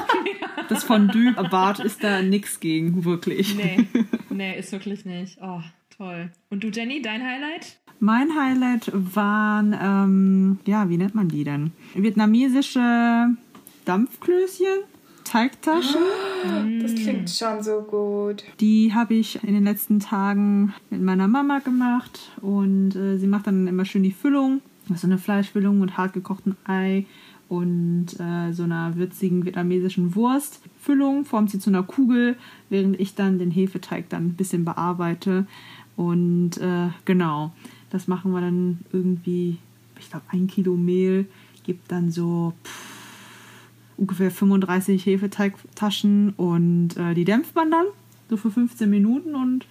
das 0.71 0.83
Fondue 0.83 1.33
Bart 1.49 1.79
ist 1.79 2.03
da 2.03 2.21
nix 2.21 2.59
gegen, 2.59 3.03
wirklich. 3.03 3.55
Nee, 3.55 3.87
nee, 4.29 4.57
ist 4.57 4.71
wirklich 4.71 5.05
nicht. 5.05 5.37
Oh, 5.41 5.61
toll. 5.95 6.31
Und 6.49 6.63
du, 6.63 6.69
Jenny, 6.69 7.01
dein 7.01 7.21
Highlight? 7.21 7.77
Mein 7.99 8.29
Highlight 8.35 8.91
waren, 8.93 9.75
ähm, 9.79 10.59
ja, 10.65 10.89
wie 10.89 10.97
nennt 10.97 11.13
man 11.13 11.27
die 11.27 11.43
denn? 11.43 11.71
Vietnamesische 11.93 13.35
Dampfklößchen. 13.85 14.85
Teigtaschen. 15.23 16.01
Das 16.81 16.95
klingt 16.95 17.29
schon 17.29 17.61
so 17.61 17.81
gut. 17.81 18.43
Die 18.59 18.95
habe 18.95 19.13
ich 19.13 19.43
in 19.43 19.53
den 19.53 19.63
letzten 19.63 19.99
Tagen 19.99 20.73
mit 20.89 21.01
meiner 21.01 21.27
Mama 21.27 21.59
gemacht 21.59 22.31
und 22.41 22.95
äh, 22.95 23.17
sie 23.17 23.27
macht 23.27 23.45
dann 23.45 23.67
immer 23.67 23.85
schön 23.85 24.01
die 24.01 24.11
Füllung. 24.11 24.61
Das 24.87 24.95
ist 24.97 25.01
so 25.01 25.07
eine 25.07 25.19
Fleischfüllung 25.19 25.79
mit 25.79 25.97
hart 25.97 26.13
gekochtem 26.13 26.55
Ei 26.65 27.05
und 27.51 28.17
äh, 28.17 28.53
so 28.53 28.63
einer 28.63 28.95
würzigen 28.95 29.43
vietnamesischen 29.43 30.15
Wurstfüllung, 30.15 31.25
formt 31.25 31.51
sie 31.51 31.59
zu 31.59 31.69
einer 31.69 31.83
Kugel, 31.83 32.37
während 32.69 32.97
ich 32.97 33.13
dann 33.13 33.39
den 33.39 33.51
Hefeteig 33.51 34.07
dann 34.07 34.27
ein 34.27 34.33
bisschen 34.35 34.63
bearbeite. 34.63 35.45
Und 35.97 36.57
äh, 36.59 36.87
genau, 37.03 37.51
das 37.89 38.07
machen 38.07 38.31
wir 38.31 38.39
dann 38.39 38.79
irgendwie, 38.93 39.57
ich 39.99 40.09
glaube, 40.09 40.23
ein 40.29 40.47
Kilo 40.47 40.77
Mehl 40.77 41.25
gibt 41.63 41.91
dann 41.91 42.09
so 42.09 42.53
pff, 42.63 42.85
ungefähr 43.97 44.31
35 44.31 45.05
Hefeteigtaschen 45.05 46.29
und 46.37 46.95
äh, 46.95 47.13
die 47.15 47.25
dämpft 47.25 47.53
man 47.53 47.69
dann 47.69 47.85
so 48.29 48.37
für 48.37 48.49
15 48.49 48.89
Minuten 48.89 49.35
und 49.35 49.65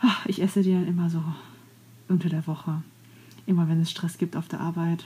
ach, 0.00 0.26
ich 0.26 0.42
esse 0.42 0.62
die 0.62 0.72
dann 0.72 0.88
immer 0.88 1.08
so 1.08 1.22
unter 2.08 2.28
der 2.28 2.44
Woche 2.48 2.82
immer 3.48 3.68
wenn 3.68 3.80
es 3.80 3.90
Stress 3.90 4.18
gibt 4.18 4.36
auf 4.36 4.46
der 4.46 4.60
Arbeit, 4.60 5.04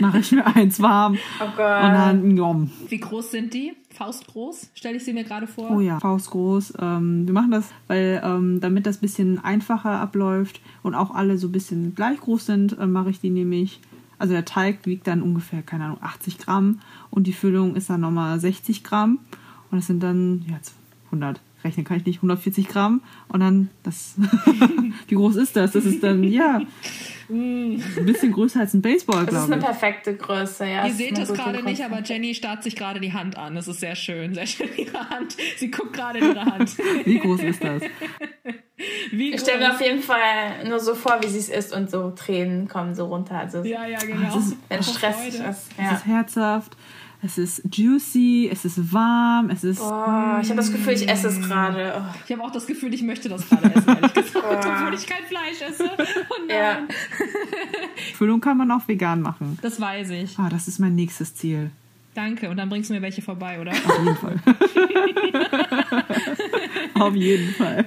mache 0.00 0.18
ich 0.18 0.30
mir 0.32 0.46
eins 0.46 0.80
warm. 0.80 1.18
Oh 1.40 1.44
Gott. 1.56 1.84
Und 1.84 1.92
dann, 1.92 2.36
jom. 2.36 2.70
Wie 2.88 2.98
groß 2.98 3.30
sind 3.30 3.54
die? 3.54 3.72
Faustgroß? 3.90 4.70
Stelle 4.74 4.96
ich 4.96 5.04
sie 5.04 5.12
mir 5.12 5.24
gerade 5.24 5.46
vor. 5.46 5.70
Oh 5.70 5.80
ja, 5.80 6.00
faustgroß. 6.00 6.74
Ähm, 6.80 7.26
wir 7.26 7.32
machen 7.32 7.50
das, 7.50 7.70
weil 7.86 8.20
ähm, 8.24 8.60
damit 8.60 8.86
das 8.86 8.98
ein 8.98 9.00
bisschen 9.00 9.44
einfacher 9.44 10.00
abläuft 10.00 10.60
und 10.82 10.94
auch 10.94 11.14
alle 11.14 11.38
so 11.38 11.48
ein 11.48 11.52
bisschen 11.52 11.94
gleich 11.94 12.20
groß 12.20 12.46
sind, 12.46 12.78
äh, 12.78 12.86
mache 12.86 13.10
ich 13.10 13.20
die 13.20 13.30
nämlich. 13.30 13.80
Also 14.18 14.34
der 14.34 14.44
Teig 14.44 14.84
wiegt 14.84 15.06
dann 15.06 15.22
ungefähr, 15.22 15.62
keine 15.62 15.84
Ahnung, 15.84 15.98
80 16.00 16.38
Gramm 16.38 16.80
und 17.10 17.28
die 17.28 17.32
Füllung 17.32 17.76
ist 17.76 17.88
dann 17.88 18.00
nochmal 18.00 18.40
60 18.40 18.82
Gramm. 18.82 19.20
Und 19.70 19.78
das 19.78 19.86
sind 19.86 20.02
dann, 20.02 20.44
ja, 20.48 20.58
100 21.06 21.40
rechnen 21.64 21.84
kann 21.84 21.98
ich 21.98 22.06
nicht, 22.06 22.18
140 22.18 22.68
Gramm. 22.68 23.02
Und 23.28 23.40
dann, 23.40 23.70
das, 23.82 24.14
wie 25.08 25.14
groß 25.14 25.36
ist 25.36 25.56
das? 25.56 25.72
Das 25.72 25.84
ist 25.84 26.02
dann, 26.02 26.22
ja, 26.24 26.62
ein 27.30 27.82
bisschen 28.06 28.32
größer 28.32 28.60
als 28.60 28.74
ein 28.74 28.80
Baseball, 28.80 29.26
glaube 29.26 29.30
ich. 29.30 29.34
Das 29.34 29.44
ist 29.44 29.52
eine 29.52 29.62
perfekte 29.62 30.16
Größe, 30.16 30.66
ja. 30.66 30.86
Ihr 30.86 30.94
seht 30.94 31.18
es 31.18 31.32
gerade 31.32 31.62
nicht, 31.62 31.84
aber 31.84 32.02
Jenny 32.02 32.34
starrt 32.34 32.62
sich 32.62 32.74
gerade 32.74 33.00
die 33.00 33.12
Hand 33.12 33.36
an. 33.36 33.54
Das 33.54 33.68
ist 33.68 33.80
sehr 33.80 33.96
schön, 33.96 34.34
sehr 34.34 34.46
schön 34.46 34.68
ihre 34.76 35.10
Hand. 35.10 35.36
Sie 35.58 35.70
guckt 35.70 35.92
gerade 35.92 36.20
in 36.20 36.24
ihre 36.24 36.44
Hand. 36.44 36.76
wie 37.04 37.18
groß 37.18 37.42
ist 37.42 37.62
das? 37.62 37.82
Wie 39.10 39.34
ich 39.34 39.40
stelle 39.40 39.58
mir 39.58 39.72
auf 39.72 39.80
jeden 39.80 40.02
Fall 40.02 40.66
nur 40.66 40.78
so 40.78 40.94
vor, 40.94 41.18
wie 41.20 41.26
sie 41.26 41.38
es 41.38 41.48
ist 41.48 41.74
und 41.74 41.90
so 41.90 42.10
Tränen 42.10 42.68
kommen 42.68 42.94
so 42.94 43.06
runter. 43.06 43.38
Also 43.38 43.64
ja, 43.64 43.86
ja, 43.86 43.98
genau. 43.98 44.38
Ist, 44.38 44.56
wenn 44.68 44.82
Stress 44.82 45.26
ist. 45.26 45.40
Ja. 45.40 45.50
Es 45.50 45.98
ist 45.98 46.06
herzhaft 46.06 46.76
es 47.20 47.36
ist 47.36 47.62
juicy, 47.72 48.48
es 48.50 48.64
ist 48.64 48.92
warm, 48.92 49.50
es 49.50 49.64
ist. 49.64 49.80
Oh, 49.80 50.38
ich 50.40 50.48
habe 50.48 50.54
das 50.56 50.70
Gefühl, 50.70 50.92
ich 50.92 51.08
esse 51.08 51.28
es 51.28 51.40
gerade. 51.40 51.94
Oh. 51.96 52.14
Ich 52.24 52.32
habe 52.32 52.44
auch 52.44 52.52
das 52.52 52.66
Gefühl, 52.66 52.94
ich 52.94 53.02
möchte 53.02 53.28
das 53.28 53.48
gerade 53.48 53.74
essen, 53.74 53.88
ehrlich 53.88 54.14
gesagt, 54.14 54.36
oh. 54.48 54.54
obwohl 54.54 54.94
ich 54.94 55.06
kein 55.06 55.24
Fleisch 55.24 55.60
esse. 55.68 55.90
Oh 56.30 56.34
nein. 56.46 56.48
Ja. 56.48 56.88
Füllung 58.14 58.40
kann 58.40 58.56
man 58.56 58.70
auch 58.70 58.86
vegan 58.86 59.20
machen. 59.20 59.58
Das 59.62 59.80
weiß 59.80 60.10
ich. 60.10 60.38
Ah, 60.38 60.48
das 60.48 60.68
ist 60.68 60.78
mein 60.78 60.94
nächstes 60.94 61.34
Ziel. 61.34 61.70
Danke, 62.14 62.48
und 62.50 62.56
dann 62.56 62.68
bringst 62.68 62.90
du 62.90 62.94
mir 62.94 63.02
welche 63.02 63.22
vorbei, 63.22 63.60
oder? 63.60 63.72
Auf 63.72 63.98
jeden 64.04 64.16
Fall. 64.16 64.40
Auf 66.94 67.14
jeden 67.14 67.54
Fall. 67.54 67.86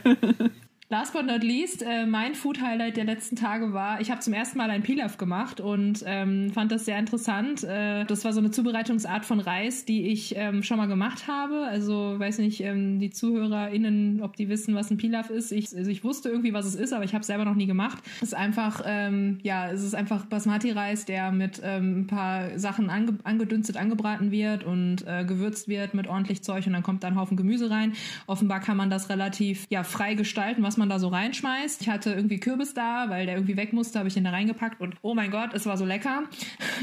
Last 0.91 1.13
but 1.13 1.25
not 1.25 1.41
least, 1.41 1.83
äh, 1.83 2.05
mein 2.05 2.35
Food-Highlight 2.35 2.97
der 2.97 3.05
letzten 3.05 3.37
Tage 3.37 3.71
war, 3.71 4.01
ich 4.01 4.11
habe 4.11 4.19
zum 4.19 4.33
ersten 4.33 4.57
Mal 4.57 4.69
ein 4.69 4.83
Pilaf 4.83 5.15
gemacht 5.15 5.61
und 5.61 6.03
ähm, 6.05 6.51
fand 6.53 6.69
das 6.69 6.83
sehr 6.83 6.99
interessant. 6.99 7.63
Äh, 7.63 8.03
das 8.03 8.25
war 8.25 8.33
so 8.33 8.41
eine 8.41 8.51
Zubereitungsart 8.51 9.23
von 9.23 9.39
Reis, 9.39 9.85
die 9.85 10.07
ich 10.07 10.35
ähm, 10.35 10.63
schon 10.63 10.75
mal 10.75 10.89
gemacht 10.89 11.29
habe. 11.29 11.65
Also 11.65 12.19
weiß 12.19 12.39
nicht, 12.39 12.59
ähm, 12.59 12.99
die 12.99 13.09
ZuhörerInnen, 13.09 14.21
ob 14.21 14.35
die 14.35 14.49
wissen, 14.49 14.75
was 14.75 14.91
ein 14.91 14.97
Pilaf 14.97 15.29
ist. 15.29 15.53
Ich, 15.53 15.73
also 15.73 15.89
ich 15.89 16.03
wusste 16.03 16.27
irgendwie, 16.27 16.51
was 16.51 16.65
es 16.65 16.75
ist, 16.75 16.91
aber 16.91 17.05
ich 17.05 17.13
habe 17.13 17.21
es 17.21 17.27
selber 17.27 17.45
noch 17.45 17.55
nie 17.55 17.67
gemacht. 17.67 18.03
Es 18.17 18.23
ist 18.23 18.33
einfach, 18.33 18.83
ähm, 18.85 19.39
ja, 19.43 19.71
es 19.71 19.83
ist 19.83 19.95
einfach 19.95 20.25
Basmati-Reis, 20.25 21.05
der 21.05 21.31
mit 21.31 21.61
ähm, 21.63 22.01
ein 22.01 22.07
paar 22.07 22.59
Sachen 22.59 22.89
ange 22.89 23.17
angedünstet, 23.23 23.77
angebraten 23.77 24.31
wird 24.31 24.65
und 24.65 25.07
äh, 25.07 25.23
gewürzt 25.23 25.69
wird 25.69 25.93
mit 25.93 26.07
ordentlich 26.07 26.43
Zeug 26.43 26.67
und 26.67 26.73
dann 26.73 26.83
kommt 26.83 27.05
da 27.05 27.07
ein 27.07 27.15
Haufen 27.15 27.37
Gemüse 27.37 27.69
rein. 27.69 27.93
Offenbar 28.27 28.59
kann 28.59 28.75
man 28.75 28.89
das 28.89 29.07
relativ 29.07 29.67
ja, 29.69 29.83
frei 29.83 30.15
gestalten, 30.15 30.63
was 30.63 30.80
man 30.80 30.80
man 30.82 30.89
da 30.89 30.99
so 30.99 31.07
reinschmeißt. 31.07 31.82
Ich 31.82 31.89
hatte 31.89 32.11
irgendwie 32.11 32.39
Kürbis 32.39 32.73
da, 32.73 33.09
weil 33.09 33.25
der 33.25 33.36
irgendwie 33.36 33.55
weg 33.55 33.71
musste, 33.71 33.99
habe 33.99 34.07
ich 34.07 34.15
den 34.15 34.23
da 34.23 34.32
reingepackt 34.32 34.82
und 34.82 34.95
oh 35.01 35.13
mein 35.13 35.32
Gott, 35.32 35.53
es 35.53 35.65
war 35.65 35.77
so 35.77 35.86
lecker. 35.86 36.23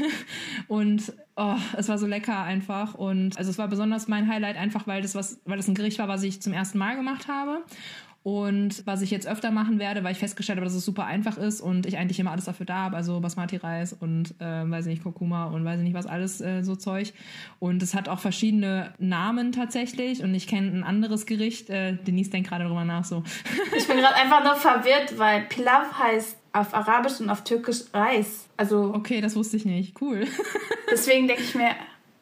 und 0.67 1.13
oh, 1.35 1.55
es 1.77 1.87
war 1.89 1.97
so 1.97 2.07
lecker 2.07 2.41
einfach. 2.41 2.95
Und 2.95 3.37
also 3.37 3.51
es 3.51 3.57
war 3.57 3.67
besonders 3.67 4.07
mein 4.07 4.27
Highlight 4.27 4.57
einfach, 4.57 4.87
weil 4.87 5.01
das 5.01 5.15
was, 5.15 5.41
weil 5.45 5.57
das 5.57 5.67
ein 5.67 5.75
Gericht 5.75 5.99
war, 5.99 6.07
was 6.07 6.23
ich 6.23 6.41
zum 6.41 6.53
ersten 6.53 6.77
Mal 6.77 6.95
gemacht 6.95 7.27
habe. 7.27 7.63
Und 8.21 8.85
was 8.85 9.01
ich 9.01 9.11
jetzt 9.11 9.27
öfter 9.27 9.49
machen 9.49 9.79
werde, 9.79 10.03
weil 10.03 10.11
ich 10.11 10.17
festgestellt 10.17 10.57
habe, 10.57 10.65
dass 10.65 10.75
es 10.75 10.83
super 10.83 11.05
einfach 11.05 11.37
ist 11.37 11.61
und 11.61 11.85
ich 11.85 11.97
eigentlich 11.97 12.19
immer 12.19 12.31
alles 12.31 12.45
dafür 12.45 12.65
da 12.65 12.75
habe, 12.75 12.97
also 12.97 13.19
Basmati-Reis 13.21 13.93
und 13.93 14.35
äh, 14.39 14.69
weiß 14.69 14.87
ich 14.87 14.95
nicht, 14.95 15.03
Kurkuma 15.03 15.45
und 15.45 15.63
weiß 15.63 15.79
ich 15.79 15.85
nicht 15.85 15.93
was 15.93 16.05
alles 16.05 16.41
äh, 16.41 16.61
so 16.61 16.75
Zeug. 16.75 17.13
Und 17.59 17.81
es 17.81 17.95
hat 17.95 18.09
auch 18.09 18.19
verschiedene 18.19 18.93
Namen 18.99 19.53
tatsächlich 19.53 20.21
und 20.21 20.35
ich 20.35 20.47
kenne 20.47 20.71
ein 20.71 20.83
anderes 20.83 21.25
Gericht. 21.25 21.69
Äh, 21.69 21.93
Denise 21.95 22.29
denkt 22.29 22.49
gerade 22.49 22.65
darüber 22.65 22.83
nach 22.83 23.05
so. 23.05 23.23
Ich 23.77 23.87
bin 23.87 23.97
gerade 23.97 24.15
einfach 24.15 24.43
nur 24.43 24.55
verwirrt, 24.55 25.17
weil 25.17 25.43
Pilav 25.43 25.97
heißt 25.97 26.37
auf 26.51 26.73
Arabisch 26.73 27.19
und 27.21 27.29
auf 27.29 27.43
Türkisch 27.43 27.83
Reis. 27.93 28.47
Also 28.57 28.93
okay, 28.93 29.21
das 29.21 29.35
wusste 29.35 29.57
ich 29.57 29.65
nicht. 29.65 30.01
Cool. 30.01 30.25
Deswegen 30.91 31.27
denke 31.27 31.43
ich 31.43 31.55
mir, 31.55 31.69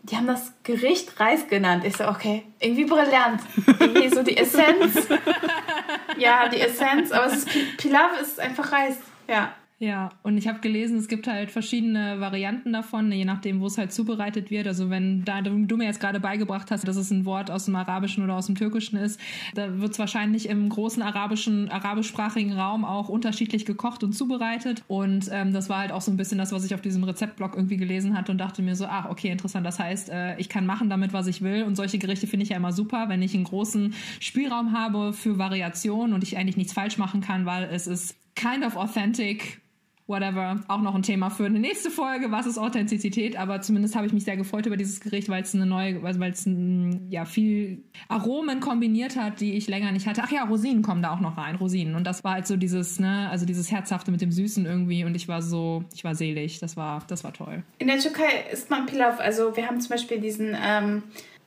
die 0.04 0.16
haben 0.16 0.28
das 0.28 0.54
Gericht 0.64 1.20
Reis 1.20 1.48
genannt. 1.48 1.84
Ich 1.86 1.98
so, 1.98 2.08
okay, 2.08 2.44
irgendwie 2.60 2.86
brillant. 2.86 3.42
Irgendwie 3.80 4.10
so 4.10 4.24
die 4.24 4.38
Essenz. 4.38 5.08
ja, 6.18 6.48
die 6.48 6.62
Essenz, 6.62 7.12
aber 7.12 7.28
es 7.28 7.44
ist 7.44 7.78
Pilav 7.78 8.20
ist 8.22 8.40
einfach 8.40 8.72
Reis. 8.72 8.98
Ja. 9.28 9.54
Ja, 9.80 10.10
und 10.24 10.40
ich 10.40 10.48
habe 10.48 10.60
gelesen, 10.60 10.98
es 10.98 11.08
gibt 11.08 11.28
halt 11.28 11.52
verschiedene 11.52 12.20
Varianten 12.20 12.74
davon, 12.74 13.12
je 13.12 13.26
nachdem, 13.26 13.62
wo 13.62 13.68
es 13.68 13.78
halt 13.78 13.92
zubereitet 13.92 14.50
wird. 14.50 14.66
Also 14.66 14.90
wenn 14.90 15.24
da 15.24 15.42
du 15.42 15.78
mir 15.78 15.84
jetzt 15.84 16.00
gerade 16.00 16.20
beigebracht 16.20 16.72
hast, 16.72 16.88
dass 16.88 16.96
es 16.96 17.12
ein 17.12 17.26
Wort 17.26 17.52
aus 17.52 17.66
dem 17.66 17.76
Arabischen 17.76 18.24
oder 18.24 18.34
aus 18.34 18.48
dem 18.48 18.56
Türkischen 18.56 18.98
ist, 18.98 19.20
da 19.54 19.78
wird 19.80 19.92
es 19.92 20.00
wahrscheinlich 20.00 20.50
im 20.50 20.68
großen 20.68 21.04
arabischen, 21.04 21.70
arabischsprachigen 21.70 22.54
Raum 22.54 22.86
auch 22.86 23.08
unterschiedlich 23.08 23.68
gekocht 23.68 24.04
und 24.04 24.14
zubereitet. 24.14 24.84
Und 24.88 25.30
ähm, 25.32 25.54
das 25.54 25.70
war 25.70 25.78
halt 25.78 25.92
auch 25.92 26.02
so 26.02 26.10
ein 26.10 26.18
bisschen 26.18 26.40
das, 26.40 26.52
was 26.52 26.66
ich 26.66 26.74
auf 26.74 26.82
diesem 26.82 27.04
Rezeptblog 27.04 27.56
irgendwie 27.56 27.78
gelesen 27.78 28.18
hatte 28.18 28.32
und 28.32 28.40
dachte 28.40 28.64
mir 28.64 28.76
so, 28.76 28.88
ach, 28.88 29.12
okay, 29.12 29.30
interessant. 29.30 29.64
Das 29.64 29.78
heißt, 29.78 30.10
äh, 30.10 30.40
ich 30.40 30.50
kann 30.50 30.66
machen 30.66 30.90
damit, 30.90 31.14
was 31.14 31.28
ich 31.28 31.44
will. 31.44 31.62
Und 31.62 31.76
solche 31.76 32.00
Gerichte 32.00 32.26
finde 32.26 32.46
ich 32.46 32.50
ja 32.50 32.58
immer 32.58 32.72
super, 32.72 33.10
wenn 33.10 33.22
ich 33.22 33.36
einen 33.36 33.44
großen 33.44 33.94
Spielraum 34.22 34.72
habe 34.72 35.14
für 35.14 35.38
Variation 35.38 36.14
und 36.14 36.24
ich 36.24 36.36
eigentlich 36.36 36.58
nichts 36.58 36.74
falsch 36.74 36.98
machen 36.98 37.22
kann, 37.22 37.46
weil 37.46 37.70
es 37.72 37.86
ist 37.86 38.16
kind 38.34 38.66
of 38.66 38.76
authentic 38.76 39.62
whatever, 40.08 40.62
auch 40.68 40.82
noch 40.82 40.96
ein 40.96 41.04
Thema 41.04 41.30
für 41.30 41.46
eine 41.46 41.60
nächste 41.60 41.92
Folge. 41.92 42.32
Was 42.32 42.46
ist 42.46 42.58
Authentizität? 42.58 43.38
Aber 43.38 43.62
zumindest 43.62 43.96
habe 43.96 44.08
ich 44.08 44.14
mich 44.14 44.24
sehr 44.24 44.38
gefreut 44.38 44.66
über 44.66 44.78
dieses 44.78 45.00
Gericht, 45.02 45.30
weil 45.30 45.44
es 45.44 45.54
eine 45.54 45.66
neue, 45.66 46.02
weil 46.02 46.32
es 46.32 46.46
ein, 46.46 47.12
ja 47.12 47.26
viel 47.26 47.84
Aromen 48.08 48.60
kombiniert 48.60 49.18
hat, 49.18 49.42
die 49.42 49.54
ich 49.54 49.68
länger 49.68 49.92
nicht 49.92 50.08
hatte. 50.08 50.22
Ach 50.24 50.32
ja, 50.32 50.44
Rosinen 50.46 50.82
kommen 50.82 51.02
da 51.02 51.12
auch 51.12 51.20
noch 51.20 51.38
rein, 51.38 51.56
Rosinen. 51.56 51.96
Und 51.96 52.06
das 52.06 52.24
war 52.24 52.34
halt 52.34 52.48
so 52.48 52.56
dieses, 52.56 53.00
ne, 53.00 53.30
also 53.30 53.46
dieses 53.46 53.72
herzhafte 53.72 54.12
mit 54.12 54.22
dem 54.22 54.32
Süßen 54.32 54.66
irgendwie. 54.66 55.04
Und 55.04 55.16
ich 55.16 55.28
war 55.28 55.42
so, 55.42 55.84
ich 55.94 56.04
war 56.04 56.16
selig. 56.16 56.60
Das 56.60 56.78
war, 56.78 57.04
das 57.08 57.24
war 57.24 57.34
toll. 57.34 57.64
In 57.80 57.88
der 57.88 58.00
Türkei 58.00 58.46
isst 58.52 58.70
man 58.70 58.86
Pilaf. 58.86 59.20
Also 59.20 59.56
wir 59.56 59.68
haben 59.68 59.82
zum 59.82 59.90
Beispiel 59.90 60.20
diesen, 60.20 60.56
ähm, 60.60 61.04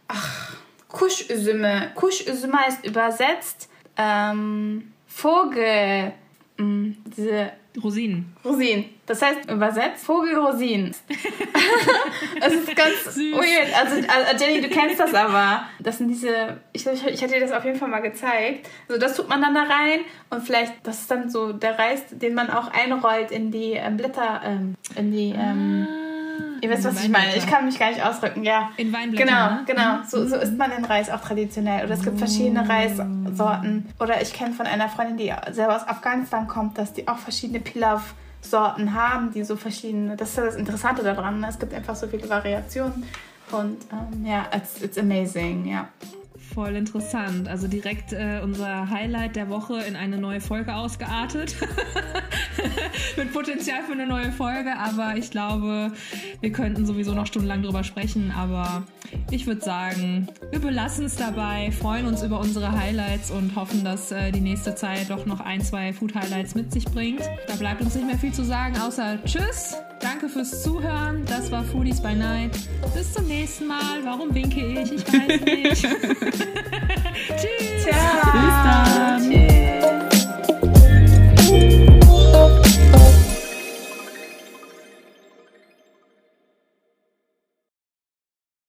ach, 0.06 0.56
Kuschüsüme. 0.88 1.92
Kuschüsüme 1.94 2.58
heißt 2.58 2.86
übersetzt 2.86 3.70
ähm, 3.96 4.92
Vogel. 5.06 6.12
Mh, 6.60 6.66
mm, 6.66 6.96
diese 7.16 7.52
Rosinen. 7.82 8.34
Rosinen. 8.44 8.84
Das 9.06 9.22
heißt 9.22 9.50
übersetzt 9.50 10.04
Vogelrosinen. 10.04 10.94
Es 12.42 12.54
ist 12.54 12.74
ganz 12.74 13.14
Süß. 13.14 13.36
weird. 13.36 13.76
Also, 13.76 13.96
also, 14.08 14.44
Jenny, 14.44 14.60
du 14.60 14.68
kennst 14.68 14.98
das 14.98 15.14
aber. 15.14 15.64
Das 15.78 15.98
sind 15.98 16.08
diese. 16.08 16.58
Ich, 16.72 16.86
ich, 16.86 17.06
ich 17.06 17.22
hatte 17.22 17.34
dir 17.34 17.40
das 17.40 17.52
auf 17.52 17.64
jeden 17.64 17.78
Fall 17.78 17.88
mal 17.88 18.00
gezeigt. 18.00 18.68
Also 18.88 19.00
das 19.00 19.14
tut 19.14 19.28
man 19.28 19.42
dann 19.42 19.54
da 19.54 19.62
rein 19.62 20.00
und 20.30 20.42
vielleicht, 20.42 20.74
das 20.84 21.00
ist 21.00 21.10
dann 21.10 21.28
so 21.30 21.52
der 21.52 21.78
Reis, 21.78 22.02
den 22.10 22.34
man 22.34 22.50
auch 22.50 22.68
einrollt 22.68 23.30
in 23.30 23.50
die 23.50 23.72
ähm, 23.72 23.96
Blätter, 23.96 24.40
ähm, 24.44 24.74
in 24.96 25.12
die. 25.12 25.34
Ähm, 25.36 25.86
ah 25.88 26.09
Ihr 26.60 26.70
wisst, 26.70 26.84
was 26.84 27.02
ich 27.02 27.08
meine. 27.08 27.34
Ich 27.36 27.46
kann 27.46 27.64
mich 27.64 27.78
gar 27.78 27.90
nicht 27.90 28.04
ausdrücken, 28.04 28.42
ja. 28.44 28.70
In 28.76 28.92
Weinblättern. 28.92 29.64
Genau, 29.66 29.82
genau. 29.82 30.04
So, 30.06 30.26
so 30.26 30.36
isst 30.36 30.56
man 30.56 30.70
den 30.70 30.84
Reis 30.84 31.10
auch 31.10 31.20
traditionell. 31.20 31.84
Oder 31.84 31.94
es 31.94 32.02
gibt 32.02 32.18
verschiedene 32.18 32.68
Reissorten. 32.68 33.88
Oder 33.98 34.20
ich 34.20 34.32
kenne 34.32 34.54
von 34.54 34.66
einer 34.66 34.88
Freundin, 34.88 35.16
die 35.16 35.32
selber 35.52 35.76
aus 35.76 35.86
Afghanistan 35.86 36.46
kommt, 36.46 36.78
dass 36.78 36.92
die 36.92 37.08
auch 37.08 37.18
verschiedene 37.18 37.60
Pilaf-Sorten 37.60 38.94
haben, 38.94 39.32
die 39.32 39.44
so 39.44 39.56
verschiedene. 39.56 40.16
Das 40.16 40.30
ist 40.30 40.38
das 40.38 40.56
Interessante 40.56 41.02
daran. 41.02 41.40
Ne? 41.40 41.48
Es 41.48 41.58
gibt 41.58 41.74
einfach 41.74 41.96
so 41.96 42.06
viele 42.06 42.28
Variationen. 42.28 43.04
Und 43.52 43.78
ähm, 43.92 44.24
ja, 44.24 44.46
it's, 44.54 44.80
it's 44.80 44.98
amazing, 44.98 45.66
ja. 45.66 45.88
Voll 46.54 46.74
interessant. 46.74 47.46
Also 47.48 47.68
direkt 47.68 48.12
äh, 48.12 48.40
unser 48.42 48.90
Highlight 48.90 49.36
der 49.36 49.48
Woche 49.48 49.82
in 49.82 49.94
eine 49.94 50.18
neue 50.18 50.40
Folge 50.40 50.74
ausgeartet. 50.74 51.54
Mit 53.16 53.32
Potenzial 53.32 53.84
für 53.84 53.92
eine 53.92 54.06
neue 54.06 54.32
Folge, 54.32 54.76
aber 54.76 55.16
ich 55.16 55.30
glaube, 55.30 55.92
wir 56.40 56.52
könnten 56.52 56.86
sowieso 56.86 57.12
noch 57.12 57.26
stundenlang 57.26 57.62
drüber 57.62 57.84
sprechen. 57.84 58.32
Aber 58.36 58.82
ich 59.30 59.46
würde 59.46 59.60
sagen, 59.60 60.28
wir 60.50 60.60
belassen 60.60 61.06
es 61.06 61.16
dabei, 61.16 61.70
freuen 61.72 62.06
uns 62.06 62.22
über 62.22 62.40
unsere 62.40 62.72
Highlights 62.72 63.30
und 63.30 63.54
hoffen, 63.56 63.84
dass 63.84 64.10
äh, 64.12 64.32
die 64.32 64.40
nächste 64.40 64.74
Zeit 64.74 65.10
doch 65.10 65.26
noch 65.26 65.40
ein, 65.40 65.62
zwei 65.62 65.92
Food-Highlights 65.92 66.54
mit 66.54 66.72
sich 66.72 66.84
bringt. 66.84 67.22
Da 67.46 67.54
bleibt 67.54 67.80
uns 67.80 67.94
nicht 67.94 68.06
mehr 68.06 68.18
viel 68.18 68.32
zu 68.32 68.44
sagen, 68.44 68.76
außer 68.78 69.18
Tschüss. 69.24 69.76
Danke 70.00 70.28
fürs 70.28 70.62
Zuhören. 70.62 71.24
Das 71.26 71.50
war 71.50 71.62
Foodies 71.62 72.00
by 72.00 72.14
Night. 72.14 72.58
Bis 72.94 73.12
zum 73.12 73.26
nächsten 73.26 73.66
Mal. 73.66 74.02
Warum 74.04 74.34
winke 74.34 74.64
ich? 74.66 74.92
Ich 74.92 75.06
weiß 75.06 75.40
nicht. 75.42 75.82
Tschüss. 77.36 77.84
Ciao. 77.84 78.30